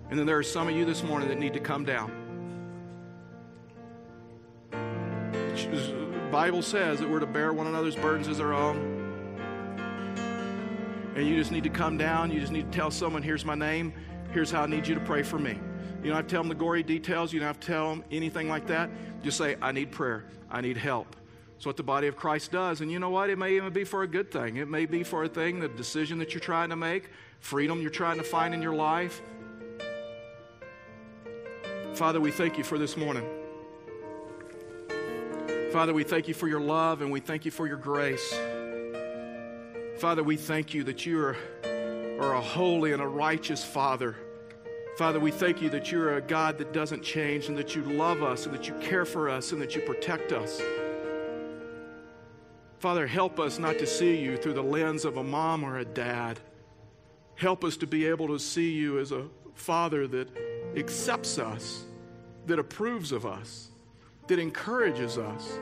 And 0.10 0.20
then 0.20 0.26
there 0.26 0.38
are 0.38 0.44
some 0.44 0.68
of 0.68 0.76
you 0.76 0.84
this 0.84 1.02
morning 1.02 1.30
that 1.30 1.40
need 1.40 1.54
to 1.54 1.62
come 1.62 1.86
down. 1.86 2.12
The 4.72 6.30
Bible 6.30 6.62
says 6.62 7.00
that 7.00 7.10
we're 7.10 7.20
to 7.22 7.26
bear 7.26 7.54
one 7.54 7.68
another's 7.68 7.96
burdens 7.96 8.28
as 8.28 8.42
our 8.42 8.54
own. 8.54 8.96
And 11.16 11.26
you 11.26 11.36
just 11.36 11.52
need 11.52 11.64
to 11.64 11.70
come 11.70 11.98
down. 11.98 12.32
You 12.32 12.42
just 12.42 12.52
need 12.52 12.72
to 12.72 12.78
tell 12.78 12.92
someone, 12.92 13.24
here's 13.24 13.46
my 13.46 13.56
name. 13.56 13.94
Here's 14.32 14.52
how 14.52 14.64
I 14.64 14.68
need 14.68 14.88
you 14.88 14.94
to 14.96 15.02
pray 15.02 15.24
for 15.24 15.40
me. 15.40 15.60
You 16.08 16.14
don't 16.14 16.20
have 16.20 16.28
to 16.28 16.32
tell 16.36 16.44
them 16.44 16.48
the 16.48 16.56
gory 16.56 16.84
details. 16.84 17.34
You 17.34 17.42
don't 17.42 17.48
have 17.48 17.60
to 17.60 17.68
tell 17.68 17.90
them 17.90 18.02
anything 18.10 18.48
like 18.48 18.66
that. 18.68 18.90
Just 19.24 19.38
say, 19.38 19.58
I 19.62 19.74
need 19.74 19.92
prayer. 19.92 20.24
I 20.50 20.62
need 20.62 20.78
help. 20.78 21.18
It's 21.58 21.66
what 21.66 21.76
the 21.76 21.84
body 21.84 22.08
of 22.08 22.16
Christ 22.16 22.50
does. 22.50 22.80
And 22.80 22.90
you 22.90 22.98
know 22.98 23.10
what? 23.10 23.30
It 23.30 23.38
may 23.38 23.58
even 23.58 23.74
be 23.74 23.84
for 23.84 24.04
a 24.04 24.08
good 24.08 24.32
thing. 24.32 24.56
It 24.56 24.70
may 24.70 24.86
be 24.86 25.04
for 25.04 25.26
a 25.26 25.28
thing, 25.28 25.60
the 25.60 25.68
decision 25.68 26.18
that 26.20 26.34
you're 26.34 26.40
trying 26.40 26.70
to 26.70 26.78
make, 26.78 27.10
freedom 27.42 27.82
you're 27.82 27.90
trying 27.90 28.16
to 28.20 28.24
find 28.24 28.54
in 28.54 28.62
your 28.62 28.74
life. 28.74 29.22
Father, 31.96 32.22
we 32.22 32.32
thank 32.32 32.58
you 32.58 32.64
for 32.64 32.78
this 32.78 32.96
morning. 32.96 33.28
Father, 35.74 35.94
we 35.94 36.06
thank 36.06 36.30
you 36.30 36.34
for 36.34 36.48
your 36.48 36.62
love 36.62 37.02
and 37.02 37.12
we 37.12 37.20
thank 37.20 37.44
you 37.44 37.52
for 37.52 37.68
your 37.68 37.76
grace. 37.76 38.34
Father, 39.98 40.24
we 40.24 40.38
thank 40.38 40.74
you 40.74 40.86
that 40.86 41.06
you 41.06 41.20
are, 41.20 41.36
are 42.22 42.36
a 42.36 42.42
holy 42.42 42.94
and 42.94 43.02
a 43.02 43.08
righteous 43.08 43.62
Father. 43.62 44.16
Father, 44.98 45.20
we 45.20 45.30
thank 45.30 45.62
you 45.62 45.70
that 45.70 45.92
you're 45.92 46.18
a 46.18 46.22
God 46.22 46.58
that 46.58 46.74
doesn't 46.74 47.04
change 47.04 47.50
and 47.50 47.58
that 47.60 47.76
you 47.76 47.84
love 47.84 48.24
us 48.24 48.48
and 48.48 48.56
that 48.56 48.68
you 48.68 48.74
care 48.82 49.06
for 49.06 49.30
us 49.30 49.52
and 49.52 49.62
that 49.62 49.76
you 49.76 49.82
protect 49.82 50.32
us. 50.32 50.60
Father, 52.80 53.06
help 53.06 53.40
us 53.40 53.60
not 53.60 53.78
to 53.78 53.86
see 53.86 54.18
you 54.18 54.38
through 54.38 54.54
the 54.54 54.64
lens 54.64 55.06
of 55.06 55.18
a 55.18 55.24
mom 55.24 55.64
or 55.64 55.78
a 55.78 55.86
dad. 55.86 56.40
Help 57.36 57.64
us 57.64 57.78
to 57.78 57.86
be 57.86 58.08
able 58.08 58.28
to 58.28 58.40
see 58.40 58.72
you 58.72 58.98
as 58.98 59.12
a 59.12 59.28
Father 59.54 60.08
that 60.08 60.36
accepts 60.76 61.38
us, 61.38 61.84
that 62.48 62.58
approves 62.58 63.12
of 63.12 63.24
us, 63.24 63.70
that 64.26 64.40
encourages 64.40 65.20
us, 65.20 65.60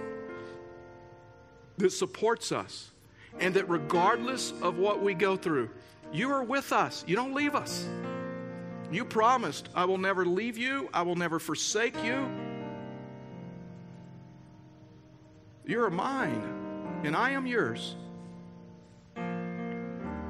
that 1.77 1.91
supports 1.91 2.53
us, 2.53 2.91
and 3.41 3.53
that 3.53 3.69
regardless 3.69 4.53
of 4.61 4.77
what 4.77 5.03
we 5.03 5.13
go 5.13 5.36
through, 5.36 5.69
you 6.13 6.31
are 6.31 6.43
with 6.43 6.71
us. 6.71 7.03
You 7.05 7.17
don't 7.17 7.33
leave 7.33 7.53
us. 7.53 7.86
You 8.96 9.04
promised, 9.04 9.68
I 9.76 9.84
will 9.84 9.98
never 9.98 10.26
leave 10.26 10.58
you, 10.58 10.88
I 10.93 11.02
will 11.02 11.18
never 11.18 11.38
forsake 11.38 12.02
you. 12.02 12.30
You're 15.66 15.89
mine, 15.89 17.02
and 17.04 17.14
I 17.14 17.32
am 17.32 17.46
yours. 17.46 17.98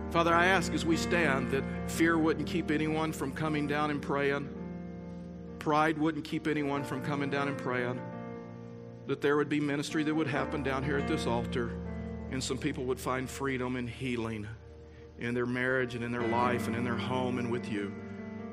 Father, 0.10 0.34
I 0.34 0.48
ask 0.48 0.74
as 0.74 0.84
we 0.84 0.98
stand 0.98 1.52
that 1.52 1.64
fear 1.86 2.18
wouldn't 2.18 2.48
keep 2.48 2.72
anyone 2.72 3.12
from 3.12 3.32
coming 3.32 3.68
down 3.68 3.92
and 3.92 4.02
praying, 4.02 4.50
pride 5.60 6.00
wouldn't 6.00 6.26
keep 6.26 6.48
anyone 6.48 6.84
from 6.84 7.04
coming 7.04 7.30
down 7.30 7.48
and 7.48 7.60
praying, 7.60 8.02
that 9.06 9.22
there 9.22 9.38
would 9.38 9.48
be 9.48 9.60
ministry 9.60 10.04
that 10.04 10.16
would 10.16 10.26
happen 10.26 10.64
down 10.64 10.84
here 10.84 10.98
at 10.98 11.08
this 11.08 11.28
altar, 11.28 11.78
and 12.32 12.44
some 12.44 12.58
people 12.58 12.86
would 12.86 13.00
find 13.00 13.30
freedom 13.30 13.76
and 13.76 13.88
healing 13.88 14.48
in 15.20 15.36
their 15.36 15.46
marriage 15.46 15.94
and 15.94 16.04
in 16.04 16.12
their 16.12 16.28
life 16.30 16.66
and 16.66 16.76
in 16.76 16.84
their 16.84 16.98
home 16.98 17.38
and 17.38 17.52
with 17.52 17.72
you. 17.72 17.94